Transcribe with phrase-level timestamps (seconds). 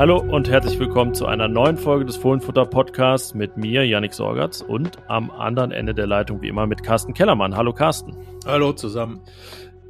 [0.00, 4.62] Hallo und herzlich willkommen zu einer neuen Folge des Fohlenfutter Podcasts mit mir, Yannick Sorgatz,
[4.62, 7.54] und am anderen Ende der Leitung wie immer mit Carsten Kellermann.
[7.54, 8.16] Hallo Carsten.
[8.46, 9.20] Hallo zusammen.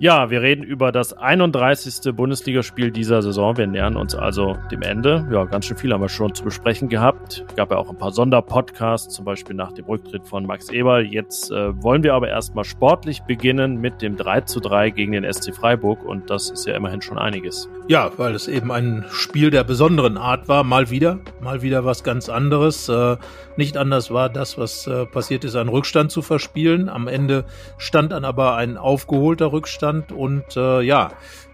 [0.03, 2.17] Ja, wir reden über das 31.
[2.17, 3.59] Bundesligaspiel dieser Saison.
[3.59, 5.29] Wir nähern uns also dem Ende.
[5.31, 7.45] Ja, ganz schön viel haben wir schon zu besprechen gehabt.
[7.55, 11.05] Gab ja auch ein paar Sonderpodcasts, zum Beispiel nach dem Rücktritt von Max Eberl.
[11.05, 15.31] Jetzt äh, wollen wir aber erstmal sportlich beginnen mit dem 3 zu 3 gegen den
[15.31, 17.69] SC Freiburg und das ist ja immerhin schon einiges.
[17.87, 20.65] Ja, weil es eben ein Spiel der besonderen Art war.
[20.65, 22.89] Mal wieder, mal wieder was ganz anderes.
[22.89, 23.19] Äh,
[23.57, 26.89] nicht anders war das, was äh, passiert ist, einen Rückstand zu verspielen.
[26.89, 27.45] Am Ende
[27.77, 31.11] stand dann aber ein aufgeholter Rückstand und äh, ja,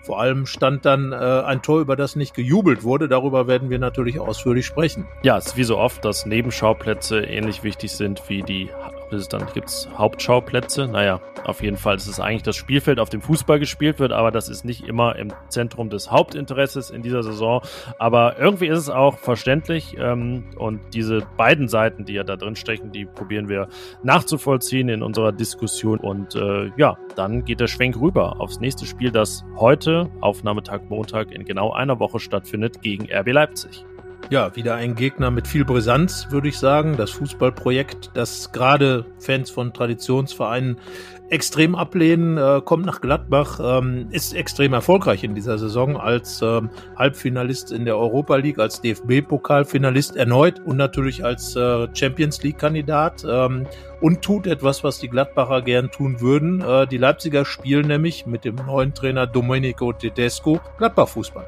[0.06, 3.08] vor allem stand dann äh, ein Tor, über das nicht gejubelt wurde.
[3.08, 5.08] Darüber werden wir natürlich ausführlich sprechen.
[5.22, 8.70] Ja, es ist wie so oft, dass Nebenschauplätze ähnlich wichtig sind wie die
[9.12, 10.86] ist dann gibt es Hauptschauplätze.
[10.86, 14.30] Naja, auf jeden Fall ist es eigentlich das Spielfeld, auf dem Fußball gespielt wird, aber
[14.30, 17.62] das ist nicht immer im Zentrum des Hauptinteresses in dieser Saison.
[17.98, 22.56] Aber irgendwie ist es auch verständlich ähm, und diese beiden Seiten, die ja da drin
[22.56, 23.68] stecken, die probieren wir
[24.02, 25.98] nachzuvollziehen in unserer Diskussion.
[25.98, 31.32] Und äh, ja, dann geht der Schwenk rüber aufs nächste Spiel, das heute, Aufnahmetag Montag,
[31.32, 33.84] in genau einer Woche stattfindet gegen RB Leipzig.
[34.28, 36.96] Ja, wieder ein Gegner mit viel Brisanz, würde ich sagen.
[36.96, 40.80] Das Fußballprojekt, das gerade Fans von Traditionsvereinen
[41.30, 46.70] extrem ablehnen, äh, kommt nach Gladbach, ähm, ist extrem erfolgreich in dieser Saison als ähm,
[46.96, 53.66] Halbfinalist in der Europa League, als DFB-Pokalfinalist erneut und natürlich als äh, Champions League-Kandidat ähm,
[54.00, 56.62] und tut etwas, was die Gladbacher gern tun würden.
[56.62, 61.46] Äh, die Leipziger spielen nämlich mit dem neuen Trainer Domenico Tedesco Gladbach-Fußball.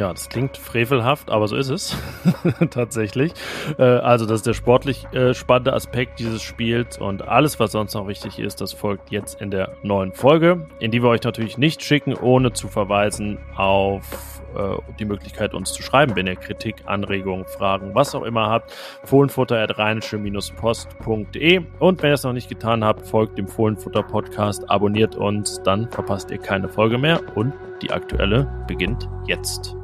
[0.00, 1.94] Ja, das klingt frevelhaft, aber so ist es
[2.70, 3.34] tatsächlich.
[3.78, 7.92] Äh, also das ist der sportlich äh, spannende Aspekt dieses Spiels und alles, was sonst
[7.92, 11.58] noch wichtig ist, das folgt jetzt in der neuen Folge, in die wir euch natürlich
[11.58, 16.76] nicht schicken, ohne zu verweisen auf äh, die Möglichkeit, uns zu schreiben, wenn ihr Kritik,
[16.86, 18.72] Anregungen, Fragen, was auch immer habt.
[19.04, 25.62] Fohlenfutter.rheinische-post.de und wenn ihr es noch nicht getan habt, folgt dem Fohlenfutter Podcast, abonniert uns,
[25.62, 27.52] dann verpasst ihr keine Folge mehr und
[27.82, 29.76] die aktuelle beginnt jetzt.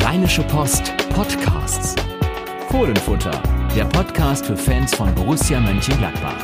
[0.00, 1.94] Rheinische Post Podcasts.
[2.70, 3.42] Fohlenfutter,
[3.74, 6.36] der Podcast für Fans von Borussia Mönchengladbach.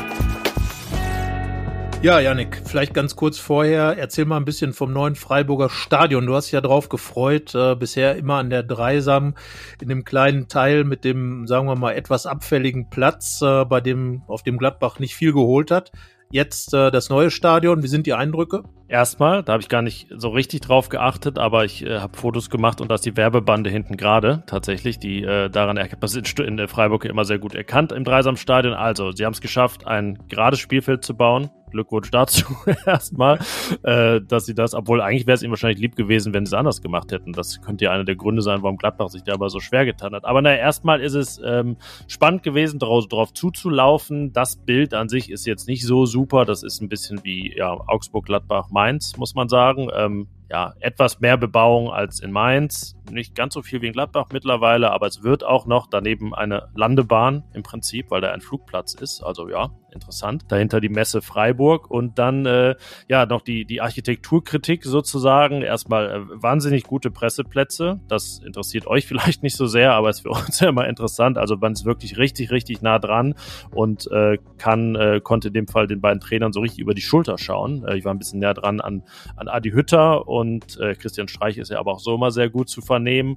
[2.00, 6.26] Ja, Janik, vielleicht ganz kurz vorher, erzähl mal ein bisschen vom neuen Freiburger Stadion.
[6.26, 9.34] Du hast dich ja drauf gefreut, äh, bisher immer an der Dreisam
[9.80, 14.22] in dem kleinen Teil mit dem, sagen wir mal, etwas abfälligen Platz, äh, bei dem
[14.28, 15.92] auf dem Gladbach nicht viel geholt hat.
[16.30, 17.82] Jetzt äh, das neue Stadion.
[17.82, 18.62] Wie sind die Eindrücke?
[18.92, 22.50] Erstmal, da habe ich gar nicht so richtig drauf geachtet, aber ich äh, habe Fotos
[22.50, 26.38] gemacht und da ist die Werbebande hinten gerade tatsächlich, die äh, daran erkennt, das ist
[26.38, 28.74] in, in Freiburg immer sehr gut erkannt im Dreisamstadion.
[28.74, 32.44] Also, sie haben es geschafft, ein gerades Spielfeld zu bauen Glückwunsch dazu
[32.86, 33.40] erstmal,
[33.82, 36.58] äh, dass sie das, obwohl eigentlich wäre es ihnen wahrscheinlich lieb gewesen, wenn sie es
[36.58, 37.32] anders gemacht hätten.
[37.32, 40.14] Das könnte ja einer der Gründe sein, warum Gladbach sich da aber so schwer getan
[40.14, 40.24] hat.
[40.24, 41.76] Aber naja, erstmal ist es ähm,
[42.06, 44.32] spannend gewesen, darauf, darauf zuzulaufen.
[44.32, 46.44] Das Bild an sich ist jetzt nicht so super.
[46.44, 48.81] Das ist ein bisschen wie ja, Augsburg, Gladbach, Mainz,
[49.16, 49.88] muss man sagen.
[49.94, 52.94] Ähm, ja, etwas mehr Bebauung als in Mainz.
[53.10, 56.68] Nicht ganz so viel wie in Gladbach mittlerweile, aber es wird auch noch daneben eine
[56.74, 59.22] Landebahn im Prinzip, weil da ein Flugplatz ist.
[59.22, 60.44] Also ja, interessant.
[60.48, 62.74] Dahinter die Messe Freiburg und dann äh,
[63.08, 65.62] ja noch die, die Architekturkritik sozusagen.
[65.62, 68.00] Erstmal äh, wahnsinnig gute Presseplätze.
[68.08, 71.38] Das interessiert euch vielleicht nicht so sehr, aber ist für uns ja immer interessant.
[71.38, 73.34] Also man ist wirklich richtig, richtig nah dran
[73.74, 77.02] und äh, kann, äh, konnte in dem Fall den beiden Trainern so richtig über die
[77.02, 77.86] Schulter schauen.
[77.86, 79.02] Äh, ich war ein bisschen näher dran an,
[79.36, 80.41] an Adi Hütter und
[80.78, 83.36] äh, Christian Streich ist ja aber auch so immer sehr gut zu vernehmen.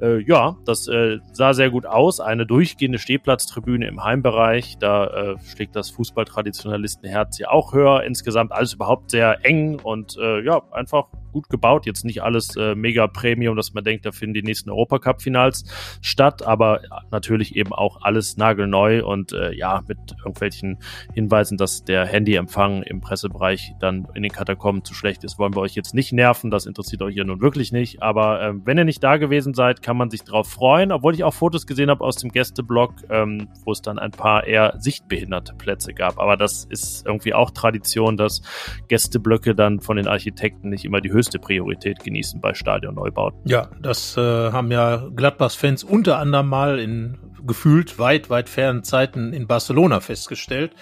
[0.00, 2.20] Äh, ja, das äh, sah sehr gut aus.
[2.20, 4.76] Eine durchgehende Stehplatztribüne im Heimbereich.
[4.78, 8.02] Da äh, schlägt das Fußballtraditionalistenherz ja auch höher.
[8.04, 11.84] Insgesamt alles überhaupt sehr eng und äh, ja, einfach gut gebaut.
[11.84, 15.64] Jetzt nicht alles äh, mega Premium, dass man denkt, da finden die nächsten Europacup-Finals
[16.00, 16.80] statt, aber
[17.10, 20.78] natürlich eben auch alles nagelneu und äh, ja, mit irgendwelchen
[21.12, 25.60] Hinweisen, dass der Handyempfang im Pressebereich dann in den Katakomben zu schlecht ist, wollen wir
[25.60, 26.50] euch jetzt nicht nerven.
[26.50, 28.02] Das interessiert euch ja nun wirklich nicht.
[28.02, 31.22] Aber äh, wenn ihr nicht da gewesen seid, kann man sich drauf freuen, obwohl ich
[31.22, 35.54] auch Fotos gesehen habe aus dem Gästeblog, ähm, wo es dann ein paar eher sichtbehinderte
[35.54, 36.18] Plätze gab.
[36.18, 38.42] Aber das ist irgendwie auch Tradition, dass
[38.88, 43.38] Gästeblöcke dann von den Architekten nicht immer die höchste Priorität genießen bei Stadionneubauten.
[43.44, 48.84] Ja, das äh, haben ja Gladbachs Fans unter anderem mal in gefühlt weit, weit fernen
[48.84, 50.72] Zeiten in Barcelona festgestellt.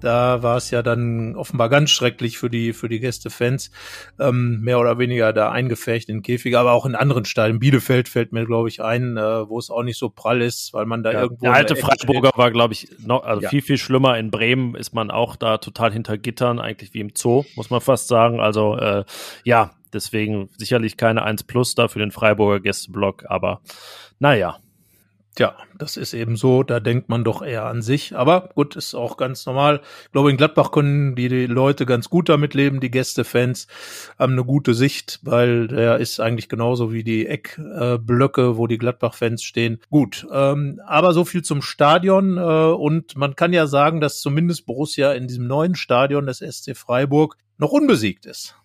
[0.00, 3.70] Da war es ja dann offenbar ganz schrecklich für die, für die Gästefans,
[4.18, 7.58] ähm, mehr oder weniger da eingefärcht in Käfige, aber auch in anderen Stadien.
[7.58, 10.86] Bielefeld fällt mir, glaube ich, ein, äh, wo es auch nicht so prall ist, weil
[10.86, 11.44] man da ja, irgendwo.
[11.44, 13.48] Der alte Freiburger war, glaube ich, noch, also ja.
[13.48, 14.18] viel, viel schlimmer.
[14.18, 17.80] In Bremen ist man auch da total hinter Gittern, eigentlich wie im Zoo, muss man
[17.80, 18.40] fast sagen.
[18.40, 19.04] Also, äh,
[19.44, 23.60] ja, deswegen sicherlich keine 1 Plus da für den Freiburger Gästeblock, aber
[24.18, 24.58] naja.
[25.36, 28.16] Tja, das ist eben so, da denkt man doch eher an sich.
[28.16, 29.82] Aber gut, ist auch ganz normal.
[30.06, 33.66] Ich glaube, in Gladbach können die, die Leute ganz gut damit leben, die Gästefans
[34.18, 39.42] haben eine gute Sicht, weil der ist eigentlich genauso wie die Eckblöcke, wo die Gladbach-Fans
[39.42, 39.78] stehen.
[39.90, 42.38] Gut, ähm, aber so viel zum Stadion.
[42.38, 46.74] Äh, und man kann ja sagen, dass zumindest Borussia in diesem neuen Stadion des SC
[46.74, 48.56] Freiburg noch unbesiegt ist.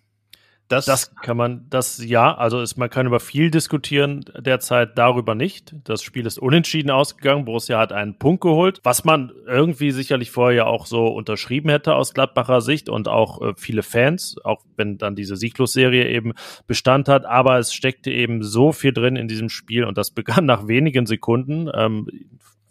[0.72, 5.34] Das, das kann man, das ja, also ist, man kann über viel diskutieren, derzeit darüber
[5.34, 5.74] nicht.
[5.84, 7.44] Das Spiel ist unentschieden ausgegangen.
[7.44, 11.94] Borussia hat einen Punkt geholt, was man irgendwie sicherlich vorher ja auch so unterschrieben hätte
[11.94, 16.32] aus Gladbacher Sicht und auch äh, viele Fans, auch wenn dann diese Sieglos-Serie eben
[16.66, 17.26] Bestand hat.
[17.26, 21.04] Aber es steckte eben so viel drin in diesem Spiel und das begann nach wenigen
[21.04, 21.68] Sekunden.
[21.74, 22.08] Ähm,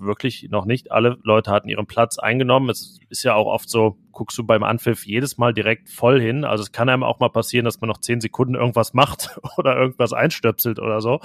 [0.01, 2.69] wirklich noch nicht alle Leute hatten ihren Platz eingenommen.
[2.69, 6.43] Es ist ja auch oft so, guckst du beim Anpfiff jedes Mal direkt voll hin.
[6.43, 9.77] Also es kann einem auch mal passieren, dass man noch zehn Sekunden irgendwas macht oder
[9.77, 11.19] irgendwas einstöpselt oder so.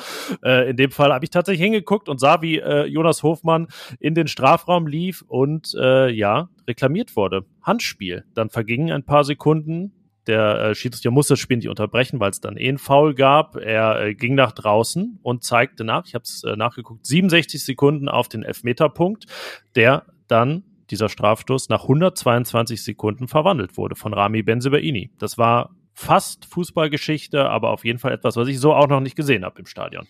[0.44, 3.68] Äh, in dem Fall habe ich tatsächlich hingeguckt und sah, wie äh, Jonas Hofmann
[4.00, 7.44] in den Strafraum lief und äh, ja, reklamiert wurde.
[7.62, 8.24] Handspiel.
[8.34, 9.92] Dann vergingen ein paar Sekunden.
[10.26, 13.56] Der äh, Schiedsrichter musste das Spiel nicht unterbrechen, weil es dann eh einen Foul gab.
[13.56, 18.08] Er äh, ging nach draußen und zeigte nach, ich habe es äh, nachgeguckt, 67 Sekunden
[18.08, 19.26] auf den Elfmeterpunkt,
[19.74, 25.10] der dann dieser Strafstoß nach 122 Sekunden verwandelt wurde von Rami Benzebaini.
[25.18, 29.16] Das war fast Fußballgeschichte, aber auf jeden Fall etwas, was ich so auch noch nicht
[29.16, 30.06] gesehen habe im Stadion.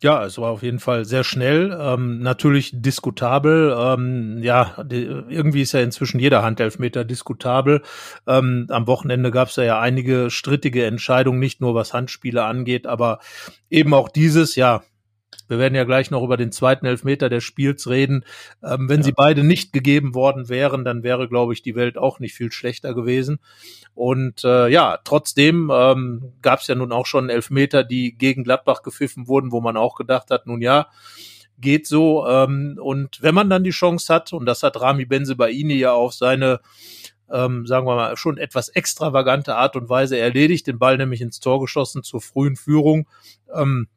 [0.00, 3.74] Ja, es war auf jeden Fall sehr schnell, ähm, natürlich diskutabel.
[3.76, 7.82] Ähm, ja, die, irgendwie ist ja inzwischen jeder Handelfmeter diskutabel.
[8.24, 12.86] Ähm, am Wochenende gab es ja, ja einige strittige Entscheidungen, nicht nur was Handspiele angeht,
[12.86, 13.18] aber
[13.70, 14.82] eben auch dieses, ja,
[15.48, 18.24] wir werden ja gleich noch über den zweiten Elfmeter des Spiels reden.
[18.62, 19.04] Ähm, wenn ja.
[19.04, 22.52] sie beide nicht gegeben worden wären, dann wäre, glaube ich, die Welt auch nicht viel
[22.52, 23.38] schlechter gewesen.
[23.94, 28.82] Und äh, ja, trotzdem ähm, gab es ja nun auch schon Elfmeter, die gegen Gladbach
[28.82, 30.88] gepfiffen wurden, wo man auch gedacht hat, nun ja,
[31.58, 32.26] geht so.
[32.28, 36.12] Ähm, und wenn man dann die Chance hat, und das hat Rami Benzebaini ja auf
[36.12, 36.60] seine
[37.30, 41.40] ähm, sagen wir mal, schon etwas extravagante Art und Weise erledigt, den Ball nämlich ins
[41.40, 43.06] Tor geschossen zur frühen Führung.
[43.54, 43.88] Ähm,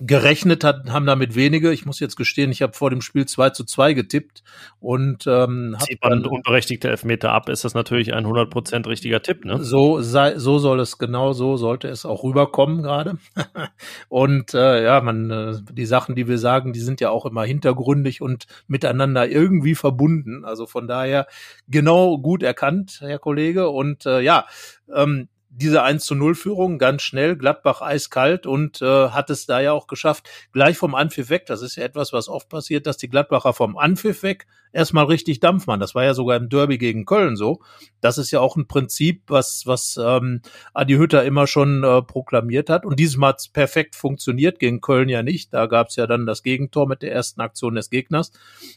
[0.00, 1.72] gerechnet hat, haben damit wenige.
[1.72, 4.42] Ich muss jetzt gestehen, ich habe vor dem Spiel 2 zu 2 getippt
[4.80, 9.44] und ähm, Zieht man dann, unberechtigte Elfmeter ab, ist das natürlich ein 100% richtiger Tipp,
[9.44, 9.62] ne?
[9.62, 13.18] So, sei, so soll es genau so, sollte es auch rüberkommen gerade.
[14.08, 17.44] und äh, ja, man, äh, die Sachen, die wir sagen, die sind ja auch immer
[17.44, 20.44] hintergründig und miteinander irgendwie verbunden.
[20.44, 21.26] Also von daher
[21.68, 23.68] genau gut erkannt, Herr Kollege.
[23.68, 24.46] Und äh, ja,
[24.94, 29.60] ähm, diese 1 zu 0 Führung ganz schnell, Gladbach eiskalt und äh, hat es da
[29.60, 32.96] ja auch geschafft, gleich vom Anpfiff weg, das ist ja etwas, was oft passiert, dass
[32.96, 35.80] die Gladbacher vom Anpfiff weg erstmal richtig Dampf machen.
[35.80, 37.62] Das war ja sogar im Derby gegen Köln so.
[38.00, 40.42] Das ist ja auch ein Prinzip, was, was ähm,
[40.74, 42.84] Adi Hütter immer schon äh, proklamiert hat.
[42.84, 45.54] Und diesmal hat perfekt funktioniert, gegen Köln ja nicht.
[45.54, 48.32] Da gab es ja dann das Gegentor mit der ersten Aktion des Gegners.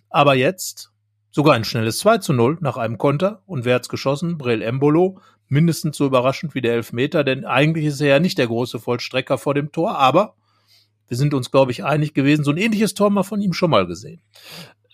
[0.10, 0.92] Aber jetzt
[1.32, 3.42] sogar ein schnelles 2 zu 0 nach einem Konter.
[3.46, 4.38] Und wer hat's geschossen?
[4.38, 8.48] Brel Embolo mindestens so überraschend wie der Elfmeter, denn eigentlich ist er ja nicht der
[8.48, 10.36] große Vollstrecker vor dem Tor, aber
[11.08, 13.70] wir sind uns, glaube ich, einig gewesen, so ein ähnliches Tor mal von ihm schon
[13.70, 14.22] mal gesehen.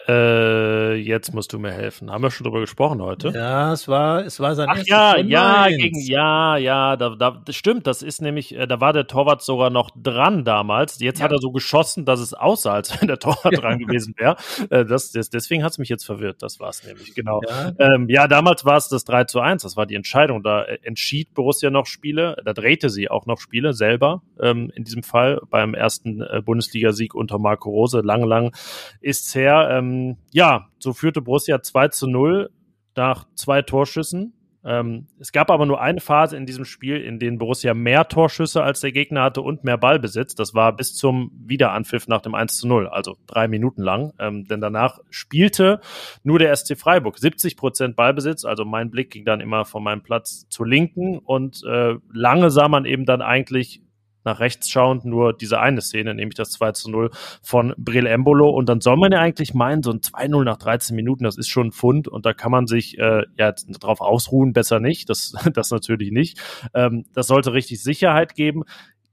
[0.07, 2.11] Äh, jetzt musst du mir helfen.
[2.11, 3.29] Haben wir schon drüber gesprochen heute?
[3.29, 7.55] Ja, es war, es war sein Ach ja, ja, gegen, ja, ja, da, da, das
[7.55, 7.87] stimmt.
[7.87, 10.99] Das ist nämlich, äh, da war der Torwart sogar noch dran damals.
[10.99, 11.25] Jetzt ja.
[11.25, 13.61] hat er so geschossen, dass es aussah, als wenn der Torwart ja.
[13.61, 14.35] dran gewesen wäre.
[14.69, 16.41] Äh, das, das, deswegen hat es mich jetzt verwirrt.
[16.41, 17.39] Das war es nämlich, genau.
[17.47, 19.63] Ja, ähm, ja damals war es das 3 zu 1.
[19.63, 20.43] Das war die Entscheidung.
[20.43, 22.35] Da äh, entschied Borussia noch Spiele.
[22.43, 24.21] Da drehte sie auch noch Spiele selber.
[24.41, 28.01] Ähm, in diesem Fall beim ersten äh, Bundesligasieg unter Marco Rose.
[28.01, 28.53] Lang, lang
[28.99, 29.69] ist's her.
[29.71, 32.49] Ähm, ähm, ja, so führte Borussia 2 zu 0
[32.95, 34.33] nach zwei Torschüssen.
[34.65, 38.63] Ähm, es gab aber nur eine Phase in diesem Spiel, in denen Borussia mehr Torschüsse
[38.63, 40.35] als der Gegner hatte und mehr Ballbesitz.
[40.35, 44.13] Das war bis zum Wiederanpfiff nach dem 1 zu 0, also drei Minuten lang.
[44.19, 45.81] Ähm, denn danach spielte
[46.23, 48.45] nur der SC Freiburg 70 Prozent Ballbesitz.
[48.45, 52.69] Also mein Blick ging dann immer von meinem Platz zur Linken und äh, lange sah
[52.69, 53.81] man eben dann eigentlich
[54.23, 57.11] nach rechts schauend nur diese eine Szene, nämlich das 2 zu 0
[57.41, 58.49] von Brill Embolo.
[58.49, 61.49] Und dann soll man ja eigentlich meinen, so ein 2-0 nach 13 Minuten, das ist
[61.49, 65.33] schon ein Fund und da kann man sich äh, ja drauf ausruhen, besser nicht, das,
[65.53, 66.39] das natürlich nicht.
[66.73, 68.63] Ähm, das sollte richtig Sicherheit geben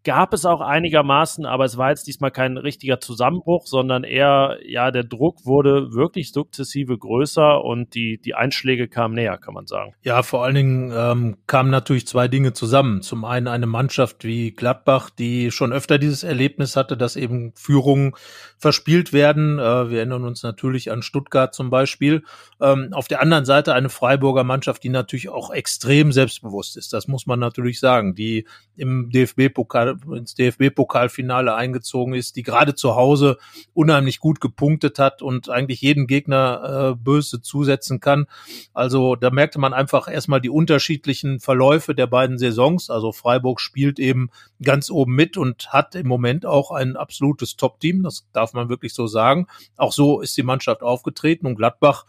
[0.04, 4.90] gab es auch einigermaßen, aber es war jetzt diesmal kein richtiger Zusammenbruch, sondern eher, ja,
[4.90, 9.94] der Druck wurde wirklich sukzessive größer und die, die Einschläge kamen näher, kann man sagen.
[10.02, 13.02] Ja, vor allen Dingen ähm, kamen natürlich zwei Dinge zusammen.
[13.02, 18.14] Zum einen eine Mannschaft wie Gladbach, die schon öfter dieses Erlebnis hatte, dass eben Führungen
[18.58, 19.58] verspielt werden.
[19.58, 22.22] Äh, wir erinnern uns natürlich an Stuttgart zum Beispiel.
[22.60, 26.92] Ähm, auf der anderen Seite eine Freiburger Mannschaft, die natürlich auch extrem selbstbewusst ist.
[26.92, 28.14] Das muss man natürlich sagen.
[28.14, 33.38] Die im DFB-Pokal ins DFB-Pokalfinale eingezogen ist, die gerade zu Hause
[33.74, 38.26] unheimlich gut gepunktet hat und eigentlich jeden Gegner äh, böse zusetzen kann.
[38.74, 42.90] Also da merkte man einfach erstmal die unterschiedlichen Verläufe der beiden Saisons.
[42.90, 44.30] Also Freiburg spielt eben
[44.62, 48.02] ganz oben mit und hat im Moment auch ein absolutes Top-Team.
[48.02, 49.46] Das darf man wirklich so sagen.
[49.76, 52.06] Auch so ist die Mannschaft aufgetreten und Gladbach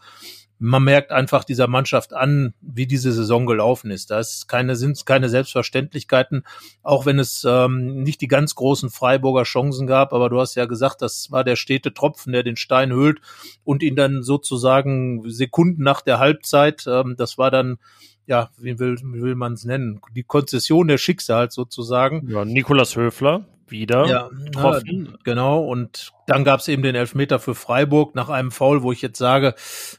[0.62, 4.12] man merkt einfach dieser Mannschaft an, wie diese Saison gelaufen ist.
[4.12, 6.44] Da ist keine, sind keine Selbstverständlichkeiten,
[6.84, 10.12] auch wenn es ähm, nicht die ganz großen Freiburger Chancen gab.
[10.12, 13.20] Aber du hast ja gesagt, das war der stete Tropfen, der den Stein hüllt
[13.64, 17.78] und ihn dann sozusagen Sekunden nach der Halbzeit, ähm, das war dann
[18.26, 20.00] ja, wie will, wie will man es nennen?
[20.14, 22.28] Die Konzession der Schicksals sozusagen.
[22.30, 25.08] Ja, Nikolas Höfler wieder ja, getroffen.
[25.10, 28.92] Ja, genau, und dann gab es eben den Elfmeter für Freiburg nach einem Foul, wo
[28.92, 29.54] ich jetzt sage,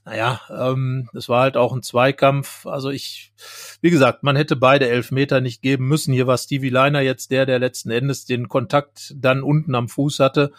[0.05, 2.65] naja, ähm, es war halt auch ein Zweikampf.
[2.65, 3.33] Also ich,
[3.81, 6.13] wie gesagt, man hätte beide Elfmeter nicht geben müssen.
[6.13, 10.19] Hier war Stevie Leiner jetzt der, der letzten Endes den Kontakt dann unten am Fuß
[10.19, 10.53] hatte.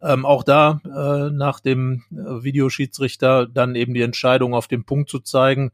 [0.00, 5.10] Ähm, auch da äh, nach dem äh, Videoschiedsrichter dann eben die Entscheidung auf den Punkt
[5.10, 5.72] zu zeigen.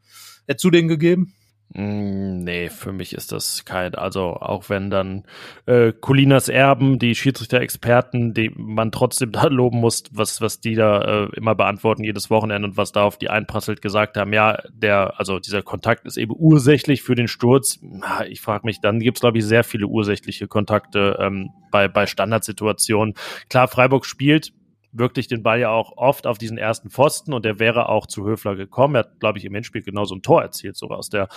[0.48, 1.34] Hättest du den gegeben?
[1.78, 5.24] Mm, nee, für mich ist das kein, also auch wenn dann
[5.66, 11.02] äh, Colinas Erben, die Schiedsrichter-Experten, die man trotzdem da loben muss, was, was die da
[11.02, 15.20] äh, immer beantworten jedes Wochenende und was da auf die einprasselt, gesagt haben, ja, der,
[15.20, 17.78] also dieser Kontakt ist eben ursächlich für den Sturz.
[18.26, 23.14] Ich frage mich, dann gibt's glaube ich, sehr viele ursächliche Kontakte ähm, bei, bei Standardsituationen.
[23.50, 24.52] Klar, Freiburg spielt
[24.98, 28.26] wirklich den Ball ja auch oft auf diesen ersten Pfosten und der wäre auch zu
[28.26, 28.94] Höfler gekommen.
[28.94, 31.28] Er hat, glaube ich, im Endspiel genauso ein Tor erzielt, sogar aus der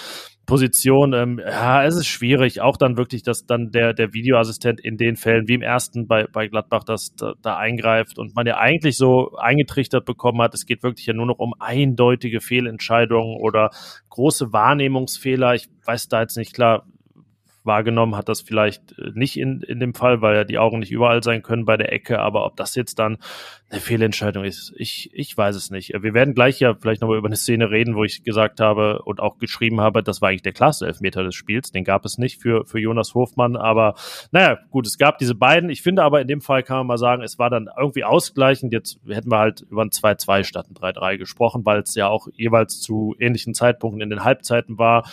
[0.46, 1.14] Position.
[1.14, 5.16] Ähm, ja, es ist schwierig, auch dann wirklich, dass dann der, der Videoassistent in den
[5.16, 8.98] Fällen, wie im ersten bei, bei Gladbach, das da, da eingreift und man ja eigentlich
[8.98, 13.70] so eingetrichtert bekommen hat, es geht wirklich ja nur noch um eindeutige Fehlentscheidungen oder
[14.10, 15.54] große Wahrnehmungsfehler.
[15.56, 16.86] Ich weiß da jetzt nicht klar,
[17.70, 20.92] wahrgenommen hat das vielleicht äh, nicht in, in dem Fall, weil ja die Augen nicht
[20.92, 23.20] überall sein können bei der Ecke, aber ob das jetzt dann
[23.70, 25.94] eine Fehlentscheidung ist, ich, ich weiß es nicht.
[26.02, 29.20] Wir werden gleich ja vielleicht nochmal über eine Szene reden, wo ich gesagt habe und
[29.20, 31.72] auch geschrieben habe, das war eigentlich der klarste Elfmeter des Spiels.
[31.72, 33.94] Den gab es nicht für, für Jonas Hofmann, aber
[34.32, 35.70] naja, gut, es gab diese beiden.
[35.70, 38.74] Ich finde aber in dem Fall kann man mal sagen, es war dann irgendwie ausgleichend.
[38.74, 42.28] Jetzt hätten wir halt über ein 2-2 statt ein 3-3 gesprochen, weil es ja auch
[42.34, 45.08] jeweils zu ähnlichen Zeitpunkten in den Halbzeiten war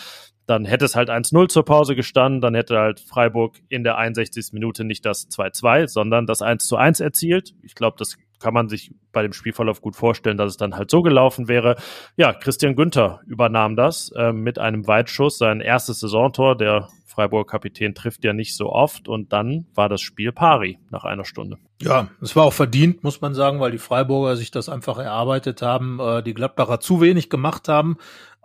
[0.46, 4.52] dann hätte es halt 1-0 zur Pause gestanden, dann hätte halt Freiburg in der 61.
[4.52, 7.54] Minute nicht das 2-2, sondern das 1-1 erzielt.
[7.62, 10.90] Ich glaube, das kann man sich bei dem Spielverlauf gut vorstellen, dass es dann halt
[10.90, 11.76] so gelaufen wäre.
[12.16, 16.56] Ja, Christian Günther übernahm das äh, mit einem Weitschuss, sein erstes Saisontor.
[16.56, 21.04] Der Freiburger Kapitän trifft ja nicht so oft und dann war das Spiel pari nach
[21.04, 21.56] einer Stunde.
[21.80, 25.62] Ja, es war auch verdient, muss man sagen, weil die Freiburger sich das einfach erarbeitet
[25.62, 27.96] haben, äh, die Gladbacher zu wenig gemacht haben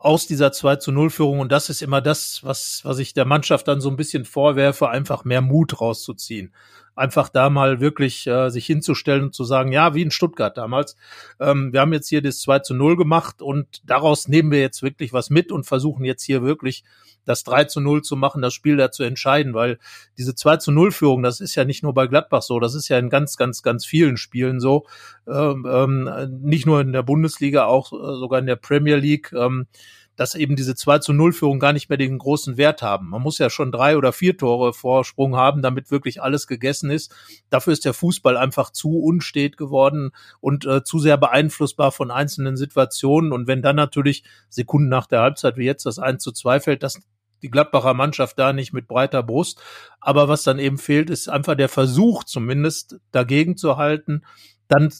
[0.01, 1.39] aus dieser 2 zu 0 Führung.
[1.39, 4.89] Und das ist immer das, was, was ich der Mannschaft dann so ein bisschen vorwerfe,
[4.89, 6.53] einfach mehr Mut rauszuziehen.
[6.95, 10.97] Einfach da mal wirklich äh, sich hinzustellen und zu sagen, ja, wie in Stuttgart damals.
[11.39, 14.81] Ähm, wir haben jetzt hier das 2 zu 0 gemacht und daraus nehmen wir jetzt
[14.81, 16.83] wirklich was mit und versuchen jetzt hier wirklich
[17.25, 19.79] das 3 zu 0 zu machen, das Spiel da zu entscheiden, weil
[20.17, 22.87] diese 2 zu 0 Führung, das ist ja nicht nur bei Gladbach so, das ist
[22.87, 24.85] ja in ganz, ganz, ganz vielen Spielen so,
[25.27, 29.31] ähm, ähm, nicht nur in der Bundesliga, auch äh, sogar in der Premier League.
[29.33, 29.67] Ähm,
[30.15, 33.09] dass eben diese 2 zu 0 Führung gar nicht mehr den großen Wert haben.
[33.09, 37.13] Man muss ja schon drei oder vier Tore Vorsprung haben, damit wirklich alles gegessen ist.
[37.49, 42.57] Dafür ist der Fußball einfach zu unstet geworden und äh, zu sehr beeinflussbar von einzelnen
[42.57, 43.31] Situationen.
[43.31, 46.83] Und wenn dann natürlich Sekunden nach der Halbzeit wie jetzt das 1 zu 2 fällt,
[46.83, 47.01] das
[47.41, 49.59] die Gladbacher Mannschaft da nicht mit breiter Brust.
[49.99, 54.23] Aber was dann eben fehlt, ist einfach der Versuch zumindest dagegen zu halten,
[54.67, 54.91] dann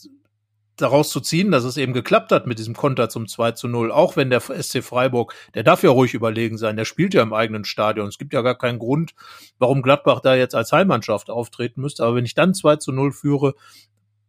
[0.76, 3.92] daraus zu ziehen, dass es eben geklappt hat mit diesem Konter zum 2 zu 0,
[3.92, 7.32] auch wenn der SC Freiburg, der darf ja ruhig überlegen sein, der spielt ja im
[7.32, 8.08] eigenen Stadion.
[8.08, 9.12] Es gibt ja gar keinen Grund,
[9.58, 12.04] warum Gladbach da jetzt als Heimmannschaft auftreten müsste.
[12.04, 13.54] Aber wenn ich dann 2 zu 0 führe,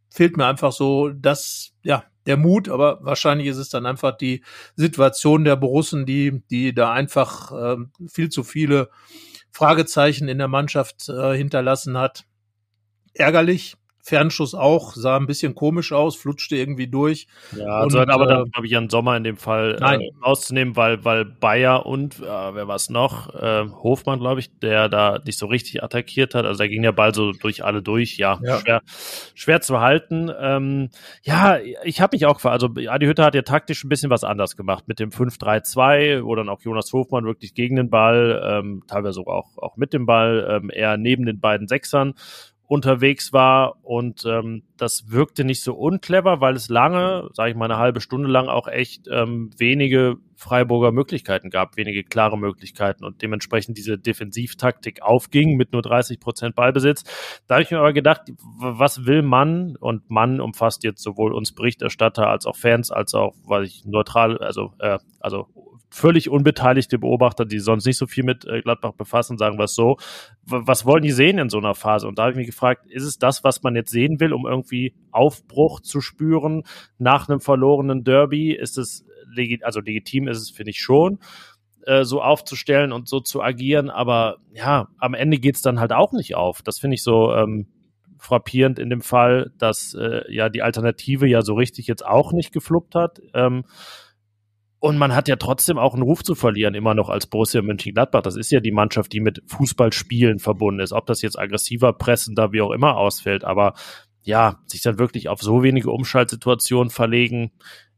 [0.09, 4.43] fehlt mir einfach so das, ja, der Mut, aber wahrscheinlich ist es dann einfach die
[4.75, 8.89] Situation der Borussen, die, die da einfach äh, viel zu viele
[9.51, 12.25] Fragezeichen in der Mannschaft äh, hinterlassen hat.
[13.13, 17.25] Ärgerlich, Fernschuss auch, sah ein bisschen komisch aus, flutschte irgendwie durch.
[17.55, 20.75] Ja, also und, aber äh, dann habe ich Jan Sommer in dem Fall äh, auszunehmen,
[20.75, 23.33] weil, weil Bayer und äh, wer war es noch?
[23.33, 26.45] Äh, Hofmann, glaube ich, der da nicht so richtig attackiert hat.
[26.45, 28.17] Also da ging der Ball so durch alle durch.
[28.17, 28.59] Ja, ja.
[28.59, 28.81] Schwer,
[29.35, 30.29] schwer zu halten.
[30.37, 30.89] Ähm,
[31.21, 32.43] ja, ich habe mich auch.
[32.43, 36.35] Also Adi Hütter hat ja taktisch ein bisschen was anders gemacht mit dem 5-3-2, wo
[36.35, 40.45] dann auch Jonas Hofmann wirklich gegen den Ball, ähm, teilweise auch, auch mit dem Ball,
[40.49, 42.15] ähm, eher neben den beiden Sechsern
[42.67, 47.65] unterwegs war und ähm, das wirkte nicht so unclever, weil es lange, sage ich mal
[47.65, 53.21] eine halbe Stunde lang auch echt ähm, wenige Freiburger Möglichkeiten gab, wenige klare Möglichkeiten und
[53.21, 57.03] dementsprechend diese Defensivtaktik aufging mit nur 30 Prozent Ballbesitz.
[57.47, 58.21] Da habe ich mir aber gedacht,
[58.59, 63.35] was will man und Mann umfasst jetzt sowohl uns Berichterstatter als auch Fans als auch,
[63.45, 65.47] weil ich neutral, also äh, also
[65.93, 69.97] völlig unbeteiligte Beobachter, die sonst nicht so viel mit äh, Gladbach befassen, sagen es so.
[70.43, 72.07] Was wollen die sehen in so einer Phase?
[72.07, 74.47] Und da habe ich mich gefragt, ist es das, was man jetzt sehen will, um
[74.47, 76.63] irgendwie Aufbruch zu spüren
[76.97, 78.53] nach einem verlorenen Derby?
[78.53, 79.05] Ist es
[79.61, 81.19] also legitim ist es, finde ich schon,
[81.85, 86.11] äh, so aufzustellen und so zu agieren, aber ja, am Ende geht's dann halt auch
[86.11, 86.61] nicht auf.
[86.61, 87.67] Das finde ich so ähm,
[88.17, 92.51] frappierend in dem Fall, dass äh, ja die Alternative ja so richtig jetzt auch nicht
[92.51, 93.21] gefluppt hat.
[93.33, 93.65] Ähm,
[94.83, 98.21] und man hat ja trotzdem auch einen Ruf zu verlieren, immer noch als Borussia Mönchengladbach.
[98.21, 100.91] Das ist ja die Mannschaft, die mit Fußballspielen verbunden ist.
[100.91, 103.45] Ob das jetzt aggressiver, pressender, wie auch immer ausfällt.
[103.45, 103.75] Aber
[104.23, 107.53] ja, sich dann wirklich auf so wenige Umschaltsituationen verlegen,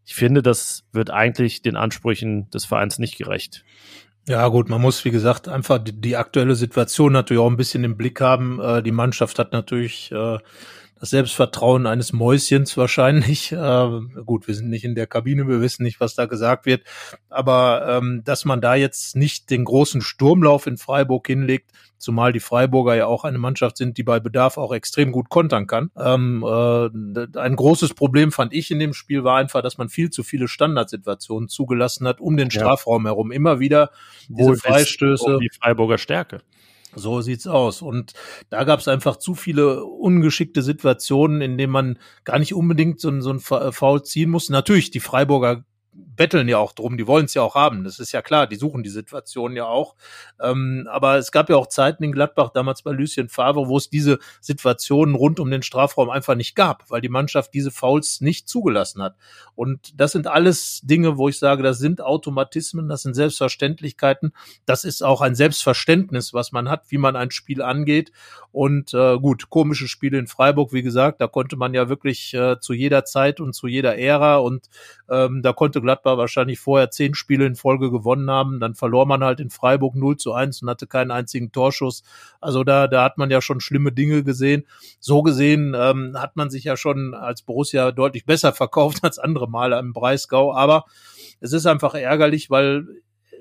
[0.05, 3.65] ich finde, das wird eigentlich den Ansprüchen des Vereins nicht gerecht.
[4.27, 7.83] Ja, gut, man muss, wie gesagt, einfach die, die aktuelle Situation natürlich auch ein bisschen
[7.83, 8.59] im Blick haben.
[8.59, 10.37] Äh, die Mannschaft hat natürlich äh,
[11.05, 13.53] das Selbstvertrauen eines Mäuschens wahrscheinlich.
[13.65, 16.83] Äh, gut, wir sind nicht in der Kabine, wir wissen nicht, was da gesagt wird.
[17.29, 22.39] Aber ähm, dass man da jetzt nicht den großen Sturmlauf in Freiburg hinlegt, zumal die
[22.39, 25.89] Freiburger ja auch eine Mannschaft sind, die bei Bedarf auch extrem gut kontern kann.
[25.97, 30.09] Ähm, äh, ein großes Problem fand ich in dem Spiel war einfach, dass man viel
[30.09, 33.31] zu viele Standardsituationen zugelassen hat um den Strafraum herum.
[33.31, 33.91] Immer wieder
[34.27, 35.39] diese Wohl Freistöße.
[35.41, 36.39] Die Freiburger Stärke.
[36.95, 37.81] So sieht's aus.
[37.81, 38.13] Und
[38.49, 43.19] da gab es einfach zu viele ungeschickte Situationen, in denen man gar nicht unbedingt so,
[43.21, 44.49] so ein Foul ziehen muss.
[44.49, 45.65] Natürlich, die Freiburger
[46.15, 47.83] betteln ja auch drum, die wollen es ja auch haben.
[47.83, 49.95] Das ist ja klar, die suchen die Situation ja auch.
[50.41, 53.89] Ähm, aber es gab ja auch Zeiten in Gladbach, damals bei Lucien Favre, wo es
[53.89, 58.47] diese Situationen rund um den Strafraum einfach nicht gab, weil die Mannschaft diese Fouls nicht
[58.47, 59.15] zugelassen hat.
[59.55, 64.33] Und das sind alles Dinge, wo ich sage, das sind Automatismen, das sind Selbstverständlichkeiten.
[64.65, 68.11] Das ist auch ein Selbstverständnis, was man hat, wie man ein Spiel angeht.
[68.51, 72.59] Und äh, gut, komische Spiele in Freiburg, wie gesagt, da konnte man ja wirklich äh,
[72.59, 74.69] zu jeder Zeit und zu jeder Ära und
[75.09, 78.59] ähm, da konnte Gladbach wahrscheinlich vorher zehn Spiele in Folge gewonnen haben.
[78.59, 82.03] Dann verlor man halt in Freiburg 0 zu 1 und hatte keinen einzigen Torschuss.
[82.39, 84.65] Also da, da hat man ja schon schlimme Dinge gesehen.
[84.99, 89.49] So gesehen ähm, hat man sich ja schon als Borussia deutlich besser verkauft als andere
[89.49, 90.53] Male im Breisgau.
[90.53, 90.85] Aber
[91.39, 92.87] es ist einfach ärgerlich, weil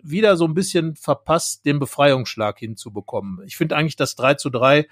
[0.04, 3.42] wieder so ein bisschen verpasst, den Befreiungsschlag hinzubekommen.
[3.46, 4.86] Ich finde eigentlich das 3 zu 3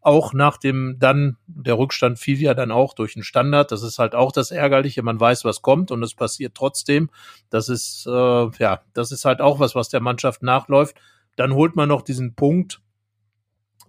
[0.00, 3.72] auch nach dem dann, der Rückstand fiel ja dann auch durch den Standard.
[3.72, 5.02] Das ist halt auch das Ärgerliche.
[5.02, 7.10] Man weiß, was kommt und es passiert trotzdem.
[7.50, 8.10] Das ist, äh,
[8.58, 10.96] ja, das ist halt auch was, was der Mannschaft nachläuft.
[11.36, 12.80] Dann holt man noch diesen Punkt.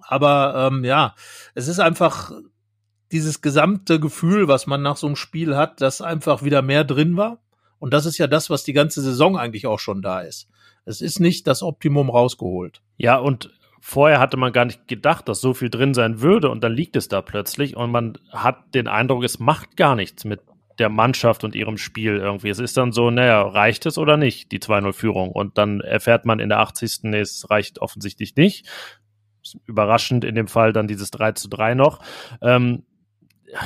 [0.01, 1.13] Aber ähm, ja,
[1.53, 2.31] es ist einfach
[3.11, 7.17] dieses gesamte Gefühl, was man nach so einem Spiel hat, dass einfach wieder mehr drin
[7.17, 7.39] war.
[7.77, 10.47] Und das ist ja das, was die ganze Saison eigentlich auch schon da ist.
[10.89, 12.82] Es ist nicht das Optimum rausgeholt.
[12.97, 16.63] Ja, und vorher hatte man gar nicht gedacht, dass so viel drin sein würde und
[16.63, 20.41] dann liegt es da plötzlich und man hat den Eindruck, es macht gar nichts mit
[20.80, 22.49] der Mannschaft und ihrem Spiel irgendwie.
[22.49, 25.32] Es ist dann so, naja, reicht es oder nicht, die 2-0-Führung?
[25.32, 27.02] Und dann erfährt man in der 80.
[27.04, 28.67] Nee, es reicht offensichtlich nicht.
[29.67, 31.99] Überraschend in dem Fall dann dieses 3 zu 3 noch.
[32.41, 32.84] Ähm,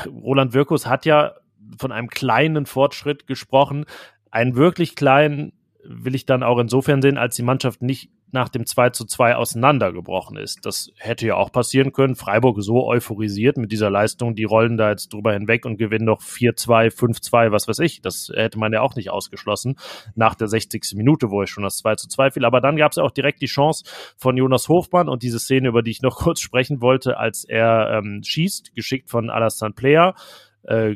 [0.08, 1.36] Roland Wirkus hat ja
[1.78, 3.86] von einem kleinen Fortschritt gesprochen.
[4.30, 5.54] Einen wirklich kleinen
[5.86, 9.36] will ich dann auch insofern sehen, als die Mannschaft nicht nach dem 2 zu 2
[9.36, 10.65] auseinandergebrochen ist.
[10.65, 12.15] Das hätte ja auch passieren können.
[12.15, 16.22] Freiburg so euphorisiert mit dieser Leistung, die rollen da jetzt drüber hinweg und gewinnen noch
[16.22, 18.02] 4-2, 5-2, was weiß ich.
[18.02, 19.76] Das hätte man ja auch nicht ausgeschlossen
[20.15, 20.93] nach der 60.
[20.96, 22.46] Minute, wo ich schon das 2 zu 2 fiel.
[22.46, 23.86] Aber dann gab es ja auch direkt die Chance
[24.17, 28.00] von Jonas Hofmann und diese Szene, über die ich noch kurz sprechen wollte, als er
[28.00, 30.15] ähm, schießt, geschickt von Alassane Player.
[30.63, 30.96] Äh,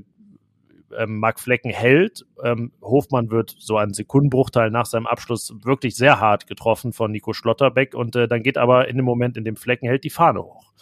[0.97, 2.25] ähm, Mark Flecken hält.
[2.43, 7.33] Ähm, Hofmann wird so einen Sekundenbruchteil nach seinem Abschluss wirklich sehr hart getroffen von Nico
[7.33, 10.43] Schlotterbeck und äh, dann geht aber in dem Moment, in dem Flecken hält, die Fahne
[10.43, 10.73] hoch.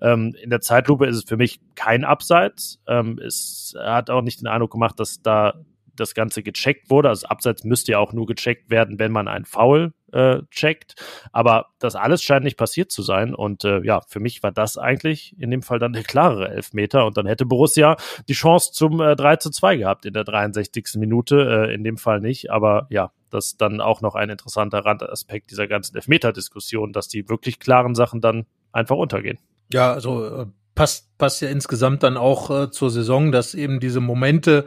[0.00, 2.80] Ähm, in der Zeitlupe ist es für mich kein Abseits.
[2.86, 5.54] Ähm, es hat auch nicht den Eindruck gemacht, dass da
[5.96, 7.08] das Ganze gecheckt wurde.
[7.08, 10.94] Also Abseits müsste ja auch nur gecheckt werden, wenn man einen Foul äh, checkt.
[11.32, 13.34] Aber das alles scheint nicht passiert zu sein.
[13.34, 17.06] Und äh, ja, für mich war das eigentlich in dem Fall dann der klarere Elfmeter.
[17.06, 17.96] Und dann hätte Borussia
[18.28, 20.96] die Chance zum äh, 3 zu 2 gehabt in der 63.
[20.96, 21.68] Minute.
[21.68, 22.50] Äh, in dem Fall nicht.
[22.50, 27.28] Aber ja, das ist dann auch noch ein interessanter Randaspekt dieser ganzen Elfmeter-Diskussion, dass die
[27.28, 29.38] wirklich klaren Sachen dann einfach untergehen.
[29.72, 34.00] Ja, also äh, passt, passt ja insgesamt dann auch äh, zur Saison, dass eben diese
[34.00, 34.66] Momente,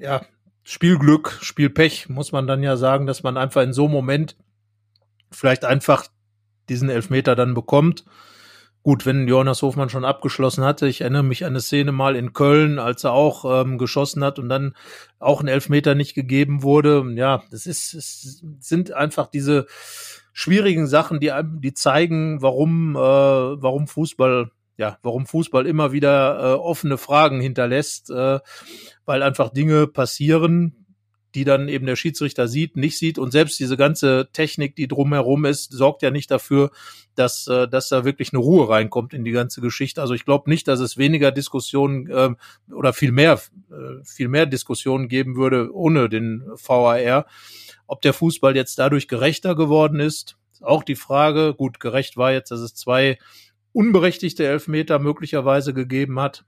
[0.00, 0.22] ja,
[0.62, 4.36] Spielglück, Spielpech, muss man dann ja sagen, dass man einfach in so einem Moment
[5.34, 6.06] vielleicht einfach
[6.68, 8.04] diesen Elfmeter dann bekommt.
[8.82, 12.34] Gut, wenn Jonas Hofmann schon abgeschlossen hatte, ich erinnere mich an eine Szene mal in
[12.34, 14.74] Köln, als er auch ähm, geschossen hat und dann
[15.18, 17.02] auch ein Elfmeter nicht gegeben wurde.
[17.14, 19.66] Ja, das ist, es sind einfach diese
[20.34, 26.54] schwierigen Sachen, die, die zeigen, warum, äh, warum Fußball ja, warum Fußball immer wieder äh,
[26.54, 28.40] offene Fragen hinterlässt, äh,
[29.04, 30.83] weil einfach Dinge passieren,
[31.34, 35.44] die dann eben der Schiedsrichter sieht, nicht sieht und selbst diese ganze Technik, die drumherum
[35.44, 36.70] ist, sorgt ja nicht dafür,
[37.14, 40.00] dass, äh, dass da wirklich eine Ruhe reinkommt in die ganze Geschichte.
[40.00, 42.30] Also ich glaube nicht, dass es weniger Diskussionen äh,
[42.72, 47.26] oder viel mehr, äh, viel mehr Diskussionen geben würde ohne den VAR.
[47.86, 51.54] Ob der Fußball jetzt dadurch gerechter geworden ist, ist auch die Frage.
[51.54, 53.18] Gut, gerecht war jetzt, dass es zwei
[53.72, 56.44] unberechtigte Elfmeter möglicherweise gegeben hat.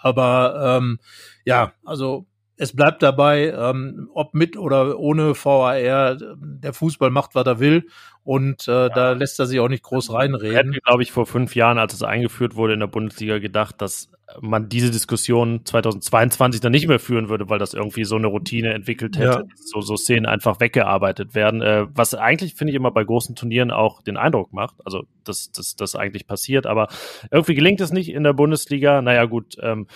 [0.00, 0.98] Aber ähm,
[1.44, 2.26] ja, also
[2.56, 7.88] es bleibt dabei, ähm, ob mit oder ohne VAR, der Fußball macht, was er will.
[8.22, 8.88] Und äh, ja.
[8.88, 10.56] da lässt er sich auch nicht groß reinreden.
[10.56, 14.10] Hätten, glaube ich, vor fünf Jahren, als es eingeführt wurde in der Bundesliga, gedacht, dass
[14.40, 18.74] man diese Diskussion 2022 dann nicht mehr führen würde, weil das irgendwie so eine Routine
[18.74, 19.54] entwickelt hätte, ja.
[19.56, 21.62] so, so Szenen einfach weggearbeitet werden.
[21.62, 25.50] Äh, was eigentlich, finde ich, immer bei großen Turnieren auch den Eindruck macht, also dass
[25.52, 26.88] das, eigentlich passiert, aber
[27.30, 29.00] irgendwie gelingt es nicht in der Bundesliga.
[29.00, 29.86] Naja, gut, ähm,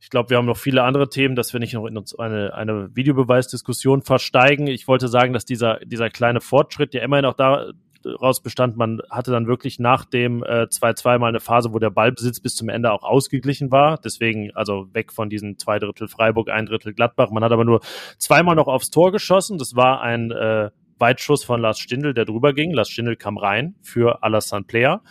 [0.00, 2.54] ich glaube, wir haben noch viele andere Themen, dass wir nicht noch in uns eine,
[2.54, 4.66] eine Videobeweisdiskussion versteigen.
[4.66, 7.72] Ich wollte sagen, dass dieser, dieser kleine Fortschritt ja immerhin auch da
[8.20, 11.90] raus bestand, man hatte dann wirklich nach dem 2-2 äh, mal eine Phase, wo der
[11.90, 13.98] Ballbesitz bis zum Ende auch ausgeglichen war.
[13.98, 17.30] Deswegen, also weg von diesen zwei Drittel Freiburg, ein Drittel Gladbach.
[17.30, 17.80] Man hat aber nur
[18.18, 19.58] zweimal noch aufs Tor geschossen.
[19.58, 22.72] Das war ein äh, Weitschuss von Lars Stindl, der drüber ging.
[22.72, 25.02] Lars Stindl kam rein für Alassane Player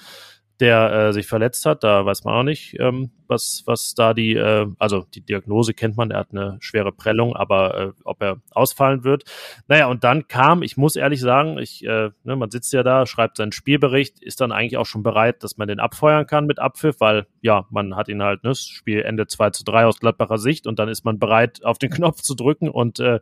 [0.59, 1.83] der äh, sich verletzt hat.
[1.83, 5.97] Da weiß man auch nicht, ähm, was, was da die, äh, also die Diagnose kennt
[5.97, 9.23] man, er hat eine schwere Prellung, aber äh, ob er ausfallen wird.
[9.67, 13.05] Naja, und dann kam, ich muss ehrlich sagen, ich, äh, ne, man sitzt ja da,
[13.05, 16.59] schreibt seinen Spielbericht, ist dann eigentlich auch schon bereit, dass man den abfeuern kann mit
[16.59, 19.99] Abpfiff, weil ja, man hat ihn halt, ne, das Spiel Ende 2 zu 3 aus
[19.99, 23.19] Gladbacher Sicht und dann ist man bereit, auf den Knopf zu drücken und äh,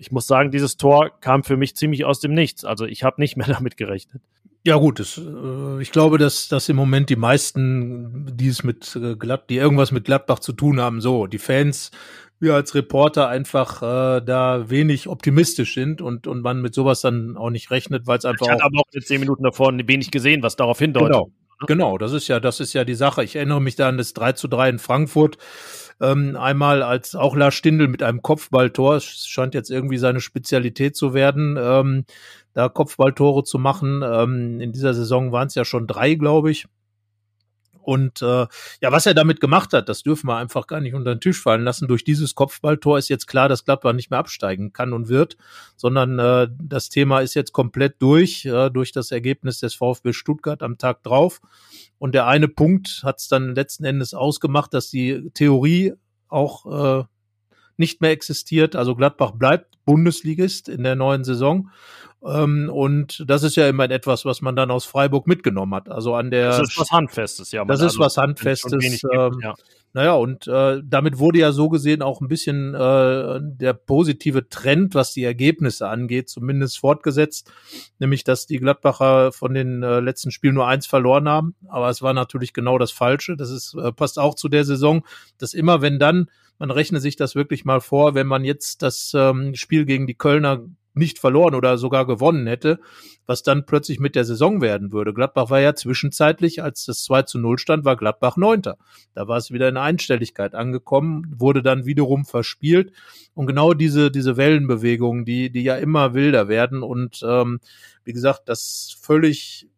[0.00, 2.64] ich muss sagen, dieses Tor kam für mich ziemlich aus dem Nichts.
[2.64, 4.22] Also ich habe nicht mehr damit gerechnet.
[4.62, 8.94] Ja gut, das, äh, ich glaube, dass, dass im Moment die meisten, die es mit
[8.96, 9.16] äh,
[9.48, 11.90] die irgendwas mit Gladbach zu tun haben, so die Fans,
[12.40, 17.36] wir als Reporter einfach äh, da wenig optimistisch sind und und man mit sowas dann
[17.36, 20.10] auch nicht rechnet, weil es einfach ich hatte aber auch in zehn Minuten davor wenig
[20.10, 21.12] gesehen, was darauf hindeutet.
[21.12, 21.30] Genau,
[21.66, 23.24] genau, das ist ja das ist ja die Sache.
[23.24, 25.38] Ich erinnere mich da an das 3 zu 3 in Frankfurt.
[26.00, 30.96] Ähm, einmal als auch Lars Stindl mit einem Kopfballtor, es scheint jetzt irgendwie seine Spezialität
[30.96, 31.58] zu werden.
[31.60, 32.04] Ähm,
[32.52, 34.02] da Kopfballtore zu machen.
[34.04, 36.66] Ähm, in dieser Saison waren es ja schon drei, glaube ich.
[37.82, 38.46] Und äh,
[38.80, 41.40] ja, was er damit gemacht hat, das dürfen wir einfach gar nicht unter den Tisch
[41.40, 41.88] fallen lassen.
[41.88, 45.36] Durch dieses Kopfballtor ist jetzt klar, dass Gladbach nicht mehr absteigen kann und wird,
[45.76, 50.62] sondern äh, das Thema ist jetzt komplett durch, äh, durch das Ergebnis des VfB Stuttgart
[50.62, 51.40] am Tag drauf.
[51.98, 55.94] Und der eine Punkt hat es dann letzten Endes ausgemacht, dass die Theorie
[56.28, 57.04] auch äh,
[57.80, 58.76] nicht mehr existiert.
[58.76, 61.70] Also Gladbach bleibt Bundesligist in der neuen Saison.
[62.24, 65.90] Ähm, und das ist ja immer etwas, was man dann aus Freiburg mitgenommen hat.
[65.90, 66.48] Also an der.
[66.48, 67.64] Das ist was Handfestes, ja.
[67.64, 68.78] Das ist also was Handfestes.
[68.78, 69.54] Gibt, ähm, ja.
[69.92, 74.94] Naja, und äh, damit wurde ja so gesehen auch ein bisschen äh, der positive Trend,
[74.94, 77.50] was die Ergebnisse angeht, zumindest fortgesetzt.
[77.98, 81.56] Nämlich, dass die Gladbacher von den äh, letzten Spielen nur eins verloren haben.
[81.68, 83.36] Aber es war natürlich genau das Falsche.
[83.36, 85.04] Das ist, äh, passt auch zu der Saison,
[85.38, 89.12] dass immer, wenn dann man rechne sich das wirklich mal vor, wenn man jetzt das
[89.16, 92.80] ähm, Spiel gegen die Kölner nicht verloren oder sogar gewonnen hätte,
[93.24, 95.14] was dann plötzlich mit der Saison werden würde.
[95.14, 98.76] Gladbach war ja zwischenzeitlich, als das 2 zu 0 stand, war Gladbach Neunter.
[99.14, 102.92] Da war es wieder in Einstelligkeit angekommen, wurde dann wiederum verspielt.
[103.32, 107.60] Und genau diese, diese Wellenbewegungen, die, die ja immer wilder werden und ähm,
[108.04, 109.68] wie gesagt, das völlig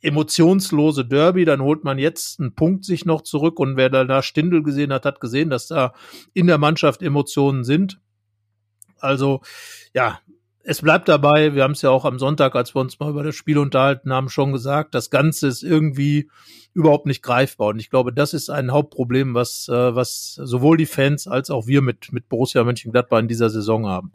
[0.00, 4.62] emotionslose Derby, dann holt man jetzt einen Punkt sich noch zurück und wer da Stindel
[4.62, 5.92] gesehen hat, hat gesehen, dass da
[6.34, 8.00] in der Mannschaft Emotionen sind.
[9.00, 9.40] Also
[9.94, 10.20] ja,
[10.62, 13.22] es bleibt dabei, wir haben es ja auch am Sonntag, als wir uns mal über
[13.22, 16.30] das Spiel unterhalten haben, schon gesagt, das Ganze ist irgendwie
[16.74, 17.68] überhaupt nicht greifbar.
[17.68, 21.66] Und ich glaube, das ist ein Hauptproblem, was, äh, was sowohl die Fans als auch
[21.66, 24.12] wir mit, mit Borussia Mönchengladbach in dieser Saison haben.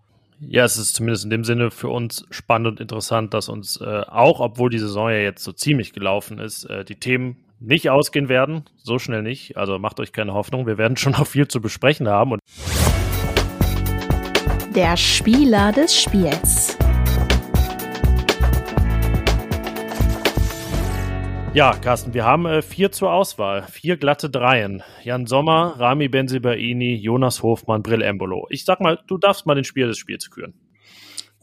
[0.49, 4.01] Ja, es ist zumindest in dem Sinne für uns spannend und interessant, dass uns äh,
[4.08, 8.29] auch, obwohl die Saison ja jetzt so ziemlich gelaufen ist, äh, die Themen nicht ausgehen
[8.29, 8.65] werden.
[8.77, 9.58] So schnell nicht.
[9.58, 10.67] Also macht euch keine Hoffnung.
[10.67, 12.39] Wir werden schon noch viel zu besprechen haben.
[14.75, 16.77] Der Spieler des Spiels.
[21.53, 23.61] Ja, Carsten, wir haben äh, vier zur Auswahl.
[23.69, 24.81] Vier glatte Dreien.
[25.03, 28.47] Jan Sommer, Rami Benzibaini, Jonas Hofmann, Brill Embolo.
[28.49, 30.55] Ich sag mal, du darfst mal den Spieler des Spiels küren.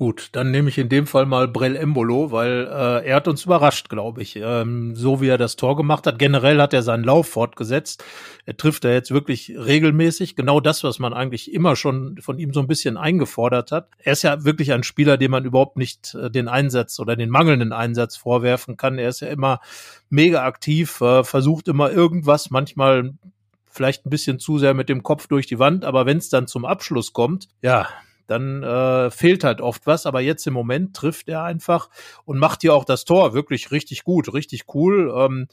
[0.00, 3.44] Gut, dann nehme ich in dem Fall mal Brell Embolo, weil äh, er hat uns
[3.44, 4.34] überrascht, glaube ich.
[4.34, 6.18] Ähm, so wie er das Tor gemacht hat.
[6.18, 8.02] Generell hat er seinen Lauf fortgesetzt.
[8.46, 10.36] Er trifft er jetzt wirklich regelmäßig.
[10.36, 13.88] Genau das, was man eigentlich immer schon von ihm so ein bisschen eingefordert hat.
[13.98, 17.28] Er ist ja wirklich ein Spieler, dem man überhaupt nicht äh, den Einsatz oder den
[17.28, 18.96] mangelnden Einsatz vorwerfen kann.
[18.96, 19.60] Er ist ja immer
[20.08, 23.12] mega aktiv, äh, versucht immer irgendwas, manchmal
[23.70, 26.46] vielleicht ein bisschen zu sehr mit dem Kopf durch die Wand, aber wenn es dann
[26.46, 27.86] zum Abschluss kommt, ja,
[28.30, 30.06] dann äh, fehlt halt oft was.
[30.06, 31.90] Aber jetzt im Moment trifft er einfach
[32.24, 35.12] und macht hier auch das Tor wirklich richtig gut, richtig cool.
[35.16, 35.48] Ähm,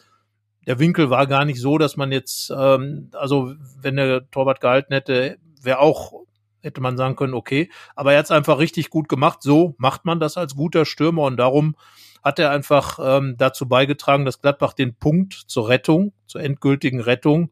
[0.66, 4.94] der Winkel war gar nicht so, dass man jetzt, ähm, also wenn der Torwart gehalten
[4.94, 6.14] hätte, wäre auch,
[6.62, 7.72] hätte man sagen können, okay.
[7.96, 9.42] Aber er hat es einfach richtig gut gemacht.
[9.42, 11.76] So macht man das als guter Stürmer und darum
[12.24, 17.52] hat er einfach ähm, dazu beigetragen, dass Gladbach den Punkt zur Rettung, zur endgültigen Rettung,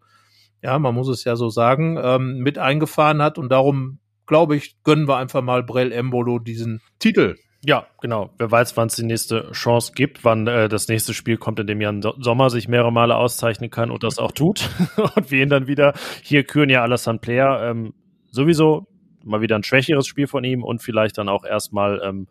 [0.62, 4.82] ja, man muss es ja so sagen, ähm, mit eingefahren hat und darum glaube ich,
[4.84, 7.36] gönnen wir einfach mal Brell Embolo diesen Titel.
[7.64, 8.30] Ja, genau.
[8.38, 11.66] Wer weiß, wann es die nächste Chance gibt, wann äh, das nächste Spiel kommt, in
[11.66, 14.70] dem Jan Sommer sich mehrere Male auszeichnen kann und das auch tut.
[15.16, 17.72] und wir ihn dann wieder hier küren ja Alassane Player.
[17.72, 17.94] Ähm,
[18.30, 18.88] sowieso
[19.26, 22.28] mal wieder ein schwächeres Spiel von ihm und vielleicht dann auch erstmal ähm,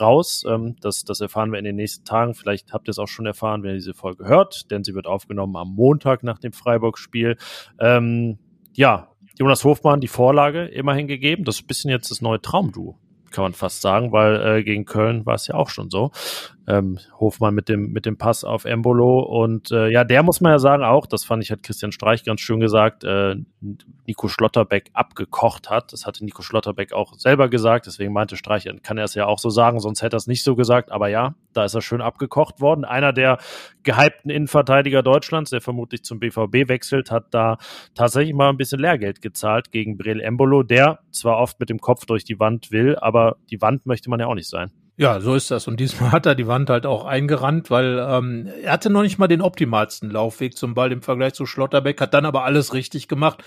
[0.00, 0.44] raus.
[0.48, 2.34] Ähm, das, das erfahren wir in den nächsten Tagen.
[2.34, 5.06] Vielleicht habt ihr es auch schon erfahren, wenn ihr diese Folge hört, denn sie wird
[5.06, 7.36] aufgenommen am Montag nach dem Freiburg-Spiel.
[7.78, 8.38] Ähm,
[8.74, 11.44] ja, Jonas Hofmann die Vorlage immerhin gegeben.
[11.44, 12.96] Das ist ein bisschen jetzt das neue Traumduo,
[13.30, 16.10] kann man fast sagen, weil äh, gegen Köln war es ja auch schon so
[16.66, 19.20] ähm, Hofmann mit dem, mit dem Pass auf Embolo.
[19.20, 22.24] Und äh, ja, der muss man ja sagen auch, das fand ich, hat Christian Streich
[22.24, 23.36] ganz schön gesagt, äh,
[24.06, 25.92] Nico Schlotterbeck abgekocht hat.
[25.92, 29.38] Das hatte Nico Schlotterbeck auch selber gesagt, deswegen meinte Streich, kann er es ja auch
[29.38, 30.92] so sagen, sonst hätte er es nicht so gesagt.
[30.92, 32.84] Aber ja, da ist er schön abgekocht worden.
[32.84, 33.38] Einer der
[33.82, 37.58] gehypten Innenverteidiger Deutschlands, der vermutlich zum BVB wechselt, hat da
[37.94, 42.06] tatsächlich mal ein bisschen Lehrgeld gezahlt gegen Brel Embolo, der zwar oft mit dem Kopf
[42.06, 44.70] durch die Wand will, aber die Wand möchte man ja auch nicht sein.
[44.96, 45.68] Ja, so ist das.
[45.68, 49.18] Und diesmal hat er die Wand halt auch eingerannt, weil ähm, er hatte noch nicht
[49.18, 53.08] mal den optimalsten Laufweg zum Ball im Vergleich zu Schlotterbeck, hat dann aber alles richtig
[53.08, 53.42] gemacht.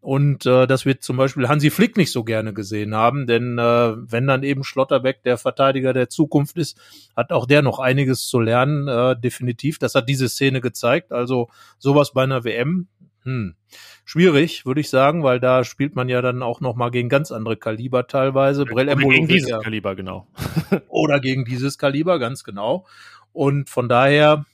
[0.00, 3.62] Und äh, das wird zum Beispiel Hansi Flick nicht so gerne gesehen haben, denn äh,
[3.62, 6.78] wenn dann eben Schlotterbeck der Verteidiger der Zukunft ist,
[7.14, 9.78] hat auch der noch einiges zu lernen, äh, definitiv.
[9.78, 11.12] Das hat diese Szene gezeigt.
[11.12, 12.88] Also sowas bei einer WM,
[13.24, 13.54] hm.
[14.04, 17.30] Schwierig, würde ich sagen, weil da spielt man ja dann auch noch mal gegen ganz
[17.30, 18.64] andere Kaliber teilweise.
[18.64, 19.58] Brell Oder gegen dieses ja.
[19.58, 20.26] Kaliber, genau.
[20.88, 22.86] Oder gegen dieses Kaliber, ganz genau.
[23.32, 24.46] Und von daher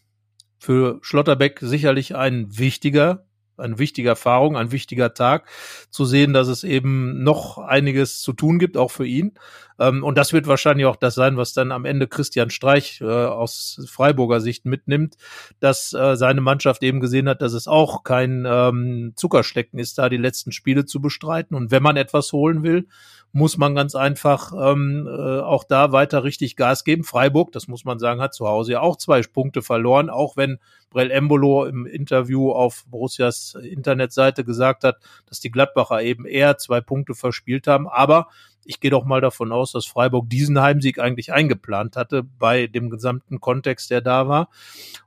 [0.58, 3.24] für Schlotterbeck sicherlich ein wichtiger
[3.56, 5.46] eine wichtige Erfahrung, ein wichtiger Tag,
[5.90, 9.32] zu sehen, dass es eben noch einiges zu tun gibt, auch für ihn.
[9.78, 13.04] Ähm, und das wird wahrscheinlich auch das sein, was dann am Ende Christian Streich äh,
[13.04, 15.16] aus Freiburger Sicht mitnimmt,
[15.60, 20.08] dass äh, seine Mannschaft eben gesehen hat, dass es auch kein ähm, Zuckerschlecken ist, da
[20.08, 21.56] die letzten Spiele zu bestreiten.
[21.56, 22.86] Und wenn man etwas holen will,
[23.36, 27.04] muss man ganz einfach ähm, äh, auch da weiter richtig Gas geben.
[27.04, 30.58] Freiburg, das muss man sagen, hat zu Hause ja auch zwei Punkte verloren, auch wenn
[30.88, 34.96] Brell Embolo im Interview auf Borussias Internetseite gesagt hat,
[35.26, 37.86] dass die Gladbacher eben eher zwei Punkte verspielt haben.
[37.86, 38.28] Aber
[38.64, 42.88] ich gehe doch mal davon aus, dass Freiburg diesen Heimsieg eigentlich eingeplant hatte bei dem
[42.88, 44.48] gesamten Kontext, der da war.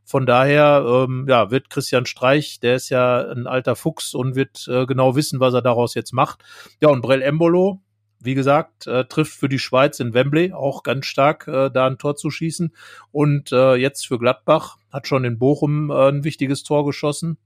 [0.05, 4.67] Von daher, ähm, ja, wird Christian Streich, der ist ja ein alter Fuchs und wird
[4.67, 6.43] äh, genau wissen, was er daraus jetzt macht.
[6.79, 7.81] Ja, und Brell Embolo,
[8.21, 11.97] wie gesagt, äh, trifft für die Schweiz in Wembley auch ganz stark, äh, da ein
[11.97, 12.73] Tor zu schießen.
[13.11, 17.37] Und äh, jetzt für Gladbach hat schon in Bochum äh, ein wichtiges Tor geschossen.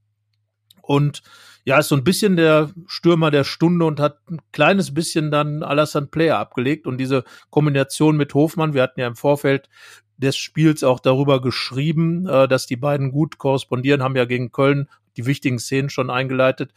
[0.82, 1.22] Und
[1.64, 5.62] ja, ist so ein bisschen der Stürmer der Stunde und hat ein kleines bisschen dann
[5.62, 6.86] Alassane Player abgelegt.
[6.86, 9.70] Und diese Kombination mit Hofmann, wir hatten ja im Vorfeld
[10.16, 14.88] des Spiels auch darüber geschrieben, äh, dass die beiden gut korrespondieren, haben ja gegen Köln
[15.16, 16.72] die wichtigen Szenen schon eingeleitet.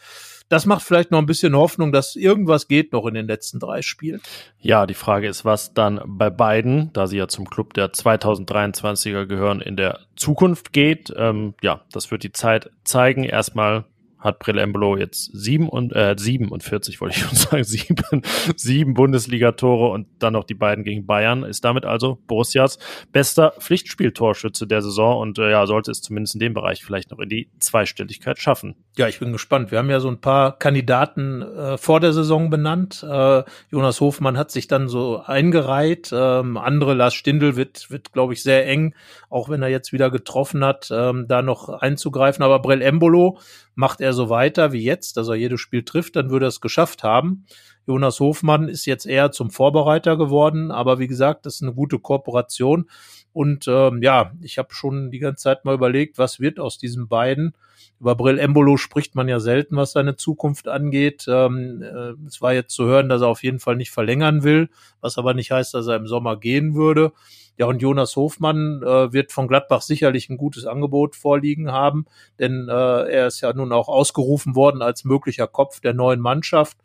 [0.50, 3.82] Das macht vielleicht noch ein bisschen Hoffnung, dass irgendwas geht noch in den letzten drei
[3.82, 4.22] Spielen.
[4.60, 9.26] Ja, die Frage ist, was dann bei beiden, da sie ja zum Club der 2023er
[9.26, 11.14] gehören, in der Zukunft geht.
[11.18, 13.24] Ähm, ja, das wird die Zeit zeigen.
[13.24, 13.86] Erstmal
[14.20, 18.22] hat Brillembolo jetzt sieben und äh, 47, wollte ich schon sagen, sieben,
[18.56, 21.44] sieben Bundesliga-Tore und dann noch die beiden gegen Bayern.
[21.44, 22.80] Ist damit also Borussias
[23.12, 27.20] bester Pflichtspieltorschütze der Saison und äh, ja, sollte es zumindest in dem Bereich vielleicht noch
[27.20, 28.76] in die Zweistelligkeit schaffen.
[28.98, 29.72] Ja, ich bin gespannt.
[29.72, 33.06] Wir haben ja so ein paar Kandidaten äh, vor der Saison benannt.
[33.08, 36.10] Äh, Jonas Hofmann hat sich dann so eingereiht.
[36.12, 38.96] Ähm, andere, Lars Stindl wird, wird glaube ich, sehr eng,
[39.30, 42.44] auch wenn er jetzt wieder getroffen hat, ähm, da noch einzugreifen.
[42.44, 43.40] Aber Brell Embolo
[43.78, 46.62] macht er so weiter wie jetzt, dass er jedes Spiel trifft, dann würde er es
[46.62, 47.46] geschafft haben.
[47.88, 52.00] Jonas Hofmann ist jetzt eher zum Vorbereiter geworden, aber wie gesagt, das ist eine gute
[52.00, 52.90] Kooperation.
[53.34, 57.08] Und ähm, ja, ich habe schon die ganze Zeit mal überlegt, was wird aus diesen
[57.08, 57.54] beiden.
[58.00, 61.26] Über Brill Embolo spricht man ja selten, was seine Zukunft angeht.
[61.28, 64.70] Ähm, äh, es war jetzt zu hören, dass er auf jeden Fall nicht verlängern will,
[65.02, 67.14] was aber nicht heißt, dass er im Sommer gehen würde.
[67.58, 72.06] Ja, und Jonas Hofmann äh, wird von Gladbach sicherlich ein gutes Angebot vorliegen haben,
[72.40, 76.78] denn äh, er ist ja nun auch ausgerufen worden als möglicher Kopf der neuen Mannschaft.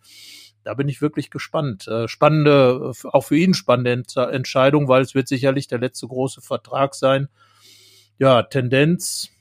[0.65, 1.87] Da bin ich wirklich gespannt.
[1.89, 6.95] Äh, spannende, auch für ihn spannende Entscheidung, weil es wird sicherlich der letzte große Vertrag
[6.95, 7.29] sein.
[8.19, 9.33] Ja, Tendenz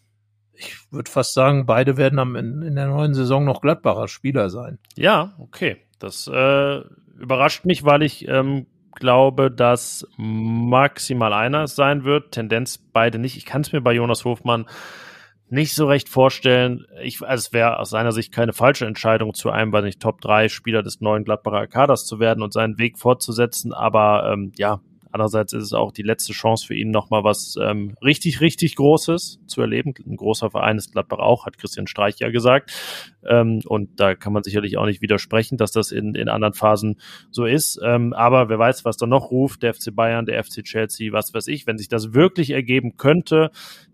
[0.61, 4.49] ich würde fast sagen, beide werden am, in, in, der neuen Saison noch Gladbacher Spieler
[4.49, 4.79] sein.
[4.95, 5.77] Ja, okay.
[5.99, 6.81] Das äh,
[7.19, 12.31] überrascht mich, weil ich ähm, glaube, dass maximal einer sein wird.
[12.31, 13.37] Tendenz beide nicht.
[13.37, 14.65] Ich kann es mir bei Jonas Hofmann
[15.49, 16.85] nicht so recht vorstellen.
[17.03, 20.21] Ich, also es wäre aus seiner Sicht keine falsche Entscheidung, zu einem bei den Top
[20.21, 23.73] 3 Spieler des neuen Gladbacher Kaders zu werden und seinen Weg fortzusetzen.
[23.73, 24.79] Aber ähm, ja,
[25.11, 29.39] Andererseits ist es auch die letzte Chance für ihn, nochmal was ähm, richtig, richtig Großes
[29.47, 29.93] zu erleben.
[30.05, 32.71] Ein großer Verein ist Gladbach auch, hat Christian Streich ja gesagt.
[33.27, 36.99] Ähm, und da kann man sicherlich auch nicht widersprechen, dass das in, in anderen Phasen
[37.29, 37.79] so ist.
[37.83, 41.33] Ähm, aber wer weiß, was da noch ruft, der FC Bayern, der FC Chelsea, was
[41.33, 41.67] weiß ich.
[41.67, 43.51] Wenn sich das wirklich ergeben könnte,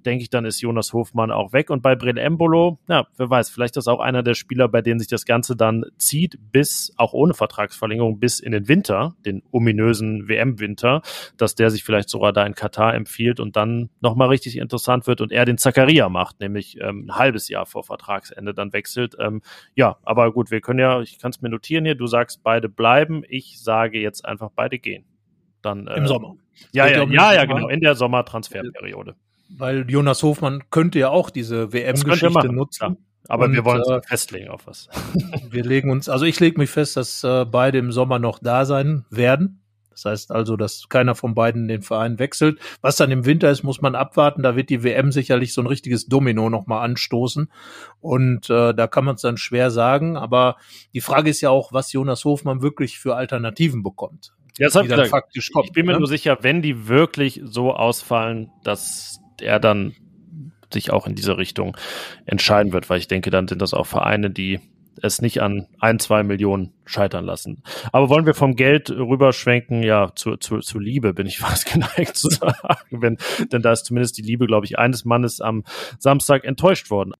[0.07, 1.69] denke ich, dann ist Jonas Hofmann auch weg.
[1.69, 4.99] Und bei Brel Embolo, ja, wer weiß, vielleicht ist auch einer der Spieler, bei denen
[4.99, 10.27] sich das Ganze dann zieht, bis, auch ohne Vertragsverlängerung, bis in den Winter, den ominösen
[10.27, 11.01] WM-Winter,
[11.35, 15.21] dass der sich vielleicht sogar da in Katar empfiehlt und dann nochmal richtig interessant wird
[15.21, 19.15] und er den Zakaria macht, nämlich ähm, ein halbes Jahr vor Vertragsende dann wechselt.
[19.19, 19.41] Ähm,
[19.75, 22.69] ja, aber gut, wir können ja, ich kann es mir notieren hier, du sagst beide
[22.69, 25.05] bleiben, ich sage jetzt einfach beide gehen.
[25.61, 26.35] Dann, äh, Im Sommer.
[26.71, 29.15] Ja, ja, ja, ja, genau, in der Sommertransferperiode.
[29.49, 32.83] Weil Jonas Hofmann könnte ja auch diese WM-Geschichte nutzen.
[32.83, 32.95] Ja.
[33.29, 34.89] Aber und, wir wollen uns äh, festlegen auf was.
[35.49, 38.65] wir legen uns, also ich lege mich fest, dass äh, beide im Sommer noch da
[38.65, 39.61] sein werden.
[39.97, 42.59] Das heißt also, dass keiner von beiden den Verein wechselt.
[42.81, 44.43] Was dann im Winter ist, muss man abwarten.
[44.43, 47.51] Da wird die WM sicherlich so ein richtiges Domino nochmal anstoßen.
[47.99, 50.15] Und äh, da kann man es dann schwer sagen.
[50.15, 50.57] Aber
[50.93, 54.33] die Frage ist ja auch, was Jonas Hofmann wirklich für Alternativen bekommt.
[54.59, 55.99] Ja, das die dann faktisch kommt, ich bin mir ne?
[55.99, 59.93] nur sicher, wenn die wirklich so ausfallen, dass er dann
[60.73, 61.77] sich auch in diese Richtung
[62.25, 64.59] entscheiden wird, weil ich denke, dann sind das auch Vereine, die
[65.01, 67.61] es nicht an ein, zwei Millionen scheitern lassen.
[67.91, 72.17] Aber wollen wir vom Geld rüberschwenken, ja, zu, zu, zu Liebe bin ich fast geneigt
[72.17, 73.17] zu sagen, wenn,
[73.51, 75.63] denn da ist zumindest die Liebe, glaube ich, eines Mannes am
[75.99, 77.13] Samstag enttäuscht worden.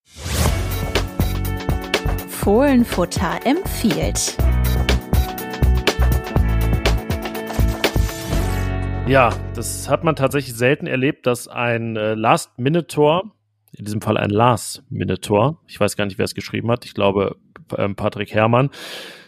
[2.30, 4.38] Fohlenfutter empfiehlt.
[9.08, 13.32] Ja, das hat man tatsächlich selten erlebt, dass ein äh, Last-Minute-Tor,
[13.72, 17.38] in diesem Fall ein Last-Minute-Tor, ich weiß gar nicht, wer es geschrieben hat, ich glaube
[17.78, 18.70] ähm, Patrick Herrmann,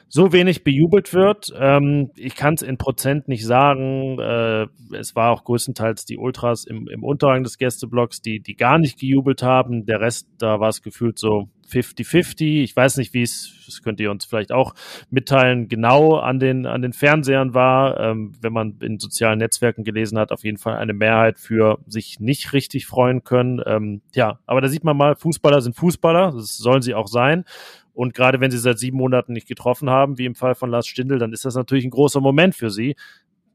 [0.09, 1.53] so wenig bejubelt wird.
[1.57, 4.19] Ähm, ich kann es in Prozent nicht sagen.
[4.19, 8.79] Äh, es war auch größtenteils die Ultras im, im Unterrang des Gästeblocks, die, die gar
[8.79, 9.85] nicht gejubelt haben.
[9.85, 12.63] Der Rest, da war es gefühlt so 50-50.
[12.63, 14.73] Ich weiß nicht, wie es, das könnt ihr uns vielleicht auch
[15.09, 17.99] mitteilen, genau an den, an den Fernsehern war.
[17.99, 22.19] Ähm, wenn man in sozialen Netzwerken gelesen hat, auf jeden Fall eine Mehrheit für sich
[22.19, 23.61] nicht richtig freuen können.
[23.65, 26.31] Ähm, ja, aber da sieht man mal, Fußballer sind Fußballer.
[26.31, 27.45] Das sollen sie auch sein.
[27.93, 30.87] Und gerade wenn sie seit sieben Monaten nicht getroffen haben, wie im Fall von Lars
[30.87, 32.95] Stindl, dann ist das natürlich ein großer Moment für sie.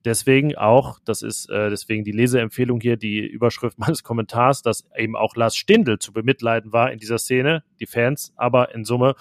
[0.04, 5.16] Deswegen auch, das ist äh, deswegen die Leseempfehlung hier, die Überschrift meines Kommentars, dass eben
[5.16, 9.14] auch Lars Stindl zu bemitleiden war in dieser Szene, die Fans, aber in Summe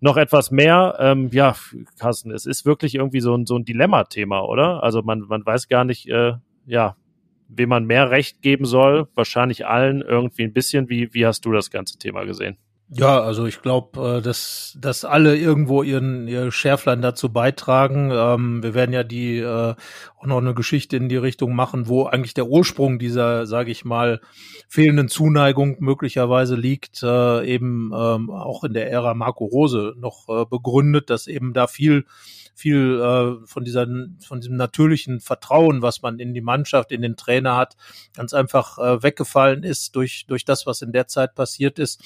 [0.00, 0.96] noch etwas mehr.
[0.98, 1.54] Ähm, ja,
[1.98, 4.82] Carsten, es ist wirklich irgendwie so ein, so ein Dilemma-Thema, oder?
[4.82, 6.34] Also man, man weiß gar nicht, äh,
[6.66, 6.96] ja,
[7.48, 9.08] wem man mehr Recht geben soll.
[9.14, 10.88] Wahrscheinlich allen irgendwie ein bisschen.
[10.88, 12.56] Wie, wie hast du das ganze Thema gesehen?
[12.92, 18.10] Ja, also ich glaube, äh, dass, dass alle irgendwo ihren ihr Schärflein dazu beitragen.
[18.12, 19.74] Ähm, wir werden ja die äh,
[20.18, 23.84] auch noch eine Geschichte in die Richtung machen, wo eigentlich der Ursprung dieser, sage ich
[23.84, 24.20] mal,
[24.68, 30.44] fehlenden Zuneigung möglicherweise liegt, äh, eben ähm, auch in der Ära Marco Rose noch äh,
[30.46, 32.06] begründet, dass eben da viel
[32.56, 33.86] viel äh, von dieser
[34.26, 37.76] von diesem natürlichen Vertrauen, was man in die Mannschaft, in den Trainer hat,
[38.14, 42.02] ganz einfach äh, weggefallen ist durch durch das, was in der Zeit passiert ist.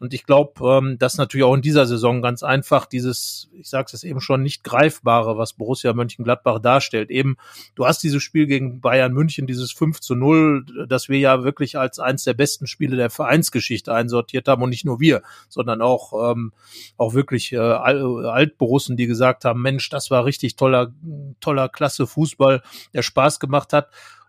[0.00, 3.88] Und ich glaube, ähm, dass natürlich auch in dieser Saison ganz einfach dieses, ich sage
[3.92, 7.10] es eben schon, nicht greifbare, was Borussia Mönchengladbach darstellt.
[7.10, 7.36] Eben,
[7.74, 11.78] du hast dieses Spiel gegen Bayern München, dieses 5 zu 0, das wir ja wirklich
[11.78, 16.32] als eins der besten Spiele der Vereinsgeschichte einsortiert haben und nicht nur wir, sondern auch,
[16.32, 16.52] ähm,
[16.96, 20.92] auch wirklich äh, Altborussen, die gesagt haben, Mensch, das war richtig toller,
[21.40, 22.62] toller, klasse Fußball,
[22.94, 23.88] der Spaß gemacht hat.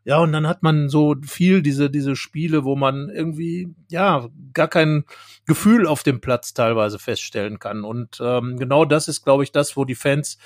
[0.10, 4.68] Ja, und dann hat man so viel diese, diese Spiele, wo man irgendwie, ja, gar
[4.68, 5.04] kein
[5.46, 7.84] Gefühl auf dem Platz teilweise feststellen kann.
[7.84, 10.40] Und ähm, genau das ist, glaube ich, das, wo die Fans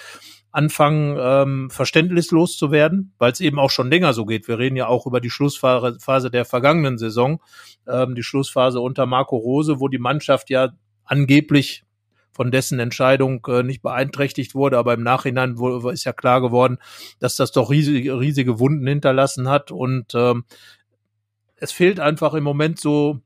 [0.51, 4.49] anfangen, ähm, verständnislos zu werden, weil es eben auch schon länger so geht.
[4.49, 7.41] Wir reden ja auch über die Schlussphase der vergangenen Saison,
[7.87, 10.73] ähm, die Schlussphase unter Marco Rose, wo die Mannschaft ja
[11.05, 11.85] angeblich
[12.33, 16.77] von dessen Entscheidung äh, nicht beeinträchtigt wurde, aber im Nachhinein wurde, ist ja klar geworden,
[17.19, 19.71] dass das doch riesige, riesige Wunden hinterlassen hat.
[19.71, 20.45] Und ähm,
[21.55, 23.21] es fehlt einfach im Moment so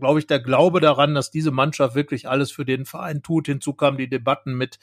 [0.00, 3.46] glaube ich, der Glaube daran, dass diese Mannschaft wirklich alles für den Verein tut.
[3.46, 4.78] Hinzu kamen die Debatten mit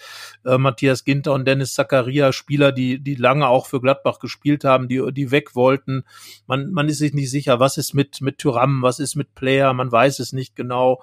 [0.45, 4.87] äh, Matthias Ginter und Dennis Zakaria, Spieler, die, die lange auch für Gladbach gespielt haben,
[4.87, 6.03] die, die weg wollten.
[6.45, 9.73] Man, man ist sich nicht sicher, was ist mit, mit Tyram, was ist mit Player,
[9.73, 11.01] man weiß es nicht genau.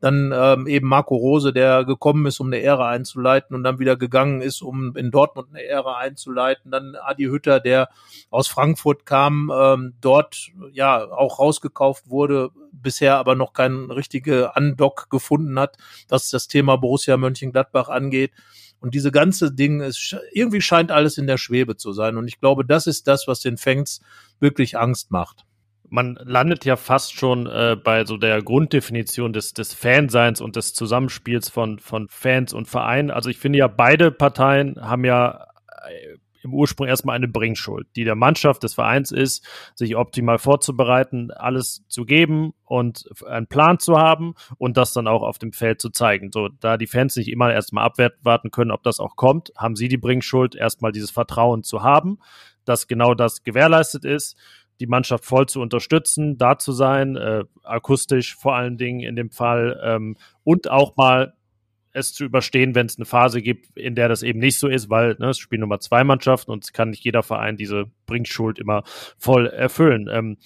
[0.00, 3.96] Dann ähm, eben Marco Rose, der gekommen ist, um eine Ära einzuleiten und dann wieder
[3.96, 6.70] gegangen ist, um in Dortmund eine Ära einzuleiten.
[6.70, 7.90] Dann Adi Hütter, der
[8.30, 15.08] aus Frankfurt kam, ähm, dort ja auch rausgekauft wurde, bisher aber noch kein richtige Andock
[15.10, 15.76] gefunden hat,
[16.08, 18.32] was das Thema Borussia Mönchengladbach angeht.
[18.80, 22.16] Und diese ganze Ding ist, irgendwie scheint alles in der Schwebe zu sein.
[22.16, 24.00] Und ich glaube, das ist das, was den Fans
[24.40, 25.44] wirklich Angst macht
[25.90, 30.72] man landet ja fast schon äh, bei so der Grunddefinition des, des Fanseins und des
[30.72, 33.10] Zusammenspiels von, von Fans und Vereinen.
[33.10, 35.46] Also ich finde ja, beide Parteien haben ja
[35.88, 41.30] äh, im Ursprung erstmal eine Bringschuld, die der Mannschaft des Vereins ist, sich optimal vorzubereiten,
[41.30, 45.80] alles zu geben und einen Plan zu haben und das dann auch auf dem Feld
[45.80, 46.30] zu zeigen.
[46.32, 49.88] So, da die Fans nicht immer erstmal abwarten können, ob das auch kommt, haben sie
[49.88, 52.18] die Bringschuld, erstmal dieses Vertrauen zu haben,
[52.64, 54.36] dass genau das gewährleistet ist
[54.80, 59.30] die Mannschaft voll zu unterstützen, da zu sein, äh, akustisch vor allen Dingen in dem
[59.30, 61.34] Fall ähm, und auch mal
[61.92, 64.90] es zu überstehen, wenn es eine Phase gibt, in der das eben nicht so ist,
[64.90, 68.58] weil ne, es spielen Nummer zwei Mannschaften und es kann nicht jeder Verein diese Bringschuld
[68.58, 68.82] immer
[69.18, 70.08] voll erfüllen.
[70.10, 70.38] Ähm,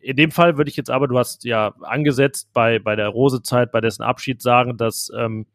[0.00, 3.72] in dem Fall würde ich jetzt aber, du hast ja angesetzt bei, bei der Rosezeit,
[3.72, 5.46] bei dessen Abschied sagen, dass ähm,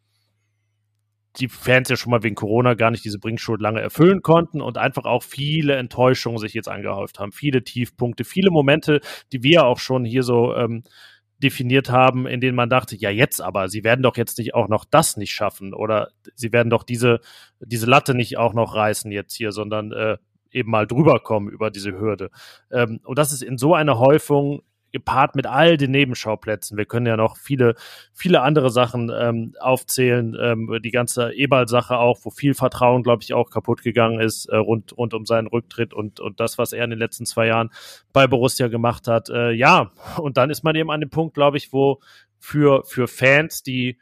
[1.37, 4.77] die Fans ja schon mal wegen Corona gar nicht diese Bringschuld lange erfüllen konnten und
[4.77, 9.79] einfach auch viele Enttäuschungen sich jetzt angehäuft haben, viele Tiefpunkte, viele Momente, die wir auch
[9.79, 10.83] schon hier so ähm,
[11.43, 14.67] definiert haben, in denen man dachte, ja jetzt aber, sie werden doch jetzt nicht auch
[14.67, 17.19] noch das nicht schaffen oder sie werden doch diese,
[17.59, 20.17] diese Latte nicht auch noch reißen jetzt hier, sondern äh,
[20.51, 22.29] eben mal drüber kommen über diese Hürde.
[22.71, 24.61] Ähm, und das ist in so einer Häufung
[24.93, 26.77] gepaart mit all den Nebenschauplätzen.
[26.77, 27.75] Wir können ja noch viele,
[28.13, 30.37] viele andere Sachen ähm, aufzählen.
[30.39, 34.55] Ähm, die ganze Ebal-Sache auch, wo viel Vertrauen, glaube ich, auch kaputt gegangen ist äh,
[34.55, 37.71] rund, rund um seinen Rücktritt und, und das, was er in den letzten zwei Jahren
[38.13, 39.29] bei Borussia gemacht hat.
[39.29, 41.99] Äh, ja, und dann ist man eben an dem Punkt, glaube ich, wo
[42.39, 43.97] für, für Fans, die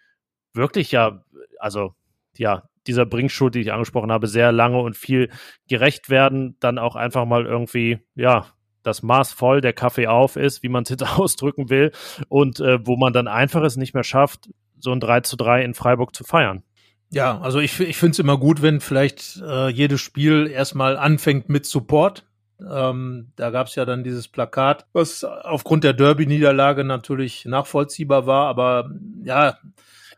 [0.53, 1.23] wirklich ja,
[1.57, 1.95] also
[2.37, 5.29] ja, dieser Bringschuld, die ich angesprochen habe, sehr lange und viel
[5.69, 8.47] gerecht werden, dann auch einfach mal irgendwie, ja,
[8.83, 11.91] das Maß voll, der Kaffee auf ist, wie man es jetzt ausdrücken will,
[12.29, 15.63] und äh, wo man dann einfach es nicht mehr schafft, so ein 3 zu 3
[15.63, 16.63] in Freiburg zu feiern.
[17.09, 21.49] Ja, also ich, ich finde es immer gut, wenn vielleicht äh, jedes Spiel erstmal anfängt
[21.49, 22.25] mit Support.
[22.69, 28.47] Ähm, da gab es ja dann dieses Plakat, was aufgrund der Derby-Niederlage natürlich nachvollziehbar war,
[28.47, 28.91] aber
[29.23, 29.57] ja.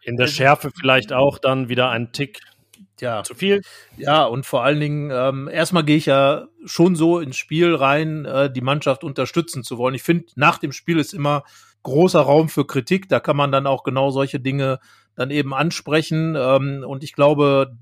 [0.03, 2.41] In der Schärfe vielleicht auch dann wieder ein Tick
[3.03, 3.23] ja.
[3.23, 3.61] Zu viel?
[3.97, 8.25] Ja, und vor allen Dingen, ähm, erstmal gehe ich ja schon so ins Spiel rein,
[8.25, 9.93] äh, die Mannschaft unterstützen zu wollen.
[9.93, 11.43] Ich finde, nach dem Spiel ist immer
[11.83, 13.09] großer Raum für Kritik.
[13.09, 14.79] Da kann man dann auch genau solche Dinge
[15.15, 16.35] dann eben ansprechen.
[16.37, 17.77] Ähm, und ich glaube,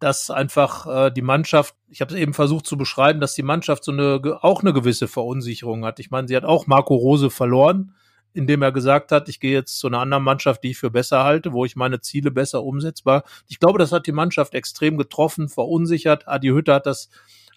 [0.00, 3.84] dass einfach äh, die Mannschaft, ich habe es eben versucht zu beschreiben, dass die Mannschaft
[3.84, 5.98] so eine auch eine gewisse Verunsicherung hat.
[5.98, 7.94] Ich meine, sie hat auch Marco Rose verloren
[8.34, 11.24] indem er gesagt hat, ich gehe jetzt zu einer anderen Mannschaft, die ich für besser
[11.24, 13.24] halte, wo ich meine Ziele besser umsetzbar.
[13.48, 16.28] Ich glaube, das hat die Mannschaft extrem getroffen, verunsichert.
[16.28, 17.08] Adi Hütter hat das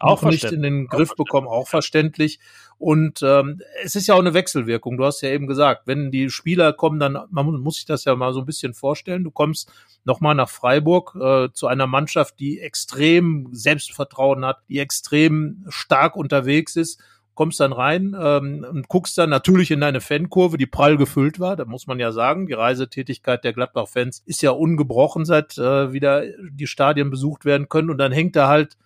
[0.02, 2.40] auch nicht in den Griff bekommen, auch verständlich.
[2.78, 4.98] Und ähm, es ist ja auch eine Wechselwirkung.
[4.98, 8.16] Du hast ja eben gesagt, wenn die Spieler kommen, dann man muss sich das ja
[8.16, 9.24] mal so ein bisschen vorstellen.
[9.24, 9.72] Du kommst
[10.04, 16.76] nochmal nach Freiburg äh, zu einer Mannschaft, die extrem Selbstvertrauen hat, die extrem stark unterwegs
[16.76, 17.00] ist
[17.34, 21.56] kommst dann rein ähm, und guckst dann natürlich in deine Fankurve, die prall gefüllt war.
[21.56, 26.24] Da muss man ja sagen, die Reisetätigkeit der Gladbach-Fans ist ja ungebrochen, seit äh, wieder
[26.52, 27.90] die Stadien besucht werden können.
[27.90, 28.78] Und dann hängt da halt,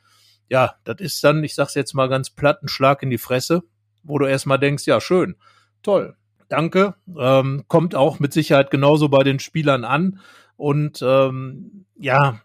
[0.50, 3.64] ja, das ist dann, ich sag's jetzt mal ganz platt, ein Schlag in die Fresse,
[4.04, 5.36] wo du erstmal denkst, ja, schön,
[5.82, 6.16] toll.
[6.48, 6.96] danke.
[7.18, 10.20] Ähm, kommt auch mit Sicherheit genauso bei den Spielern an.
[10.58, 12.40] Und ähm, ja,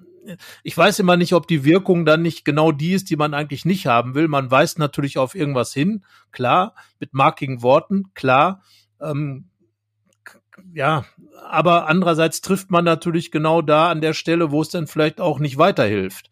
[0.63, 3.65] ich weiß immer nicht, ob die Wirkung dann nicht genau die ist, die man eigentlich
[3.65, 4.29] nicht haben will.
[4.29, 8.63] Man weist natürlich auf irgendwas hin, klar, mit markigen Worten, klar.
[9.01, 9.49] Ähm,
[10.75, 11.05] ja,
[11.49, 15.39] aber andererseits trifft man natürlich genau da an der Stelle, wo es dann vielleicht auch
[15.39, 16.31] nicht weiterhilft,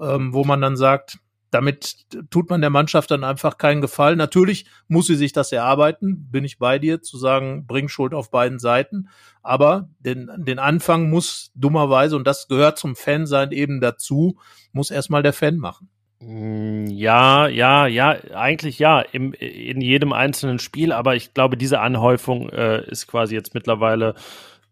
[0.00, 1.18] ähm, wo man dann sagt,
[1.50, 4.18] damit tut man der Mannschaft dann einfach keinen Gefallen.
[4.18, 8.30] Natürlich muss sie sich das erarbeiten, bin ich bei dir, zu sagen, bring Schuld auf
[8.30, 9.08] beiden Seiten.
[9.42, 14.38] Aber den, den Anfang muss dummerweise, und das gehört zum Fansein eben dazu,
[14.72, 15.88] muss erstmal der Fan machen.
[16.20, 21.80] Mm, ja, ja, ja, eigentlich ja, im, in jedem einzelnen Spiel, aber ich glaube, diese
[21.80, 24.14] Anhäufung äh, ist quasi jetzt mittlerweile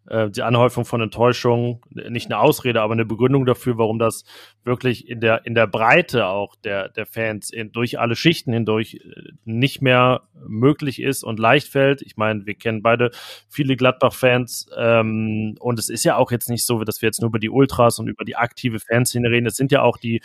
[0.09, 4.25] äh, die Anhäufung von Enttäuschung nicht eine Ausrede, aber eine Begründung dafür, warum das
[4.65, 8.95] wirklich in der, in der Breite auch der, der Fans in, durch alle Schichten hindurch
[8.95, 12.03] äh, nicht mehr möglich ist und leicht fällt.
[12.03, 13.11] Ich meine, wir kennen beide
[13.49, 17.29] viele Gladbach-Fans ähm, und es ist ja auch jetzt nicht so, dass wir jetzt nur
[17.29, 19.47] über die Ultras und über die aktive Fanszene reden.
[19.47, 20.21] Es sind ja auch die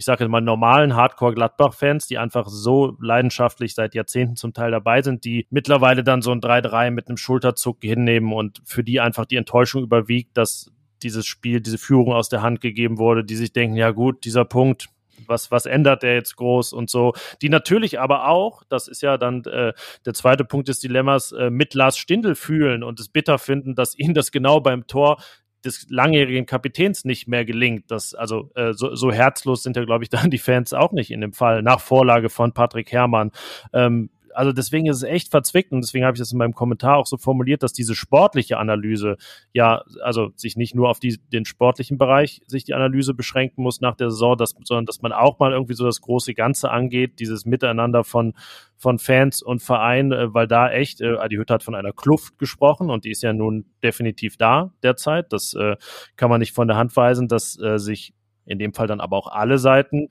[0.00, 5.26] ich sage mal, normalen Hardcore-Gladbach-Fans, die einfach so leidenschaftlich seit Jahrzehnten zum Teil dabei sind,
[5.26, 9.36] die mittlerweile dann so ein 3-3 mit einem Schulterzuck hinnehmen und für die einfach die
[9.36, 10.72] Enttäuschung überwiegt, dass
[11.02, 14.46] dieses Spiel, diese Führung aus der Hand gegeben wurde, die sich denken, ja gut, dieser
[14.46, 14.88] Punkt,
[15.26, 17.12] was, was ändert der jetzt groß und so.
[17.42, 19.74] Die natürlich aber auch, das ist ja dann äh,
[20.06, 23.98] der zweite Punkt des Dilemmas, äh, mit Lars Stindl fühlen und es bitter finden, dass
[23.98, 25.18] ihnen das genau beim Tor
[25.64, 27.90] des langjährigen Kapitäns nicht mehr gelingt.
[27.90, 31.10] Das, also äh, so, so herzlos sind ja, glaube ich, dann die Fans auch nicht
[31.10, 33.32] in dem Fall, nach Vorlage von Patrick Herrmann.
[33.72, 36.96] Ähm, also deswegen ist es echt verzwickt und deswegen habe ich das in meinem Kommentar
[36.96, 39.16] auch so formuliert, dass diese sportliche Analyse
[39.52, 43.80] ja, also sich nicht nur auf die, den sportlichen Bereich sich die Analyse beschränken muss
[43.80, 47.18] nach der Saison, dass, sondern dass man auch mal irgendwie so das große Ganze angeht,
[47.20, 48.34] dieses Miteinander von
[48.80, 52.38] von Fans und Verein, äh, weil da echt, äh, Adi Hütte hat von einer Kluft
[52.38, 55.32] gesprochen und die ist ja nun definitiv da derzeit.
[55.34, 55.76] Das äh,
[56.16, 58.14] kann man nicht von der Hand weisen, dass äh, sich
[58.46, 60.08] in dem Fall dann aber auch alle Seiten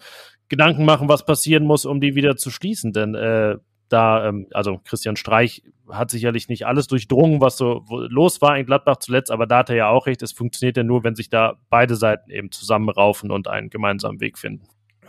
[0.50, 2.94] Gedanken machen, was passieren muss, um die wieder zu schließen.
[2.94, 3.58] Denn äh,
[3.90, 8.66] da, ähm, also Christian Streich hat sicherlich nicht alles durchdrungen, was so los war in
[8.66, 11.30] Gladbach zuletzt, aber da hat er ja auch recht, es funktioniert ja nur, wenn sich
[11.30, 14.68] da beide Seiten eben zusammenraufen und einen gemeinsamen Weg finden.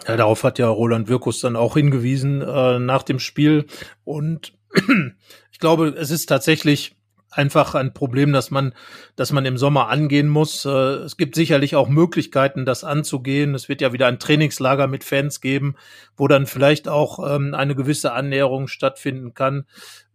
[0.09, 3.67] Ja, darauf hat ja Roland Wirkus dann auch hingewiesen äh, nach dem Spiel.
[4.05, 4.55] Und
[5.53, 6.97] ich glaube, es ist tatsächlich
[7.31, 8.75] einfach ein Problem, dass man,
[9.17, 10.65] dass man im Sommer angehen muss.
[10.65, 13.55] Äh, es gibt sicherlich auch Möglichkeiten, das anzugehen.
[13.55, 15.77] Es wird ja wieder ein Trainingslager mit Fans geben,
[16.17, 19.67] wo dann vielleicht auch ähm, eine gewisse Annäherung stattfinden kann.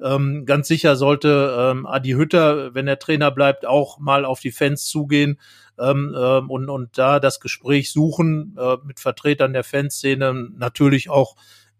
[0.03, 4.51] Ähm, ganz sicher sollte ähm, Adi Hütter, wenn er Trainer bleibt, auch mal auf die
[4.51, 5.39] Fans zugehen
[5.77, 11.35] und, und da das Gespräch suchen äh, mit Vertretern der Fanszene, natürlich auch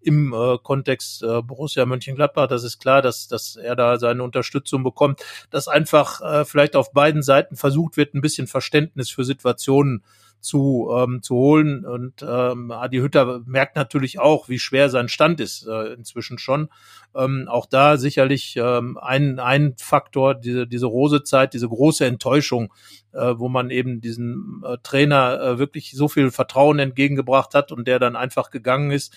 [0.06, 2.48] im äh, Kontext äh, Borussia Mönchengladbach.
[2.48, 6.92] Das ist klar, dass, dass er da seine Unterstützung bekommt, dass einfach äh, vielleicht auf
[6.92, 10.04] beiden Seiten versucht wird, ein bisschen Verständnis für Situationen
[10.46, 11.86] zu, ähm, zu holen.
[11.86, 16.70] Und ähm, Adi Hütter merkt natürlich auch, wie schwer sein Stand ist äh, inzwischen schon.
[17.16, 22.72] Ähm, auch da sicherlich ähm, ein, ein Faktor, diese, diese Rosezeit, diese große Enttäuschung,
[23.14, 27.88] äh, wo man eben diesen äh, Trainer äh, wirklich so viel Vertrauen entgegengebracht hat und
[27.88, 29.14] der dann einfach gegangen ist.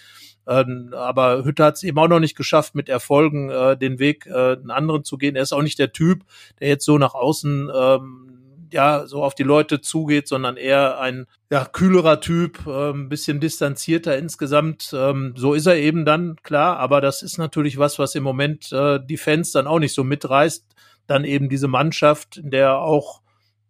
[0.49, 4.27] Ähm, aber Hütter hat es eben auch noch nicht geschafft, mit Erfolgen äh, den Weg
[4.27, 5.37] äh, einen anderen zu gehen.
[5.37, 6.25] Er ist auch nicht der Typ,
[6.61, 8.29] der jetzt so nach außen ähm,
[8.73, 13.41] ja so auf die Leute zugeht, sondern eher ein ja, kühlerer Typ, äh, ein bisschen
[13.41, 14.91] distanzierter insgesamt.
[14.95, 18.73] Ähm, so ist er eben dann, klar, aber das ist natürlich was, was im Moment
[18.73, 20.65] äh, die Fans dann auch nicht so mitreißt.
[21.07, 23.23] Dann eben diese Mannschaft, in der auch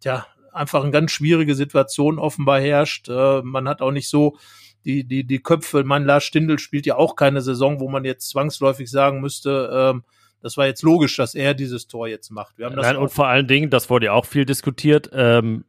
[0.03, 3.09] ja einfach eine ganz schwierige Situation offenbar herrscht.
[3.09, 4.37] Äh, man hat auch nicht so
[4.85, 5.83] die, die, die Köpfe.
[5.83, 10.03] Mein Lars Stindl spielt ja auch keine Saison, wo man jetzt zwangsläufig sagen müsste, ähm,
[10.41, 12.57] das war jetzt logisch, dass er dieses Tor jetzt macht.
[12.57, 15.65] Wir haben das Nein, und vor allen Dingen, das wurde ja auch viel diskutiert, ähm,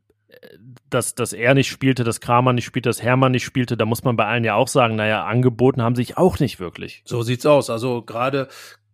[0.89, 4.05] dass, dass er nicht spielte, dass Kramer nicht spielte, dass Hermann nicht spielte, da muss
[4.05, 7.03] man bei allen ja auch sagen, naja, angeboten haben sich auch nicht wirklich.
[7.05, 7.71] So sieht's aus.
[7.71, 8.49] Also gerade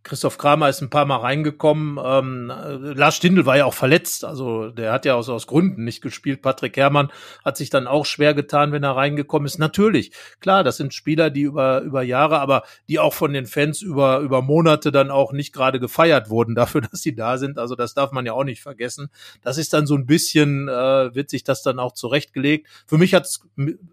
[0.07, 1.99] Christoph Kramer ist ein paar Mal reingekommen.
[2.03, 2.47] Ähm,
[2.95, 6.43] Lars Stindl war ja auch verletzt, also der hat ja aus, aus Gründen nicht gespielt.
[6.43, 7.11] Patrick Herrmann
[7.45, 9.59] hat sich dann auch schwer getan, wenn er reingekommen ist.
[9.59, 13.83] Natürlich, klar, das sind Spieler, die über, über Jahre, aber die auch von den Fans
[13.83, 17.59] über, über Monate dann auch nicht gerade gefeiert wurden dafür, dass sie da sind.
[17.59, 19.09] Also das darf man ja auch nicht vergessen.
[19.43, 22.69] Das ist dann so ein bisschen, äh, wird sich das dann auch zurechtgelegt.
[22.87, 23.41] Für mich hat's,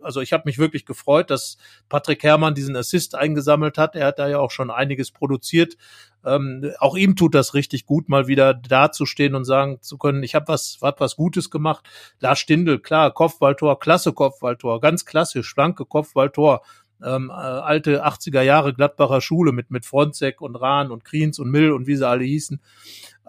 [0.04, 1.58] also ich habe mich wirklich gefreut, dass
[1.90, 3.96] Patrick Herrmann diesen Assist eingesammelt hat.
[3.96, 5.76] Er hat da ja auch schon einiges produziert.
[6.26, 10.36] Ähm, auch ihm tut das richtig gut, mal wieder dazustehen und sagen zu können, ich
[10.36, 11.86] habe was, hab was Gutes gemacht.
[12.20, 16.62] Lars Stindl, klar, Kopfballtor, klasse Kopfballtor, ganz klassisch, schlanke Kopfballtor.
[17.04, 21.52] ähm, äh, alte 80er Jahre Gladbacher Schule mit, mit Fronzek und Rahn und Kriens und
[21.52, 22.62] Mill und wie sie alle hießen.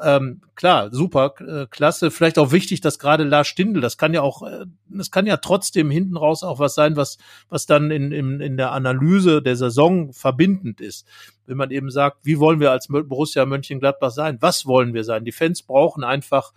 [0.02, 2.10] Ähm, klar, super, äh, klasse.
[2.10, 5.36] Vielleicht auch wichtig, dass gerade Lars Stindl, das kann ja auch, äh, das kann ja
[5.36, 7.18] trotzdem hinten raus auch was sein, was,
[7.48, 11.06] was dann in, in, in der Analyse der Saison verbindend ist.
[11.46, 14.38] Wenn man eben sagt, wie wollen wir als Borussia Mönchengladbach sein?
[14.40, 15.24] Was wollen wir sein?
[15.24, 16.52] Die Fans brauchen einfach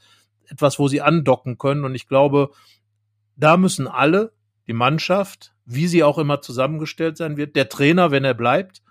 [0.49, 1.83] etwas, wo sie andocken können.
[1.83, 2.51] Und ich glaube,
[3.35, 4.31] da müssen alle,
[4.67, 8.81] die Mannschaft, wie sie auch immer zusammengestellt sein wird, der Trainer, wenn er bleibt,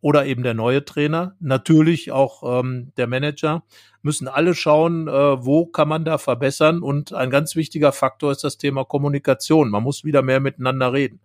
[0.00, 3.64] oder eben der neue Trainer, natürlich auch ähm, der Manager,
[4.02, 6.82] müssen alle schauen, äh, wo kann man da verbessern.
[6.82, 9.68] Und ein ganz wichtiger Faktor ist das Thema Kommunikation.
[9.68, 11.20] Man muss wieder mehr miteinander reden.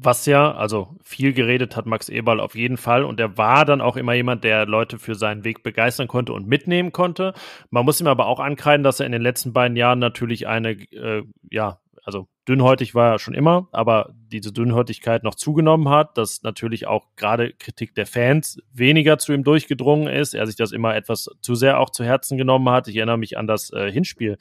[0.00, 3.80] Was ja, also viel geredet hat Max Eberl auf jeden Fall und er war dann
[3.80, 7.34] auch immer jemand, der Leute für seinen Weg begeistern konnte und mitnehmen konnte.
[7.70, 10.70] Man muss ihm aber auch ankreiden, dass er in den letzten beiden Jahren natürlich eine,
[10.70, 16.42] äh, ja, also dünnhäutig war er schon immer, aber diese Dünnhäutigkeit noch zugenommen hat, dass
[16.42, 20.96] natürlich auch gerade Kritik der Fans weniger zu ihm durchgedrungen ist, er sich das immer
[20.96, 22.88] etwas zu sehr auch zu Herzen genommen hat.
[22.88, 24.38] Ich erinnere mich an das äh, Hinspiel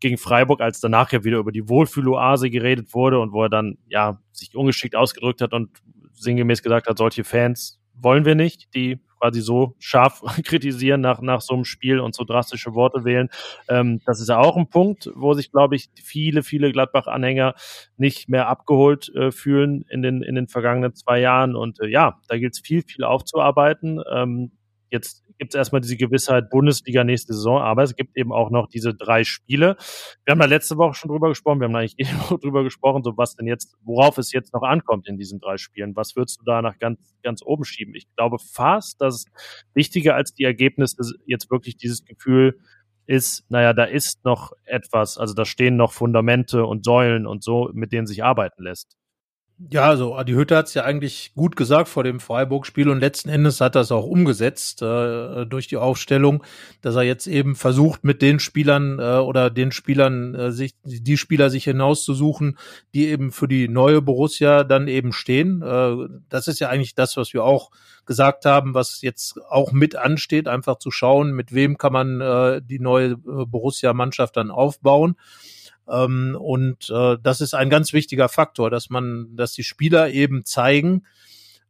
[0.00, 3.78] gegen Freiburg, als danach ja wieder über die Wohlfühloase geredet wurde und wo er dann
[3.88, 5.70] ja sich ungeschickt ausgedrückt hat und
[6.12, 11.40] sinngemäß gesagt hat, solche Fans wollen wir nicht, die quasi so scharf kritisieren nach, nach
[11.40, 13.30] so einem Spiel und so drastische Worte wählen.
[13.68, 17.54] Ähm, das ist ja auch ein Punkt, wo sich, glaube ich, viele, viele Gladbach-Anhänger
[17.96, 21.56] nicht mehr abgeholt äh, fühlen in den, in den vergangenen zwei Jahren.
[21.56, 24.02] Und äh, ja, da gilt es viel, viel aufzuarbeiten.
[24.12, 24.52] Ähm,
[24.94, 28.68] jetzt gibt es erstmal diese Gewissheit Bundesliga nächste Saison, aber es gibt eben auch noch
[28.68, 29.76] diese drei Spiele.
[30.24, 33.16] Wir haben da letzte Woche schon drüber gesprochen, wir haben eigentlich eh drüber gesprochen, so
[33.16, 35.96] was denn jetzt, worauf es jetzt noch ankommt in diesen drei Spielen.
[35.96, 37.94] Was würdest du da nach ganz, ganz oben schieben?
[37.94, 39.26] Ich glaube fast, dass
[39.74, 42.58] wichtiger als die Ergebnisse jetzt wirklich dieses Gefühl
[43.06, 47.70] ist, naja, da ist noch etwas, also da stehen noch Fundamente und Säulen und so,
[47.74, 48.96] mit denen sich arbeiten lässt.
[49.56, 53.28] Ja, also Adi Hütte hat es ja eigentlich gut gesagt vor dem Freiburg-Spiel und letzten
[53.28, 56.42] Endes hat es auch umgesetzt äh, durch die Aufstellung,
[56.82, 61.16] dass er jetzt eben versucht, mit den Spielern äh, oder den Spielern äh, sich die
[61.16, 62.58] Spieler sich hinauszusuchen,
[62.94, 65.62] die eben für die neue Borussia dann eben stehen.
[65.62, 67.70] Äh, das ist ja eigentlich das, was wir auch
[68.06, 72.60] gesagt haben, was jetzt auch mit ansteht, einfach zu schauen, mit wem kann man äh,
[72.60, 75.14] die neue äh, Borussia-Mannschaft dann aufbauen.
[75.88, 80.44] Ähm, und äh, das ist ein ganz wichtiger Faktor, dass man, dass die Spieler eben
[80.44, 81.04] zeigen,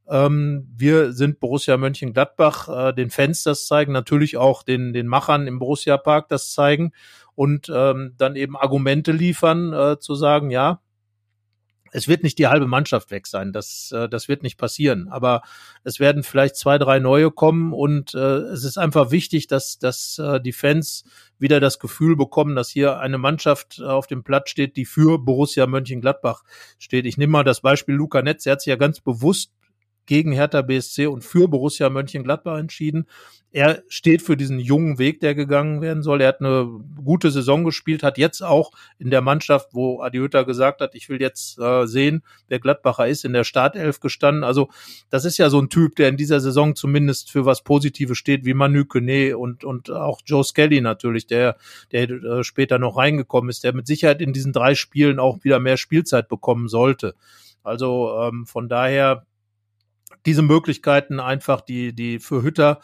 [0.09, 5.47] ähm, wir sind Borussia Mönchengladbach, äh, den Fans das zeigen, natürlich auch den, den Machern
[5.47, 6.93] im Borussia Park das zeigen
[7.35, 10.81] und ähm, dann eben Argumente liefern, äh, zu sagen, ja,
[11.95, 15.09] es wird nicht die halbe Mannschaft weg sein, das, äh, das wird nicht passieren.
[15.09, 15.43] Aber
[15.85, 20.19] es werden vielleicht zwei, drei neue kommen und äh, es ist einfach wichtig, dass, dass
[20.19, 21.05] äh, die Fans
[21.39, 25.67] wieder das Gefühl bekommen, dass hier eine Mannschaft auf dem Platz steht, die für Borussia
[25.67, 26.43] Mönchengladbach
[26.79, 27.07] steht.
[27.07, 29.53] Ich nehme mal das Beispiel Luca Netz, er hat sich ja ganz bewusst
[30.07, 33.07] gegen Hertha BSC und für Borussia Mönchengladbach entschieden.
[33.55, 36.21] Er steht für diesen jungen Weg, der gegangen werden soll.
[36.21, 36.69] Er hat eine
[37.05, 41.09] gute Saison gespielt, hat jetzt auch in der Mannschaft, wo Adi Hütter gesagt hat, ich
[41.09, 44.43] will jetzt äh, sehen, wer Gladbacher ist, in der Startelf gestanden.
[44.43, 44.71] Also
[45.09, 48.45] das ist ja so ein Typ, der in dieser Saison zumindest für was Positives steht,
[48.45, 51.57] wie Manu Kone und, und auch Joe Skelly natürlich, der,
[51.93, 55.61] der äh, später noch reingekommen ist, der mit Sicherheit in diesen drei Spielen auch wieder
[55.61, 57.15] mehr Spielzeit bekommen sollte.
[57.63, 59.27] Also ähm, von daher
[60.27, 62.81] diese Möglichkeiten einfach, die, die für Hütter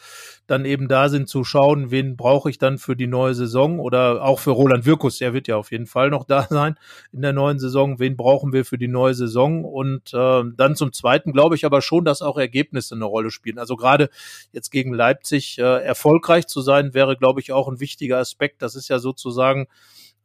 [0.47, 4.23] dann eben da sind, zu schauen, wen brauche ich dann für die neue Saison oder
[4.23, 6.75] auch für Roland Wirkus, der wird ja auf jeden Fall noch da sein
[7.11, 10.93] in der neuen Saison, wen brauchen wir für die neue Saison und äh, dann zum
[10.93, 13.59] Zweiten glaube ich aber schon, dass auch Ergebnisse eine Rolle spielen.
[13.59, 14.09] Also gerade
[14.51, 18.61] jetzt gegen Leipzig äh, erfolgreich zu sein, wäre glaube ich auch ein wichtiger Aspekt.
[18.61, 19.67] Das ist ja sozusagen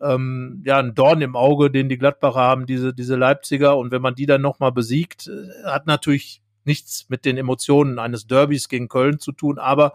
[0.01, 4.03] ähm, ja ein Dorn im Auge, den die Gladbacher haben, diese diese Leipziger und wenn
[4.03, 8.89] man die dann nochmal besiegt, äh, hat natürlich nichts mit den Emotionen eines Derbys gegen
[8.89, 9.95] Köln zu tun, aber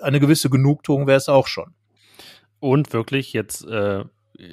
[0.00, 1.74] eine gewisse Genugtuung wäre es auch schon.
[2.58, 4.04] Und wirklich, jetzt äh,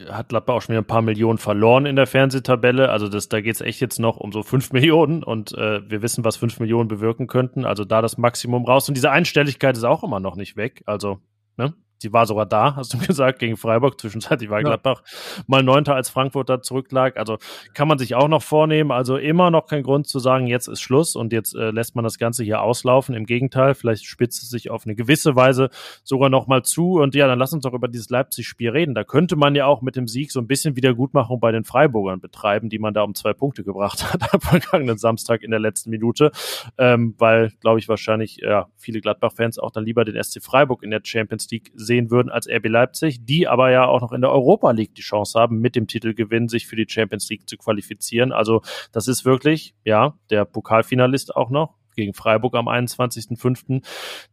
[0.10, 2.90] hat Gladbach auch schon wieder ein paar Millionen verloren in der Fernsehtabelle.
[2.90, 6.02] Also das, da geht es echt jetzt noch um so fünf Millionen und äh, wir
[6.02, 7.66] wissen, was fünf Millionen bewirken könnten.
[7.66, 8.88] Also da das Maximum raus.
[8.88, 10.84] Und diese Einstelligkeit ist auch immer noch nicht weg.
[10.86, 11.20] Also,
[11.58, 11.74] ne?
[12.00, 14.00] Sie war sogar da, hast du gesagt, gegen Freiburg.
[14.00, 14.66] Zwischenzeitlich war ja.
[14.66, 15.02] Gladbach
[15.48, 17.18] mal neunter als Frankfurt da zurücklag.
[17.18, 17.38] Also
[17.74, 18.92] kann man sich auch noch vornehmen.
[18.92, 22.04] Also immer noch kein Grund zu sagen, jetzt ist Schluss und jetzt äh, lässt man
[22.04, 23.16] das Ganze hier auslaufen.
[23.16, 25.70] Im Gegenteil, vielleicht spitzt es sich auf eine gewisse Weise
[26.04, 27.00] sogar noch mal zu.
[27.00, 28.96] Und ja, dann lass uns doch über dieses Leipzig-Spiel reden.
[28.96, 32.20] Da könnte man ja auch mit dem Sieg so ein bisschen Wiedergutmachung bei den Freiburgern
[32.20, 35.90] betreiben, die man da um zwei Punkte gebracht hat am vergangenen Samstag in der letzten
[35.90, 36.32] Minute.
[36.78, 40.92] Ähm, weil, glaube ich, wahrscheinlich ja, viele Gladbach-Fans auch dann lieber den SC Freiburg in
[40.92, 44.32] der Champions League sehen würden als RB Leipzig, die aber ja auch noch in der
[44.32, 48.32] Europa League die Chance haben, mit dem Titelgewinn sich für die Champions League zu qualifizieren.
[48.32, 48.62] Also
[48.92, 53.84] das ist wirklich, ja, der Pokalfinalist auch noch gegen Freiburg am 21.05.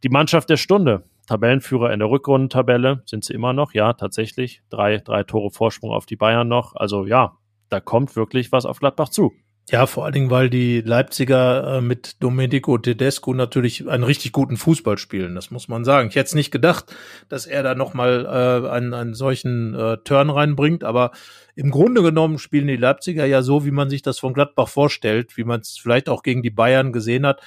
[0.03, 1.03] Die Mannschaft der Stunde.
[1.27, 4.61] Tabellenführer in der Rückrundentabelle sind sie immer noch, ja, tatsächlich.
[4.69, 6.75] Drei, drei Tore Vorsprung auf die Bayern noch.
[6.75, 7.37] Also ja,
[7.69, 9.33] da kommt wirklich was auf Gladbach zu.
[9.71, 14.57] Ja, vor allen Dingen, weil die Leipziger äh, mit Domenico Tedesco natürlich einen richtig guten
[14.57, 15.33] Fußball spielen.
[15.33, 16.09] Das muss man sagen.
[16.09, 16.95] Ich hätte es nicht gedacht,
[17.29, 20.83] dass er da nochmal äh, einen, einen solchen äh, Turn reinbringt.
[20.83, 21.11] Aber
[21.55, 25.35] im Grunde genommen spielen die Leipziger ja so, wie man sich das von Gladbach vorstellt,
[25.35, 27.41] wie man es vielleicht auch gegen die Bayern gesehen hat,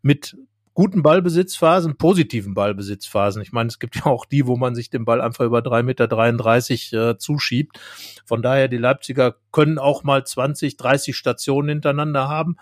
[0.00, 0.36] mit
[0.74, 3.40] guten Ballbesitzphasen, positiven Ballbesitzphasen.
[3.40, 5.82] Ich meine, es gibt ja auch die, wo man sich den Ball einfach über 3,33
[5.82, 7.80] Meter äh, zuschiebt.
[8.26, 12.56] Von daher, die Leipziger können auch mal 20, 30 Stationen hintereinander haben.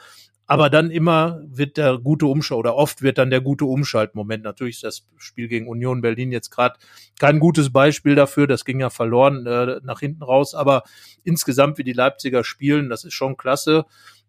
[0.47, 4.45] Aber dann immer wird der gute Umschalt oder oft wird dann der gute Umschaltmoment.
[4.45, 6.79] Natürlich ist das Spiel gegen Union Berlin jetzt gerade
[7.19, 8.47] kein gutes Beispiel dafür.
[8.47, 10.55] Das ging ja verloren äh, nach hinten raus.
[10.55, 10.83] Aber
[11.23, 13.87] insgesamt, wie die Leipziger spielen, das ist schon klasse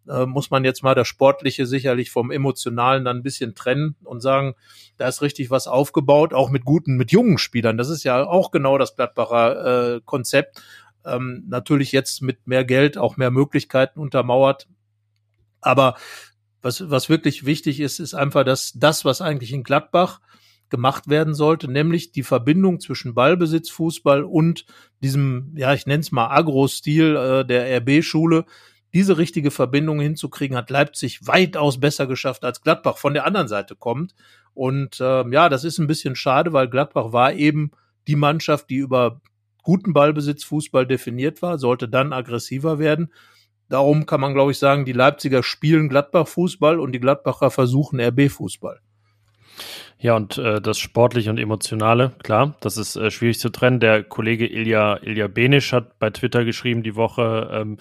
[0.07, 4.21] äh, muss man jetzt mal das Sportliche sicherlich vom Emotionalen dann ein bisschen trennen und
[4.21, 4.55] sagen,
[4.97, 7.77] da ist richtig was aufgebaut, auch mit guten, mit jungen Spielern.
[7.77, 10.61] Das ist ja auch genau das Gladbacher äh, Konzept.
[11.05, 14.67] Ähm, natürlich jetzt mit mehr Geld auch mehr Möglichkeiten untermauert.
[15.61, 15.95] Aber
[16.61, 20.21] was, was wirklich wichtig ist, ist einfach, dass das, was eigentlich in Gladbach
[20.69, 24.65] gemacht werden sollte, nämlich die Verbindung zwischen Ballbesitz, Fußball und
[25.03, 28.45] diesem, ja, ich nenne es mal Agro-Stil äh, der RB-Schule,
[28.93, 33.75] diese richtige Verbindung hinzukriegen, hat Leipzig weitaus besser geschafft, als Gladbach von der anderen Seite
[33.75, 34.13] kommt.
[34.53, 37.71] Und äh, ja, das ist ein bisschen schade, weil Gladbach war eben
[38.07, 39.21] die Mannschaft, die über
[39.63, 43.11] guten Ballbesitz Fußball definiert war, sollte dann aggressiver werden.
[43.69, 47.99] Darum kann man, glaube ich, sagen, die Leipziger spielen Gladbach Fußball und die Gladbacher versuchen
[47.99, 48.81] RB Fußball.
[49.99, 53.79] Ja, und äh, das Sportliche und Emotionale, klar, das ist äh, schwierig zu trennen.
[53.79, 57.77] Der Kollege Ilja, Ilja Benisch hat bei Twitter geschrieben die Woche, ähm,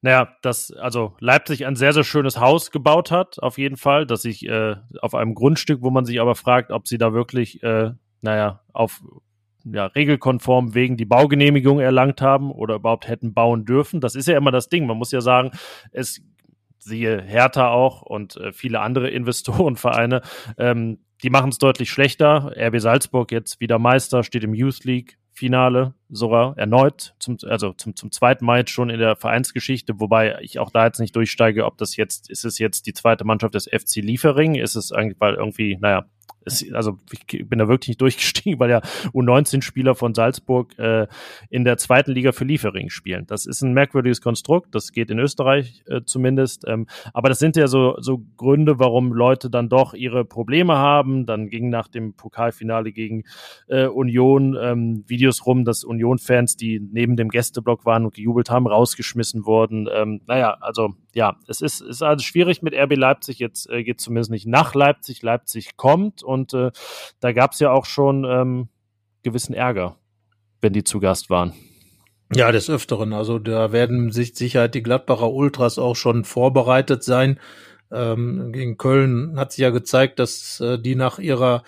[0.00, 4.22] naja, dass also Leipzig ein sehr, sehr schönes Haus gebaut hat, auf jeden Fall, dass
[4.22, 7.90] sich äh, auf einem Grundstück, wo man sich aber fragt, ob sie da wirklich, äh,
[8.22, 9.02] naja, auf
[9.70, 14.00] ja, regelkonform wegen die Baugenehmigung erlangt haben oder überhaupt hätten bauen dürfen.
[14.00, 14.86] Das ist ja immer das Ding.
[14.86, 15.50] Man muss ja sagen,
[15.90, 16.22] es
[16.78, 20.22] siehe Hertha auch und äh, viele andere Investorenvereine,
[20.56, 22.52] ähm, die machen es deutlich schlechter.
[22.56, 27.94] RB Salzburg jetzt wieder Meister, steht im Youth League Finale sogar erneut, zum, also zum,
[27.94, 31.66] zum zweiten Mal jetzt schon in der Vereinsgeschichte, wobei ich auch da jetzt nicht durchsteige,
[31.66, 35.20] ob das jetzt, ist es jetzt die zweite Mannschaft des FC Liefering, ist es eigentlich,
[35.20, 36.06] weil irgendwie, naja,
[36.46, 38.80] es, also ich bin da wirklich nicht durchgestiegen, weil ja
[39.12, 41.06] U19-Spieler von Salzburg äh,
[41.50, 43.26] in der zweiten Liga für Liefering spielen.
[43.26, 46.64] Das ist ein merkwürdiges Konstrukt, das geht in Österreich äh, zumindest.
[46.66, 51.26] Ähm, aber das sind ja so, so Gründe, warum Leute dann doch ihre Probleme haben.
[51.26, 53.24] Dann ging nach dem Pokalfinale gegen
[53.68, 58.66] äh, Union ähm, Videos rum, dass Union-Fans, die neben dem Gästeblock waren und gejubelt haben,
[58.66, 59.88] rausgeschmissen wurden.
[59.92, 63.38] Ähm, naja, also ja, es ist, ist also schwierig mit RB Leipzig.
[63.38, 65.22] Jetzt äh, geht zumindest nicht nach Leipzig.
[65.22, 66.70] Leipzig kommt und äh,
[67.20, 68.68] da gab es ja auch schon ähm,
[69.22, 69.96] gewissen Ärger,
[70.60, 71.52] wenn die zu Gast waren.
[72.34, 73.12] Ja, des Öfteren.
[73.12, 77.38] Also da werden sich Sicherheit die Gladbacher Ultras auch schon vorbereitet sein.
[77.92, 81.62] Ähm, gegen Köln hat sich ja gezeigt, dass äh, die nach ihrer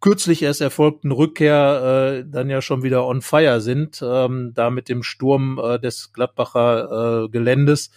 [0.00, 4.88] kürzlich erst erfolgten Rückkehr äh, dann ja schon wieder on fire sind, ähm, da mit
[4.88, 7.90] dem Sturm äh, des Gladbacher äh, Geländes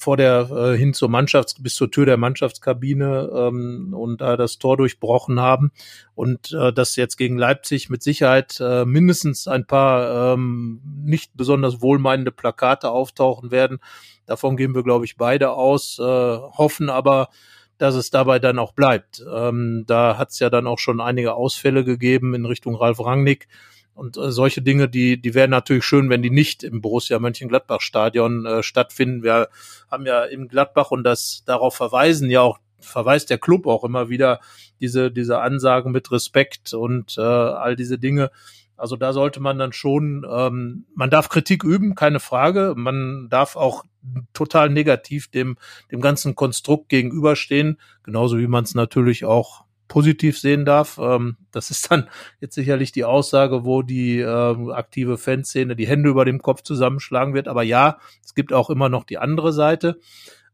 [0.00, 4.58] vor der äh, hin zur Mannschafts bis zur Tür der Mannschaftskabine ähm, und da das
[4.58, 5.72] Tor durchbrochen haben
[6.14, 11.82] und äh, dass jetzt gegen Leipzig mit Sicherheit äh, mindestens ein paar ähm, nicht besonders
[11.82, 13.78] wohlmeinende Plakate auftauchen werden.
[14.24, 17.28] Davon gehen wir glaube ich beide aus, äh, hoffen aber
[17.76, 19.24] dass es dabei dann auch bleibt.
[19.32, 23.48] Ähm, da hat es ja dann auch schon einige Ausfälle gegeben in Richtung Ralf Rangnick
[23.94, 28.46] und äh, solche Dinge, die, die wären natürlich schön, wenn die nicht im Borussia Mönchengladbach-Stadion
[28.46, 29.22] äh, stattfinden.
[29.22, 29.48] Wir
[29.90, 34.08] haben ja im Gladbach und das darauf verweisen ja auch verweist der Club auch immer
[34.08, 34.40] wieder
[34.80, 38.30] diese diese Ansagen mit Respekt und äh, all diese Dinge.
[38.76, 42.72] Also da sollte man dann schon, ähm, man darf Kritik üben, keine Frage.
[42.74, 43.84] Man darf auch
[44.32, 45.58] total negativ dem
[45.90, 50.98] dem ganzen Konstrukt gegenüberstehen, genauso wie man es natürlich auch positiv sehen darf.
[51.02, 52.08] Ähm, das ist dann
[52.40, 57.34] jetzt sicherlich die Aussage, wo die äh, aktive Fanszene die Hände über dem Kopf zusammenschlagen
[57.34, 57.48] wird.
[57.48, 59.98] Aber ja, es gibt auch immer noch die andere Seite.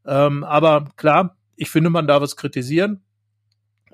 [0.05, 3.03] Ähm, aber klar, ich finde, man darf es kritisieren.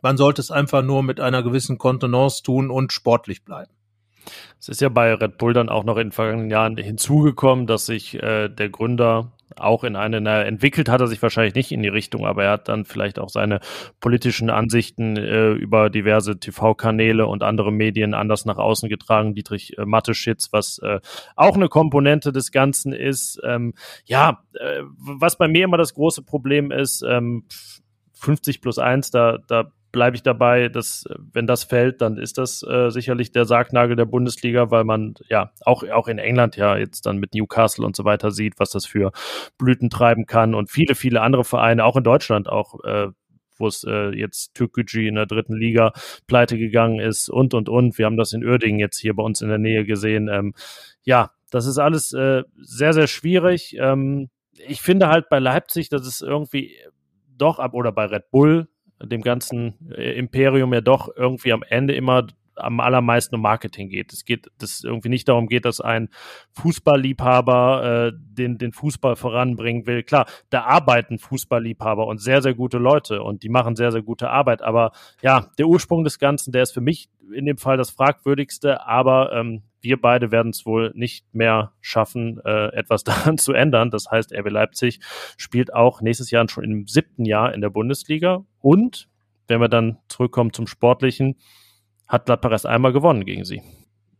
[0.02, 3.72] Man sollte es einfach nur mit einer gewissen Kontenance tun und sportlich bleiben.
[4.60, 7.86] Es ist ja bei Red Bull dann auch noch in den vergangenen Jahren hinzugekommen, dass
[7.86, 11.82] sich äh, der Gründer auch in eine, na, entwickelt hat er sich wahrscheinlich nicht in
[11.82, 13.60] die Richtung, aber er hat dann vielleicht auch seine
[13.99, 19.36] politischen Ansichten äh, über diverse TV-Kanäle und andere Medien anders nach außen getragen.
[19.36, 20.99] Dietrich äh, Matteschitz, was äh,
[21.36, 23.39] auch eine Komponente des Ganzen ist.
[23.43, 23.74] Ähm,
[24.06, 27.45] ja, äh, was bei mir immer das große Problem ist, ähm,
[28.14, 32.64] 50 plus 1, da, da bleibe ich dabei, dass wenn das fällt, dann ist das
[32.64, 37.06] äh, sicherlich der Sargnagel der Bundesliga, weil man ja auch auch in England ja jetzt
[37.06, 39.12] dann mit Newcastle und so weiter sieht, was das für
[39.58, 43.10] Blüten treiben kann und viele viele andere Vereine, auch in Deutschland auch äh,
[43.58, 45.94] wo es äh, jetzt Türkgücü in der dritten Liga
[46.26, 47.98] pleite gegangen ist und und und.
[48.00, 50.28] Wir haben das in Uerdingen jetzt hier bei uns in der Nähe gesehen.
[50.28, 50.56] Ähm,
[51.04, 53.78] ja, das ist alles äh, sehr sehr schwierig.
[53.80, 56.76] Ähm, ich finde halt bei Leipzig, dass es irgendwie
[57.38, 58.68] doch ab oder bei Red Bull
[59.06, 64.14] dem ganzen äh, Imperium ja doch irgendwie am Ende immer am allermeisten um Marketing geht.
[64.14, 66.10] Es geht, dass irgendwie nicht darum geht, dass ein
[66.54, 70.04] Fußballliebhaber äh, den, den Fußball voranbringen will.
[70.04, 74.30] Klar, da arbeiten Fußballliebhaber und sehr, sehr gute Leute und die machen sehr, sehr gute
[74.30, 74.62] Arbeit.
[74.62, 74.91] Aber
[75.22, 79.34] ja, der Ursprung des Ganzen, der ist für mich in dem Fall das fragwürdigste, aber
[79.34, 83.92] ähm, wir beide werden es wohl nicht mehr schaffen, äh, etwas daran zu ändern.
[83.92, 85.00] Das heißt, RB Leipzig
[85.38, 88.46] spielt auch nächstes Jahr schon im siebten Jahr in der Bundesliga.
[88.60, 89.10] Und
[89.48, 91.36] wenn wir dann zurückkommen zum Sportlichen,
[92.08, 93.62] hat Gladbach erst einmal gewonnen gegen sie.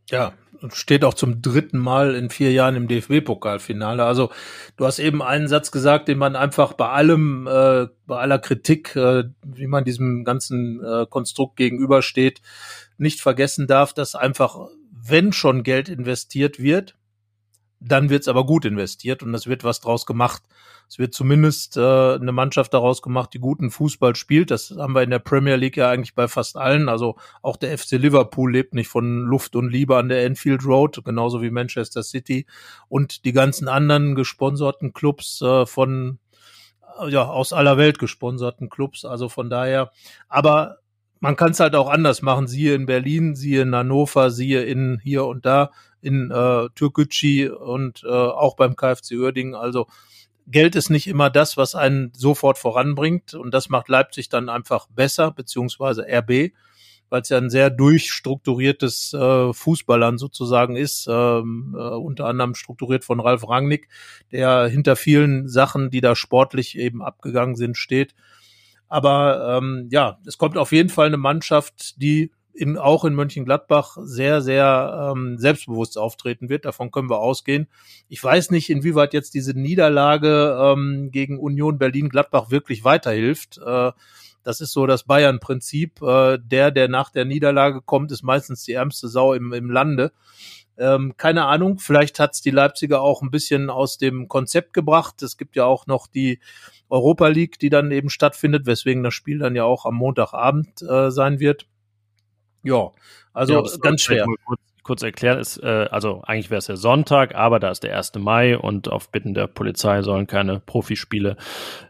[0.10, 0.34] Ja,
[0.72, 4.04] steht auch zum dritten Mal in vier Jahren im DFB-Pokalfinale.
[4.04, 4.32] Also
[4.78, 8.96] du hast eben einen Satz gesagt, den man einfach bei allem, äh, bei aller Kritik,
[8.96, 12.42] äh, wie man diesem ganzen äh, Konstrukt gegenübersteht,
[12.98, 14.58] nicht vergessen darf, dass einfach
[15.06, 16.96] wenn schon Geld investiert wird,
[17.80, 20.42] dann wird es aber gut investiert und es wird was draus gemacht.
[20.88, 24.52] Es wird zumindest äh, eine Mannschaft daraus gemacht, die guten Fußball spielt.
[24.52, 26.88] Das haben wir in der Premier League ja eigentlich bei fast allen.
[26.88, 31.04] Also auch der FC Liverpool lebt nicht von Luft und Liebe an der Enfield Road,
[31.04, 32.46] genauso wie Manchester City
[32.88, 36.20] und die ganzen anderen gesponserten Clubs äh, von
[37.10, 39.04] ja aus aller Welt gesponserten Clubs.
[39.04, 39.92] Also von daher,
[40.30, 40.78] aber
[41.24, 42.48] man kann es halt auch anders machen.
[42.48, 45.72] Siehe in Berlin, siehe in Hannover, siehe in hier und da,
[46.02, 49.56] in äh, Türkgücü und äh, auch beim KfC Uerdingen.
[49.56, 49.88] Also
[50.48, 53.36] Geld ist nicht immer das, was einen sofort voranbringt.
[53.36, 56.52] Und das macht Leipzig dann einfach besser, beziehungsweise RB,
[57.08, 63.06] weil es ja ein sehr durchstrukturiertes äh, Fußballland sozusagen ist, ähm, äh, unter anderem strukturiert
[63.06, 63.88] von Ralf Rangnick,
[64.34, 68.14] der hinter vielen Sachen, die da sportlich eben abgegangen sind, steht.
[68.94, 73.98] Aber ähm, ja, es kommt auf jeden Fall eine Mannschaft, die in, auch in Mönchengladbach
[74.00, 76.66] sehr, sehr ähm, selbstbewusst auftreten wird.
[76.66, 77.68] Davon können wir ausgehen.
[78.08, 83.60] Ich weiß nicht, inwieweit jetzt diese Niederlage ähm, gegen Union Berlin-Gladbach wirklich weiterhilft.
[83.66, 83.94] Äh,
[84.44, 86.00] das ist so das Bayern-Prinzip.
[86.04, 90.12] Äh, der, der nach der Niederlage kommt, ist meistens die ärmste Sau im, im Lande.
[90.78, 95.22] Ähm, keine Ahnung, vielleicht hat's die Leipziger auch ein bisschen aus dem Konzept gebracht.
[95.22, 96.40] Es gibt ja auch noch die
[96.90, 101.12] Europa League, die dann eben stattfindet, weswegen das Spiel dann ja auch am Montagabend äh,
[101.12, 101.68] sein wird.
[102.64, 102.92] Ja,
[103.34, 104.26] also ja, ganz schwer.
[104.84, 108.14] Kurz, erklären ist, äh, also eigentlich wäre es ja Sonntag, aber da ist der 1.
[108.20, 111.38] Mai und auf Bitten der Polizei sollen keine Profispiele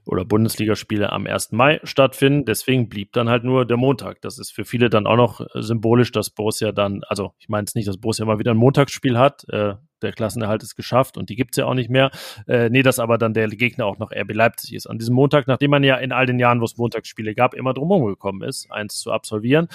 [0.05, 1.51] oder Bundesligaspiele am 1.
[1.51, 2.45] Mai stattfinden.
[2.45, 4.21] Deswegen blieb dann halt nur der Montag.
[4.21, 7.75] Das ist für viele dann auch noch symbolisch, dass Borussia dann, also ich meine es
[7.75, 9.47] nicht, dass Borussia mal wieder ein Montagsspiel hat.
[9.49, 12.11] Äh, der Klassenerhalt ist geschafft und die gibt's ja auch nicht mehr.
[12.47, 14.87] Äh, nee, dass aber dann der Gegner auch noch RB Leipzig ist.
[14.87, 17.73] An diesem Montag, nachdem man ja in all den Jahren, wo es Montagsspiele gab, immer
[17.73, 19.67] drumherum gekommen ist, eins zu absolvieren.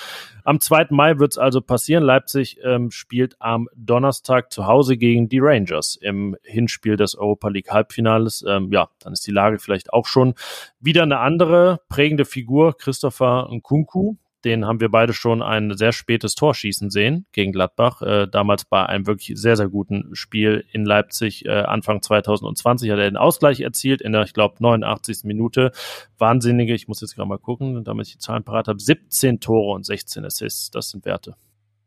[0.44, 0.88] Am 2.
[0.90, 2.04] Mai wird's also passieren.
[2.04, 7.70] Leipzig ähm, spielt am Donnerstag zu Hause gegen die Rangers im Hinspiel des Europa League
[7.70, 8.44] Halbfinales.
[8.46, 10.34] Ähm, ja, dann ist die Lage vielleicht auch schon
[10.80, 16.34] wieder eine andere prägende Figur, Christopher Nkunku, den haben wir beide schon ein sehr spätes
[16.34, 18.02] Tor schießen sehen gegen Gladbach.
[18.02, 22.98] Äh, damals bei einem wirklich sehr, sehr guten Spiel in Leipzig äh, Anfang 2020 hat
[22.98, 25.24] er den Ausgleich erzielt in der, ich glaube, 89.
[25.24, 25.72] Minute.
[26.18, 29.74] Wahnsinnige, ich muss jetzt gerade mal gucken, damit ich die Zahlen parat habe, 17 Tore
[29.74, 30.70] und 16 Assists.
[30.70, 31.34] Das sind Werte.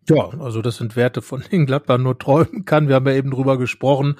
[0.09, 2.87] Ja, also das sind Werte, von denen Gladbach nur träumen kann.
[2.87, 4.17] Wir haben ja eben drüber gesprochen.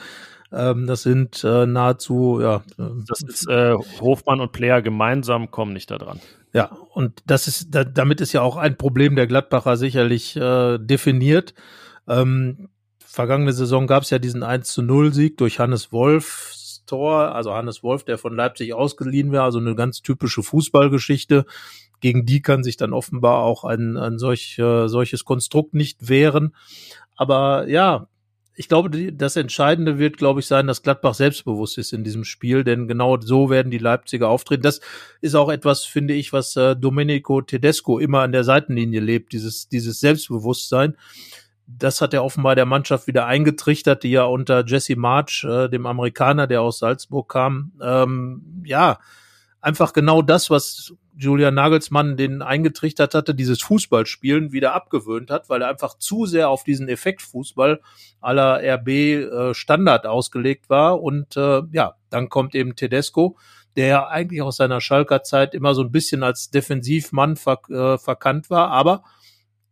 [0.52, 2.64] Ähm, das sind äh, nahezu, ja.
[3.08, 6.20] Das ist äh, Hofmann und Player gemeinsam kommen nicht da dran.
[6.54, 10.78] Ja, und das ist, da, damit ist ja auch ein Problem der Gladbacher sicherlich äh,
[10.78, 11.54] definiert.
[12.08, 17.34] Ähm, vergangene Saison gab es ja diesen 1 zu 0 Sieg durch Hannes Wolfs Tor,
[17.34, 21.45] also Hannes Wolf, der von Leipzig ausgeliehen wäre, also eine ganz typische Fußballgeschichte.
[22.02, 26.54] Gegen die kann sich dann offenbar auch ein, ein solch, äh, solches Konstrukt nicht wehren.
[27.16, 28.08] Aber ja,
[28.62, 32.64] ich glaube, das Entscheidende wird, glaube ich, sein, dass Gladbach selbstbewusst ist in diesem Spiel,
[32.64, 34.62] denn genau so werden die Leipziger auftreten.
[34.62, 34.82] Das
[35.20, 39.68] ist auch etwas, finde ich, was äh, Domenico Tedesco immer an der Seitenlinie lebt, dieses,
[39.68, 40.95] dieses Selbstbewusstsein.
[41.66, 45.88] das hat er offenbar der Mannschaft wieder eingetrichtert, die ja unter Jesse March, äh, dem
[45.88, 48.99] Amerikaner, der aus Salzburg kam, ähm, ja,
[49.59, 55.62] einfach genau das, was Julian Nagelsmann den eingetrichtert hatte, dieses Fußballspielen wieder abgewöhnt hat, weil
[55.62, 57.82] er einfach zu sehr auf diesen Effektfußball
[58.22, 61.01] aller RB äh, Standard ausgelegt war.
[61.01, 63.38] Und äh, ja, dann kommt eben Tedesco,
[63.76, 67.97] der ja eigentlich aus seiner Schalker Zeit immer so ein bisschen als Defensivmann verk äh,
[67.97, 69.03] verkannt war, aber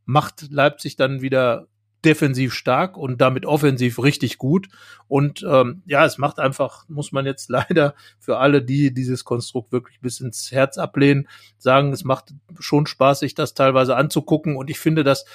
[0.06, 1.68] macht Leipzig dann wieder
[2.06, 4.70] defensiv stark und damit offensiv richtig gut.
[5.08, 9.72] Und ähm, ja, es macht einfach, muss man jetzt leider für alle, die dieses Konstrukt
[9.72, 11.28] wirklich bis ins Herz ablehnen,
[11.58, 14.56] sagen, es macht schon Spaß, sich das teilweise anzugucken.
[14.56, 15.26] Und ich finde, das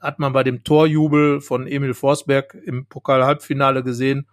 [0.00, 4.28] hat man bei dem Torjubel von Emil Forsberg im Pokal-Halbfinale gesehen.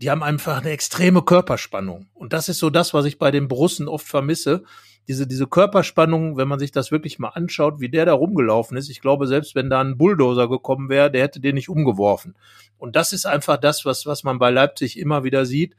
[0.00, 2.08] Die haben einfach eine extreme Körperspannung.
[2.14, 4.64] Und das ist so das, was ich bei den Brussen oft vermisse
[5.08, 8.88] diese, diese Körperspannung, wenn man sich das wirklich mal anschaut, wie der da rumgelaufen ist,
[8.88, 12.34] ich glaube, selbst wenn da ein Bulldozer gekommen wäre, der hätte den nicht umgeworfen.
[12.78, 15.76] Und das ist einfach das, was, was man bei Leipzig immer wieder sieht.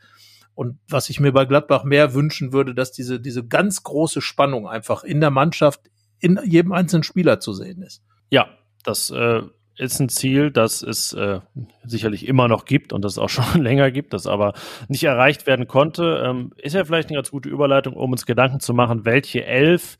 [0.55, 4.67] Und was ich mir bei Gladbach mehr wünschen würde, dass diese, diese ganz große Spannung
[4.67, 5.81] einfach in der Mannschaft,
[6.19, 8.03] in jedem einzelnen Spieler zu sehen ist.
[8.29, 8.47] Ja,
[8.83, 9.41] das äh,
[9.77, 11.39] ist ein Ziel, das es äh,
[11.83, 14.53] sicherlich immer noch gibt und das auch schon länger gibt, das aber
[14.87, 16.23] nicht erreicht werden konnte.
[16.25, 19.97] Ähm, ist ja vielleicht eine ganz gute Überleitung, um uns Gedanken zu machen, welche elf,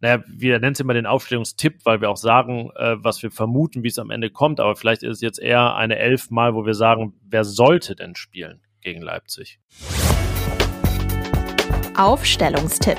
[0.00, 3.82] naja, wir nennen es immer den Aufstellungstipp, weil wir auch sagen, äh, was wir vermuten,
[3.82, 6.64] wie es am Ende kommt, aber vielleicht ist es jetzt eher eine elf Mal, wo
[6.64, 9.60] wir sagen, wer sollte denn spielen gegen Leipzig?
[11.96, 12.98] Aufstellungstipp.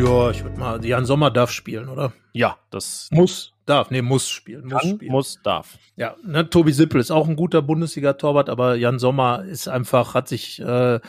[0.00, 2.14] Ja, ich würde mal, Jan Sommer darf spielen, oder?
[2.32, 5.12] Ja, das muss, darf, nee, muss spielen, muss kann, spielen.
[5.12, 5.78] muss, darf.
[5.94, 10.26] Ja, ne, Tobi Sippel ist auch ein guter Bundesliga-Torwart, aber Jan Sommer ist einfach, hat
[10.26, 11.00] sich äh,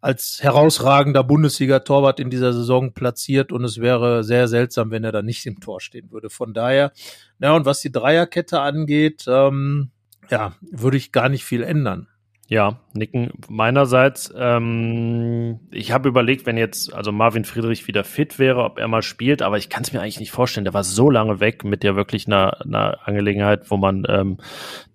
[0.00, 5.22] als herausragender Bundesliga-Torwart in dieser Saison platziert und es wäre sehr seltsam, wenn er da
[5.22, 6.28] nicht im Tor stehen würde.
[6.28, 6.90] Von daher,
[7.38, 9.92] ja, und was die Dreierkette angeht, ähm,
[10.30, 12.08] ja, würde ich gar nicht viel ändern.
[12.48, 14.32] Ja, Nicken meinerseits.
[14.36, 19.02] Ähm, ich habe überlegt, wenn jetzt also Marvin Friedrich wieder fit wäre, ob er mal
[19.02, 20.64] spielt, aber ich kann es mir eigentlich nicht vorstellen.
[20.64, 24.38] Der war so lange weg mit der wirklich einer, einer Angelegenheit, wo man ähm,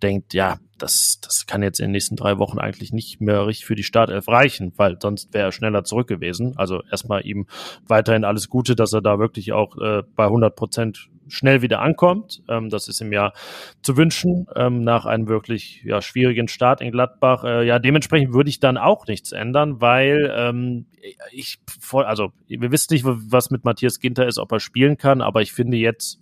[0.01, 3.65] denkt, ja, das, das kann jetzt in den nächsten drei Wochen eigentlich nicht mehr richtig
[3.65, 6.53] für die Startelf reichen, weil sonst wäre er schneller zurück gewesen.
[6.55, 7.47] Also erstmal ihm
[7.85, 12.43] weiterhin alles Gute, dass er da wirklich auch äh, bei 100 Prozent schnell wieder ankommt.
[12.49, 13.33] Ähm, das ist ihm ja
[13.81, 17.43] zu wünschen ähm, nach einem wirklich ja, schwierigen Start in Gladbach.
[17.43, 20.85] Äh, ja, dementsprechend würde ich dann auch nichts ändern, weil ähm,
[21.31, 21.59] ich
[21.93, 25.53] also wir wissen nicht, was mit Matthias Ginter ist, ob er spielen kann, aber ich
[25.53, 26.19] finde jetzt,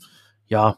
[0.48, 0.78] ja,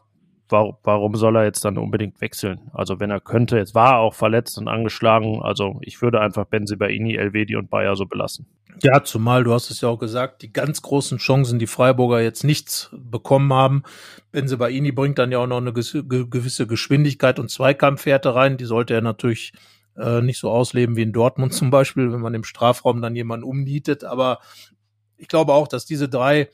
[0.52, 2.70] warum soll er jetzt dann unbedingt wechseln?
[2.74, 6.46] Also wenn er könnte, jetzt war er auch verletzt und angeschlagen, also ich würde einfach
[6.46, 8.48] Benzibaini, Elvedi und Bayer so belassen.
[8.84, 12.44] Ja, zumal du hast es ja auch gesagt, die ganz großen Chancen, die Freiburger jetzt
[12.44, 13.84] nichts bekommen haben.
[14.32, 19.02] Benzibaini bringt dann ja auch noch eine gewisse Geschwindigkeit und Zweikampfwerte rein, die sollte er
[19.02, 19.54] natürlich
[19.98, 23.46] äh, nicht so ausleben wie in Dortmund zum Beispiel, wenn man im Strafraum dann jemanden
[23.46, 24.40] umnietet, aber
[25.18, 26.50] ich glaube auch, dass diese drei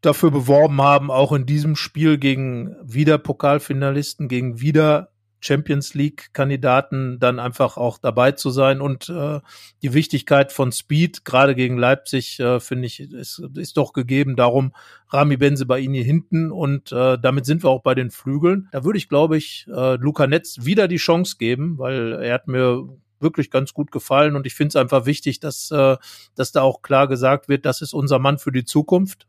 [0.00, 7.38] dafür beworben haben, auch in diesem Spiel gegen wieder Pokalfinalisten, gegen wieder Champions League-Kandidaten dann
[7.38, 8.80] einfach auch dabei zu sein.
[8.80, 9.40] Und äh,
[9.82, 14.36] die Wichtigkeit von Speed, gerade gegen Leipzig, äh, finde ich, ist, ist doch gegeben.
[14.36, 14.72] Darum
[15.08, 18.68] Rami Benze bei Ihnen hinten und äh, damit sind wir auch bei den Flügeln.
[18.72, 22.46] Da würde ich, glaube ich, äh, Luca Netz wieder die Chance geben, weil er hat
[22.46, 22.88] mir
[23.18, 25.96] wirklich ganz gut gefallen und ich finde es einfach wichtig, dass, äh,
[26.34, 29.26] dass da auch klar gesagt wird, das ist unser Mann für die Zukunft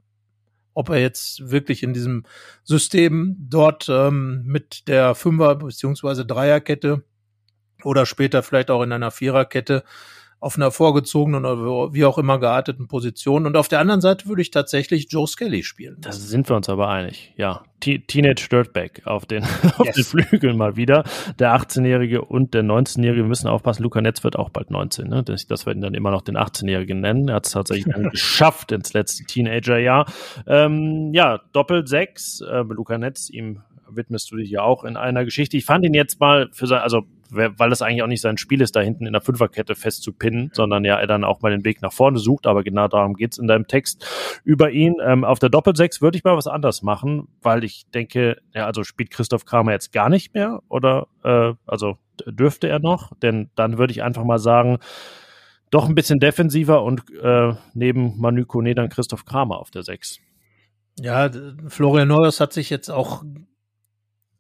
[0.74, 2.24] ob er jetzt wirklich in diesem
[2.64, 7.04] System dort ähm, mit der Fünfer- beziehungsweise Dreierkette
[7.84, 9.84] oder später vielleicht auch in einer Viererkette
[10.42, 13.46] auf einer vorgezogenen oder wie auch immer gearteten Position.
[13.46, 15.98] Und auf der anderen Seite würde ich tatsächlich Joe Skelly spielen.
[16.02, 17.32] Da sind wir uns aber einig.
[17.38, 19.44] Ja, T Teenage Dirtbag auf den,
[19.78, 19.96] auf yes.
[19.96, 21.04] den Flügeln mal wieder.
[21.38, 23.84] Der 18-Jährige und der 19-Jährige müssen aufpassen.
[23.84, 25.22] Luca Netz wird auch bald 19, ne?
[25.24, 27.30] Das, das werden dann immer noch den 18-Jährigen nennen.
[27.30, 30.12] Er hat es tatsächlich geschafft ins letzte Teenager-Jahr.
[30.48, 32.42] Ähm, ja, Doppel 6.
[32.42, 35.56] Äh, Luca Netz, ihm widmest du dich ja auch in einer Geschichte.
[35.56, 38.62] Ich fand ihn jetzt mal für sein, also weil das eigentlich auch nicht sein Spiel
[38.62, 41.82] ist, da hinten in der Fünferkette festzupinnen, sondern ja er dann auch mal den Weg
[41.82, 42.46] nach vorne sucht.
[42.46, 44.06] Aber genau darum geht's in deinem Text
[44.44, 44.98] über ihn.
[45.04, 48.84] Ähm, auf der Doppelsechs würde ich mal was anders machen, weil ich denke, ja, also
[48.84, 53.14] spielt Christoph Kramer jetzt gar nicht mehr oder äh, also dürfte er noch?
[53.22, 54.80] Denn dann würde ich einfach mal sagen,
[55.70, 60.20] doch ein bisschen defensiver und äh, neben Manu Kone dann Christoph Kramer auf der Sechs.
[61.00, 61.32] Ja,
[61.68, 63.24] Florian Neuers hat sich jetzt auch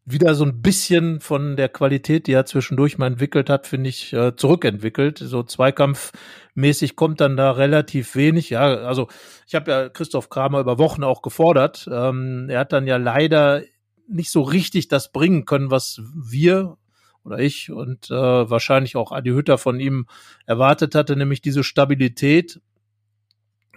[0.05, 4.13] wieder so ein bisschen von der Qualität, die er zwischendurch mal entwickelt hat, finde ich,
[4.13, 5.19] äh, zurückentwickelt.
[5.19, 8.49] So Zweikampfmäßig kommt dann da relativ wenig.
[8.49, 9.07] Ja, also
[9.47, 11.87] ich habe ja Christoph Kramer über Wochen auch gefordert.
[11.91, 13.61] Ähm, er hat dann ja leider
[14.07, 16.77] nicht so richtig das bringen können, was wir
[17.23, 20.07] oder ich und äh, wahrscheinlich auch Adi Hütter von ihm
[20.45, 22.59] erwartet hatte, nämlich diese Stabilität,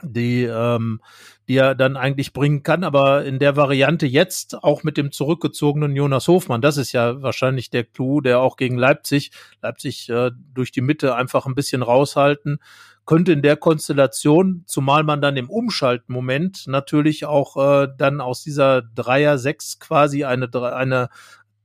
[0.05, 1.01] die, ähm,
[1.49, 2.85] die er dann eigentlich bringen kann.
[2.85, 7.71] Aber in der Variante jetzt auch mit dem zurückgezogenen Jonas Hofmann, das ist ja wahrscheinlich
[7.71, 9.31] der Clou, der auch gegen Leipzig,
[9.63, 12.59] Leipzig äh, durch die Mitte einfach ein bisschen raushalten
[13.07, 18.83] könnte in der Konstellation, zumal man dann im Umschaltmoment natürlich auch äh, dann aus dieser
[18.83, 21.09] Dreier sechs quasi eine eine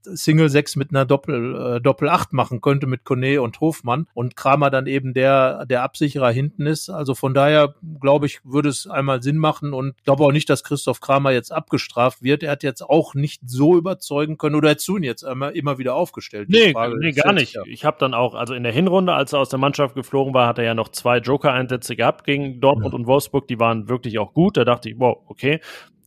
[0.03, 4.35] Single 6 mit einer Doppel, äh, Doppel 8 machen könnte mit Kone und Hofmann und
[4.35, 6.89] Kramer dann eben der, der Absicherer hinten ist.
[6.89, 10.63] Also von daher, glaube ich, würde es einmal Sinn machen und glaube auch nicht, dass
[10.63, 12.43] Christoph Kramer jetzt abgestraft wird.
[12.43, 15.95] Er hat jetzt auch nicht so überzeugen können oder du ihn jetzt immer, immer wieder
[15.95, 16.49] aufgestellt?
[16.49, 17.55] Nee, nee gar nicht.
[17.55, 17.63] Ja.
[17.65, 20.47] Ich habe dann auch, also in der Hinrunde, als er aus der Mannschaft geflogen war,
[20.47, 22.99] hat er ja noch zwei Joker-Einsätze gehabt gegen Dortmund ja.
[22.99, 23.47] und Wolfsburg.
[23.47, 24.57] Die waren wirklich auch gut.
[24.57, 25.59] Da dachte ich, wow, okay,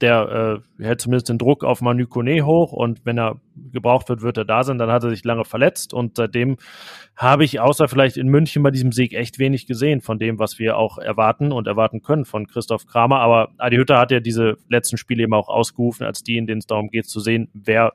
[0.03, 3.40] der äh, hält zumindest den Druck auf Manu Kone hoch und wenn er
[3.72, 4.78] gebraucht wird, wird er da sein.
[4.78, 6.57] Dann hat er sich lange verletzt und seitdem
[7.16, 10.59] habe ich außer vielleicht in München bei diesem Sieg echt wenig gesehen von dem, was
[10.59, 13.20] wir auch erwarten und erwarten können von Christoph Kramer.
[13.20, 16.59] Aber Adi Hütter hat ja diese letzten Spiele eben auch ausgerufen, als die, in denen
[16.59, 17.92] es darum geht zu sehen, wer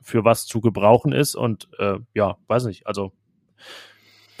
[0.00, 3.12] für was zu gebrauchen ist und äh, ja, weiß nicht, also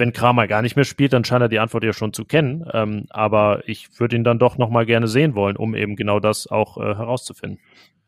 [0.00, 2.64] wenn Kramer gar nicht mehr spielt, dann scheint er die Antwort ja schon zu kennen.
[2.72, 6.18] Ähm, aber ich würde ihn dann doch noch mal gerne sehen wollen, um eben genau
[6.18, 7.60] das auch äh, herauszufinden.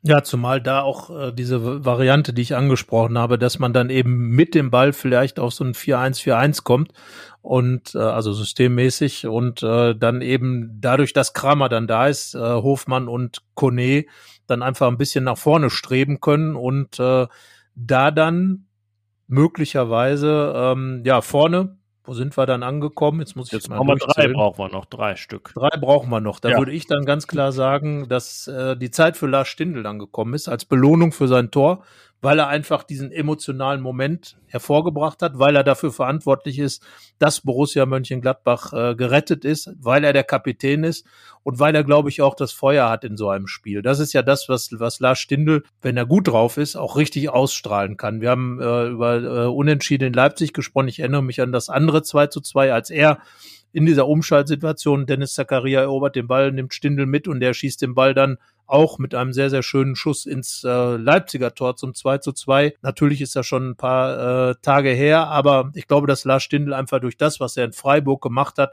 [0.05, 4.31] Ja, zumal da auch äh, diese Variante, die ich angesprochen habe, dass man dann eben
[4.31, 6.93] mit dem Ball vielleicht auf so ein 4-1-4-1 kommt
[7.41, 12.39] und äh, also systemmäßig und äh, dann eben dadurch, dass Kramer dann da ist, äh,
[12.41, 14.07] Hofmann und Kone
[14.49, 17.29] dann einfach ein bisschen nach vorne streben können und äh,
[17.77, 18.67] da dann
[19.29, 23.21] möglicherweise ähm, ja vorne wo sind wir dann angekommen?
[23.21, 25.53] Jetzt muss ich jetzt mal drei brauchen wir noch, drei Stück.
[25.55, 26.41] Drei brauchen wir noch.
[26.41, 26.59] Da ja.
[26.59, 30.35] würde ich dann ganz klar sagen, dass äh, die Zeit für Lars Stindl dann gekommen
[30.35, 31.85] ist, als Belohnung für sein Tor
[32.23, 36.87] weil er einfach diesen emotionalen Moment hervorgebracht hat, weil er dafür verantwortlich ist,
[37.19, 41.05] dass Borussia Mönchengladbach äh, gerettet ist, weil er der Kapitän ist
[41.43, 43.83] und weil er, glaube ich, auch das Feuer hat in so einem Spiel.
[43.83, 47.29] Das ist ja das, was, was Lars Stindl, wenn er gut drauf ist, auch richtig
[47.29, 48.21] ausstrahlen kann.
[48.21, 50.89] Wir haben äh, über äh, Unentschieden in Leipzig gesprochen.
[50.89, 53.19] Ich erinnere mich an das andere 2 zu 2, als er
[53.73, 57.95] in dieser Umschaltsituation, Dennis Zakaria erobert den Ball, nimmt Stindl mit und der schießt den
[57.95, 62.19] Ball dann auch mit einem sehr, sehr schönen Schuss ins äh, Leipziger Tor zum 2
[62.19, 62.75] zu 2.
[62.83, 66.73] Natürlich ist das schon ein paar äh, Tage her, aber ich glaube, dass Lars Stindl
[66.73, 68.73] einfach durch das, was er in Freiburg gemacht hat,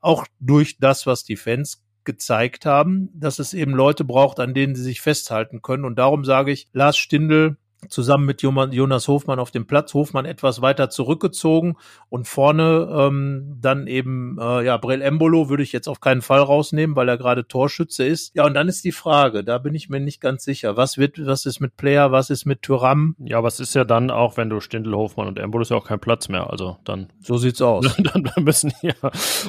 [0.00, 4.74] auch durch das, was die Fans gezeigt haben, dass es eben Leute braucht, an denen
[4.74, 5.84] sie sich festhalten können.
[5.84, 7.56] Und darum sage ich, Lars Stindl
[7.88, 9.94] zusammen mit Jonas Hofmann auf dem Platz.
[9.94, 11.76] Hofmann etwas weiter zurückgezogen
[12.08, 16.40] und vorne ähm, dann eben, äh, ja, Brel Embolo würde ich jetzt auf keinen Fall
[16.40, 18.34] rausnehmen, weil er gerade Torschütze ist.
[18.34, 20.76] Ja, und dann ist die Frage, da bin ich mir nicht ganz sicher.
[20.76, 23.14] Was wird, was ist mit Player, was ist mit Tyram?
[23.18, 25.86] Ja, was ist ja dann auch, wenn du Stindl, Hofmann und Embolo ist ja auch
[25.86, 26.50] kein Platz mehr.
[26.50, 27.08] Also dann.
[27.28, 27.84] So sieht's aus.
[28.14, 28.94] dann müssen ja.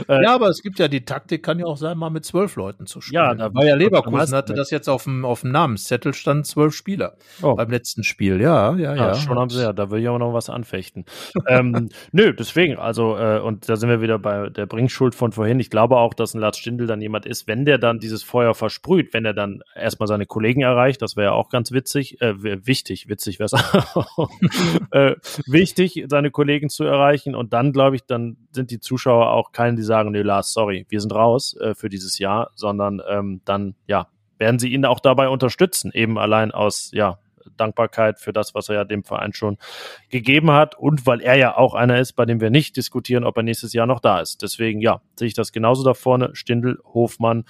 [0.09, 2.57] Äh, ja, aber es gibt ja die Taktik, kann ja auch sein, mal mit zwölf
[2.57, 3.23] Leuten zu spielen.
[3.23, 6.75] Ja, da war ja Leverkusen hatte das jetzt auf dem, auf dem Namenszettel stand zwölf
[6.75, 7.55] Spieler oh.
[7.55, 8.18] beim letzten Spiel.
[8.19, 8.95] Spiel, ja, ja, ja.
[8.95, 9.15] ja.
[9.15, 11.05] Schon am sehr, da will ich aber noch was anfechten.
[11.47, 15.61] ähm, nö, deswegen, also, äh, und da sind wir wieder bei der Bringschuld von vorhin.
[15.61, 18.53] Ich glaube auch, dass ein Lars Stindl dann jemand ist, wenn der dann dieses Feuer
[18.55, 22.33] versprüht, wenn er dann erstmal seine Kollegen erreicht, das wäre ja auch ganz witzig, äh,
[22.67, 23.53] wichtig, witzig wäre es
[24.91, 25.15] äh,
[25.47, 29.77] wichtig, seine Kollegen zu erreichen und dann, glaube ich, dann sind die Zuschauer auch keine,
[29.77, 33.75] die sagen, nee, Lars, sorry, wir sind raus äh, für dieses Jahr, sondern ähm, dann,
[33.87, 34.07] ja,
[34.39, 37.17] werden sie ihn auch dabei unterstützen, eben allein aus, ja,
[37.57, 39.57] Dankbarkeit für das, was er ja dem Verein schon
[40.09, 43.37] gegeben hat und weil er ja auch einer ist, bei dem wir nicht diskutieren, ob
[43.37, 44.41] er nächstes Jahr noch da ist.
[44.41, 46.31] Deswegen, ja, sehe ich das genauso da vorne.
[46.33, 47.45] Stindl, Hofmann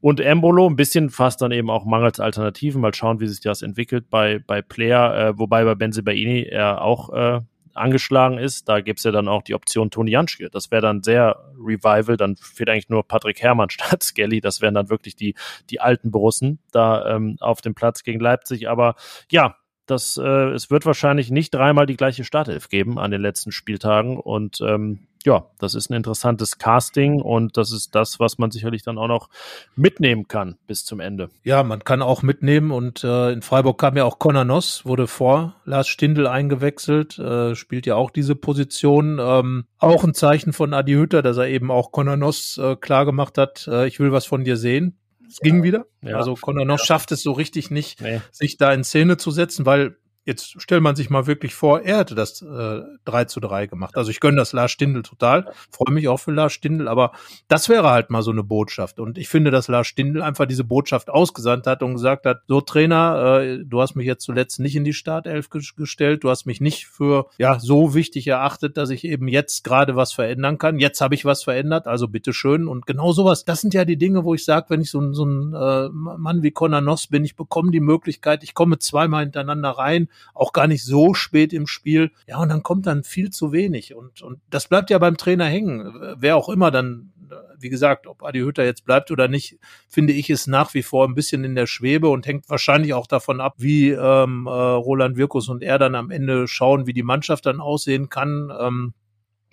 [0.00, 0.66] und Embolo.
[0.66, 2.80] Ein bisschen fast dann eben auch mangels Alternativen.
[2.80, 7.12] Mal schauen, wie sich das entwickelt bei, bei Player, äh, wobei bei Benzibaini er auch
[7.12, 7.40] äh,
[7.74, 10.50] angeschlagen ist, da gibt's ja dann auch die Option Toni Janschke.
[10.50, 14.40] Das wäre dann sehr Revival, dann fehlt eigentlich nur Patrick Herrmann statt Skelly.
[14.40, 15.34] Das wären dann wirklich die,
[15.70, 18.68] die alten Borussen da ähm, auf dem Platz gegen Leipzig.
[18.68, 18.94] Aber
[19.30, 19.56] ja,
[19.90, 24.18] das, äh, es wird wahrscheinlich nicht dreimal die gleiche Startelf geben an den letzten Spieltagen
[24.18, 28.82] und ähm, ja, das ist ein interessantes Casting und das ist das, was man sicherlich
[28.82, 29.28] dann auch noch
[29.76, 31.28] mitnehmen kann bis zum Ende.
[31.42, 35.06] Ja, man kann auch mitnehmen und äh, in Freiburg kam ja auch Conor Noss, wurde
[35.06, 39.18] vor Lars Stindl eingewechselt, äh, spielt ja auch diese Position.
[39.20, 43.00] Ähm, auch ein Zeichen von Adi Hütter, dass er eben auch Conor Noss äh, klar
[43.36, 44.99] hat, äh, ich will was von dir sehen.
[45.30, 45.86] Es ging wieder.
[46.02, 46.16] Ja.
[46.16, 46.78] Also Conor ja.
[46.78, 48.20] schafft es so richtig nicht, nee.
[48.32, 49.96] sich da in Szene zu setzen, weil
[50.26, 53.96] Jetzt stellt man sich mal wirklich vor, er hätte das äh, 3 zu 3 gemacht.
[53.96, 57.12] Also ich gönne das Lars Stindl total, freue mich auch für Lars Stindl, aber
[57.48, 59.00] das wäre halt mal so eine Botschaft.
[59.00, 62.60] Und ich finde, dass Lars Stindl einfach diese Botschaft ausgesandt hat und gesagt hat, so
[62.60, 66.60] Trainer, äh, du hast mich jetzt zuletzt nicht in die Startelf gestellt, du hast mich
[66.60, 70.78] nicht für ja so wichtig erachtet, dass ich eben jetzt gerade was verändern kann.
[70.78, 72.68] Jetzt habe ich was verändert, also bitteschön.
[72.68, 75.24] Und genau sowas, das sind ja die Dinge, wo ich sage, wenn ich so, so
[75.24, 79.70] ein äh, Mann wie Conor Noss bin, ich bekomme die Möglichkeit, ich komme zweimal hintereinander
[79.70, 82.10] rein, auch gar nicht so spät im Spiel.
[82.26, 83.94] Ja, und dann kommt dann viel zu wenig.
[83.94, 85.92] Und, und das bleibt ja beim Trainer hängen.
[86.18, 87.12] Wer auch immer dann,
[87.58, 89.58] wie gesagt, ob Adi Hütter jetzt bleibt oder nicht,
[89.88, 93.06] finde ich, ist nach wie vor ein bisschen in der Schwebe und hängt wahrscheinlich auch
[93.06, 97.02] davon ab, wie ähm, äh, Roland Wirkus und er dann am Ende schauen, wie die
[97.02, 98.52] Mannschaft dann aussehen kann.
[98.58, 98.94] Ähm,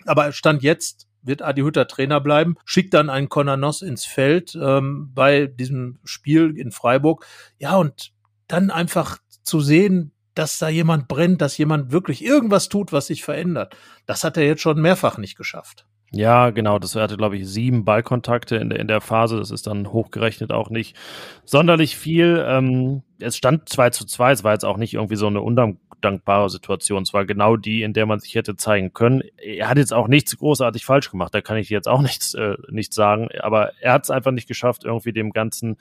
[0.06, 4.56] aber Stand jetzt wird Adi Hütter Trainer bleiben, schickt dann einen Conor Noss ins Feld
[4.60, 7.26] ähm, bei diesem Spiel in Freiburg.
[7.58, 8.12] Ja, und
[8.46, 13.24] dann einfach zu sehen, dass da jemand brennt, dass jemand wirklich irgendwas tut, was sich
[13.24, 13.76] verändert.
[14.06, 15.86] Das hat er jetzt schon mehrfach nicht geschafft.
[16.10, 16.78] Ja, genau.
[16.78, 19.36] Das hatte, glaube ich, sieben Ballkontakte in der, in der Phase.
[19.36, 20.96] Das ist dann hochgerechnet auch nicht
[21.44, 22.42] sonderlich viel.
[22.46, 24.32] Ähm, es stand 2 zu 2.
[24.32, 27.02] Es war jetzt auch nicht irgendwie so eine undankbare Situation.
[27.02, 29.22] Es war genau die, in der man sich hätte zeigen können.
[29.36, 31.34] Er hat jetzt auch nichts großartig falsch gemacht.
[31.34, 33.28] Da kann ich jetzt auch nichts, äh, nichts sagen.
[33.40, 35.76] Aber er hat es einfach nicht geschafft, irgendwie dem Ganzen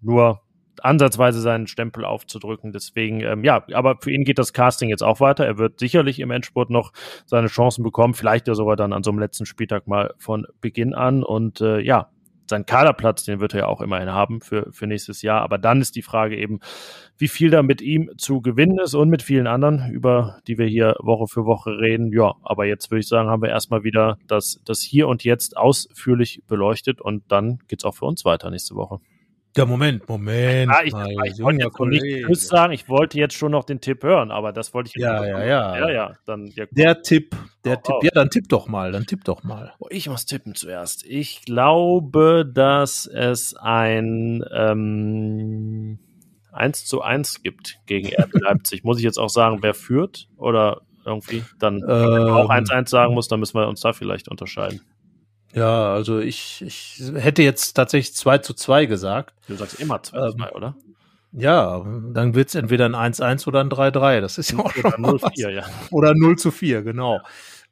[0.00, 0.40] nur
[0.84, 2.72] ansatzweise seinen Stempel aufzudrücken.
[2.72, 5.46] Deswegen, ähm, ja, aber für ihn geht das Casting jetzt auch weiter.
[5.46, 6.92] Er wird sicherlich im Endspurt noch
[7.26, 10.94] seine Chancen bekommen, vielleicht ja sogar dann an so einem letzten Spieltag mal von Beginn
[10.94, 11.22] an.
[11.22, 12.08] Und äh, ja,
[12.48, 15.42] sein Kaderplatz, den wird er ja auch immerhin haben für, für nächstes Jahr.
[15.42, 16.60] Aber dann ist die Frage eben,
[17.18, 20.66] wie viel da mit ihm zu gewinnen ist und mit vielen anderen, über die wir
[20.66, 22.12] hier Woche für Woche reden.
[22.12, 25.56] Ja, aber jetzt würde ich sagen, haben wir erstmal wieder das, das Hier und Jetzt
[25.56, 29.00] ausführlich beleuchtet und dann geht's auch für uns weiter nächste Woche.
[29.56, 30.70] Ja, Moment, Moment.
[30.70, 33.80] Ja, ich, ich wollte jetzt noch nicht Tschüss sagen, ich wollte jetzt schon noch den
[33.80, 35.78] Tipp hören, aber das wollte ich Ja, ja, ja.
[35.78, 37.34] Ja, ja, dann, ja, der Tipp,
[37.64, 37.94] der oh, Tipp.
[37.96, 38.00] Oh.
[38.02, 39.72] Ja, dann tipp doch mal, dann tipp doch mal.
[39.78, 41.06] Oh, ich muss tippen zuerst.
[41.06, 46.00] Ich glaube, dass es ein ähm,
[46.52, 48.84] 1 zu 1 gibt gegen RB Leipzig.
[48.84, 53.28] muss ich jetzt auch sagen, wer führt oder irgendwie dann ähm, auch 1-1 sagen muss,
[53.28, 54.80] dann müssen wir uns da vielleicht unterscheiden.
[55.54, 59.34] Ja, also ich, ich hätte jetzt tatsächlich 2 zu 2 gesagt.
[59.48, 60.76] Du sagst immer 2 zu 2, ähm, oder?
[61.32, 64.20] Ja, dann wird's entweder ein 1-1 oder ein 3-3.
[64.20, 65.64] Das ist ja auch oder schon 0 4, ja.
[65.90, 67.20] Oder 0 zu 4, genau.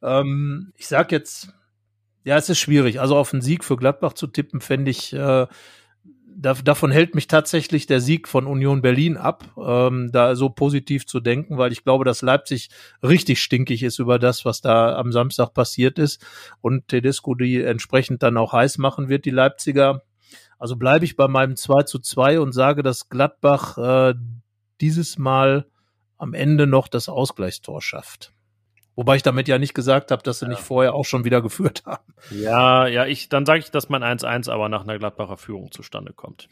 [0.03, 1.49] Ähm, ich sag jetzt,
[2.25, 3.01] ja, es ist schwierig.
[3.01, 5.47] Also auf einen Sieg für Gladbach zu tippen, fände ich äh,
[6.37, 11.07] da, davon hält mich tatsächlich der Sieg von Union Berlin ab, ähm, da so positiv
[11.07, 12.71] zu denken, weil ich glaube, dass Leipzig
[13.03, 16.25] richtig stinkig ist über das, was da am Samstag passiert ist
[16.61, 20.03] und Tedesco die entsprechend dann auch heiß machen wird, die Leipziger.
[20.59, 24.15] Also bleibe ich bei meinem 2 zu 2 und sage, dass Gladbach äh,
[24.81, 25.67] dieses Mal
[26.17, 28.33] am Ende noch das Ausgleichstor schafft.
[28.97, 30.51] Wobei ich damit ja nicht gesagt habe, dass sie ja.
[30.51, 32.15] nicht vorher auch schon wieder geführt haben.
[32.31, 36.13] Ja, ja, ich, dann sage ich, dass mein 1-1 aber nach einer Gladbacher Führung zustande
[36.13, 36.49] kommt.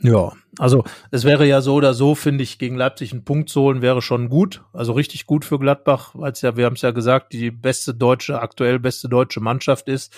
[0.00, 3.62] Ja, also es wäre ja so oder so, finde ich, gegen Leipzig einen Punkt zu
[3.62, 4.62] holen, wäre schon gut.
[4.72, 7.94] Also richtig gut für Gladbach, weil es ja, wir haben es ja gesagt, die beste
[7.94, 10.12] deutsche, aktuell beste deutsche Mannschaft ist.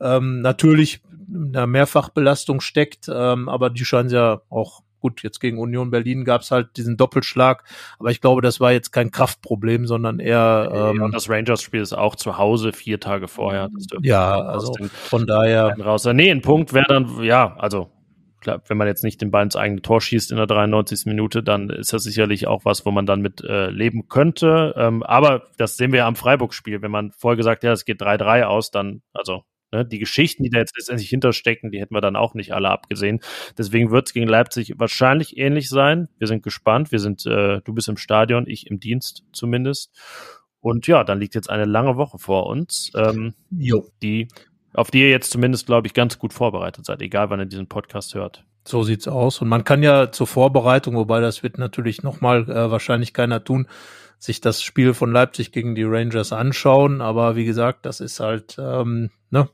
[0.00, 5.58] Ähm, natürlich in der Mehrfachbelastung steckt, ähm, aber die scheinen ja auch Gut, jetzt gegen
[5.58, 7.64] Union Berlin gab es halt diesen Doppelschlag,
[7.98, 10.70] aber ich glaube, das war jetzt kein Kraftproblem, sondern eher.
[10.72, 13.68] Ähm, ja, und das Rangers-Spiel ist auch zu Hause vier Tage vorher.
[14.00, 15.76] ja, also von daher.
[15.78, 16.06] Raus.
[16.06, 17.90] Nee, ein Punkt wäre dann, ja, also
[18.40, 21.04] klar, wenn man jetzt nicht den Ball ins eigene Tor schießt in der 93.
[21.04, 24.72] Minute, dann ist das sicherlich auch was, wo man dann mit äh, leben könnte.
[24.78, 26.80] Ähm, aber das sehen wir ja am Freiburg-Spiel.
[26.80, 29.42] Wenn man vorher gesagt, ja, es geht 3-3 aus, dann, also
[29.74, 29.84] Ne?
[29.84, 33.20] Die Geschichten, die da jetzt letztendlich hinterstecken, die hätten wir dann auch nicht alle abgesehen.
[33.58, 36.08] Deswegen wird es gegen Leipzig wahrscheinlich ähnlich sein.
[36.18, 36.92] Wir sind gespannt.
[36.92, 39.90] Wir sind, äh, du bist im Stadion, ich im Dienst zumindest.
[40.60, 44.28] Und ja, dann liegt jetzt eine lange Woche vor uns, ähm, die,
[44.72, 47.66] auf die ihr jetzt zumindest, glaube ich, ganz gut vorbereitet seid, egal wann ihr diesen
[47.66, 48.44] Podcast hört.
[48.66, 49.42] So sieht's aus.
[49.42, 53.66] Und man kann ja zur Vorbereitung, wobei das wird natürlich nochmal äh, wahrscheinlich keiner tun,
[54.18, 57.02] sich das Spiel von Leipzig gegen die Rangers anschauen.
[57.02, 59.50] Aber wie gesagt, das ist halt, ähm, ne,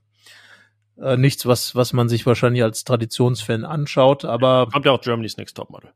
[1.01, 4.69] äh, nichts, was, was man sich wahrscheinlich als Traditionsfan anschaut, aber.
[4.73, 5.91] Kommt ja auch Germany's Next Topmodel.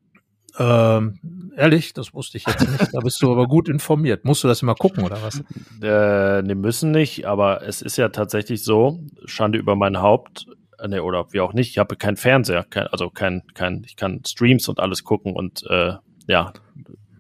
[0.57, 2.95] Ähm, ehrlich, das wusste ich jetzt nicht.
[2.95, 4.25] Da bist du aber gut informiert.
[4.25, 5.43] Musst du das immer gucken oder was?
[5.83, 10.47] Äh, ne, müssen nicht, aber es ist ja tatsächlich so, Schande über mein Haupt,
[10.87, 14.23] ne, oder wie auch nicht, ich habe keinen Fernseher, kein, also kein, kein, ich kann
[14.25, 15.95] Streams und alles gucken und äh,
[16.29, 16.53] ja,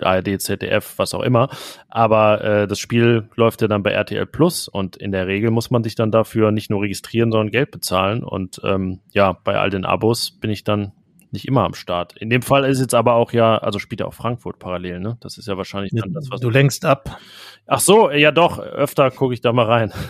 [0.00, 1.48] ARD, ZDF, was auch immer.
[1.88, 5.70] Aber äh, das Spiel läuft ja dann bei RTL Plus und in der Regel muss
[5.70, 8.22] man sich dann dafür nicht nur registrieren, sondern Geld bezahlen.
[8.24, 10.92] Und ähm, ja, bei all den Abos bin ich dann
[11.30, 12.16] nicht immer am Start.
[12.16, 15.18] In dem Fall ist jetzt aber auch ja, also spielt ja auch Frankfurt parallel, ne?
[15.20, 16.40] Das ist ja wahrscheinlich dann das, was.
[16.40, 17.18] Du lenkst ab.
[17.66, 19.92] Ach so, ja doch, öfter gucke ich da mal rein.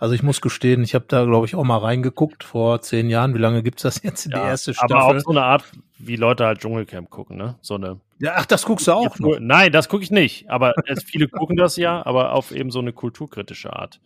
[0.00, 3.34] Also ich muss gestehen, ich habe da, glaube ich, auch mal reingeguckt vor zehn Jahren.
[3.34, 4.96] Wie lange gibt's das jetzt in Ja, die erste Staffel?
[4.96, 5.62] aber auch so eine Art,
[5.96, 7.54] wie Leute halt Dschungelcamp gucken, ne?
[7.60, 8.00] So eine.
[8.20, 9.38] Ja, ach, das guckst du auch Ja, noch.
[9.40, 10.48] Nein, das gucke ich nicht.
[10.50, 14.00] Aber es, viele gucken das ja, aber auf eben so eine kulturkritische Art.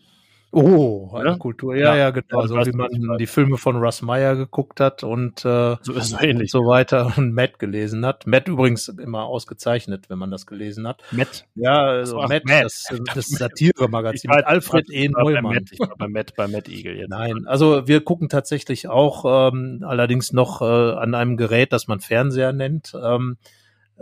[0.54, 1.36] Oh, eine Ja?
[1.38, 1.74] Kultur.
[1.74, 1.96] Ja, Ja.
[1.96, 2.42] ja, genau.
[2.42, 6.10] Ja, so wie man die Filme von Russ Meyer geguckt hat und äh, So ist
[6.10, 6.50] so und ähnlich.
[6.50, 8.26] so weiter und Matt gelesen hat.
[8.26, 11.02] Matt übrigens immer ausgezeichnet, wenn man das gelesen hat.
[11.10, 11.46] Matt.
[11.54, 12.64] Ja, also Matt, Matt.
[12.64, 12.84] das,
[13.14, 15.08] das Satiremagazin mit Alfred E.
[15.08, 15.54] Neumann.
[15.54, 17.08] Matt, ich war bei Matt, bei Matt Eagle jetzt.
[17.08, 22.00] Nein, also wir gucken tatsächlich auch ähm, allerdings noch äh, an einem Gerät, das man
[22.00, 22.92] Fernseher nennt.
[23.02, 23.38] Ähm,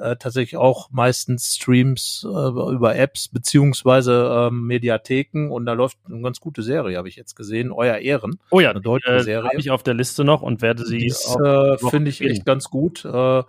[0.00, 6.22] äh, tatsächlich auch meistens Streams äh, über Apps beziehungsweise ähm, Mediatheken und da läuft eine
[6.22, 8.38] ganz gute Serie, habe ich jetzt gesehen, Euer Ehren.
[8.50, 9.48] Oh ja, Eine deutsche äh, Serie.
[9.48, 12.44] habe ich auf der Liste noch und werde sie Die auch äh, finde ich echt
[12.44, 13.04] ganz gut.
[13.04, 13.42] Äh,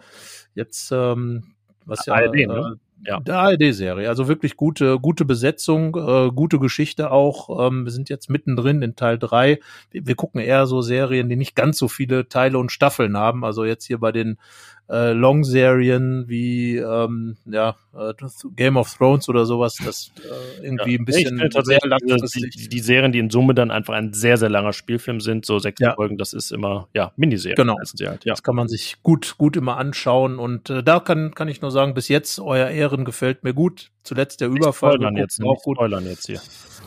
[0.53, 1.53] jetzt, ähm,
[1.86, 2.80] was ja, ARD, äh, ne?
[3.06, 3.19] Ja.
[3.19, 7.68] der ARD-Serie, also wirklich gute, gute Besetzung, äh, gute Geschichte auch.
[7.68, 9.60] Ähm, wir sind jetzt mittendrin in Teil drei.
[9.90, 13.44] Wir, wir gucken eher so Serien, die nicht ganz so viele Teile und Staffeln haben.
[13.44, 14.38] Also jetzt hier bei den
[14.91, 18.13] äh, Long-Serien wie ähm, ja, äh,
[18.55, 22.49] Game of Thrones oder sowas, das äh, irgendwie ein ich bisschen sehr tatsächlich langfristig.
[22.51, 25.59] die, die Serien, die in Summe dann einfach ein sehr, sehr langer Spielfilm sind, so
[25.59, 25.95] sechs Ja.
[25.95, 27.77] Folgen, das ist immer, ja, Miniserien Genau.
[27.77, 28.18] halt, ja.
[28.26, 30.39] Das kann man sich gut, gut immer anschauen.
[30.39, 33.91] Und äh, da kann, kann ich nur sagen, bis jetzt, euer Ehren gefällt mir gut.
[34.03, 34.93] Zuletzt der Überfall.
[34.93, 35.77] Spoilern jetzt, auch gut.
[35.77, 36.41] Spoilern jetzt hier.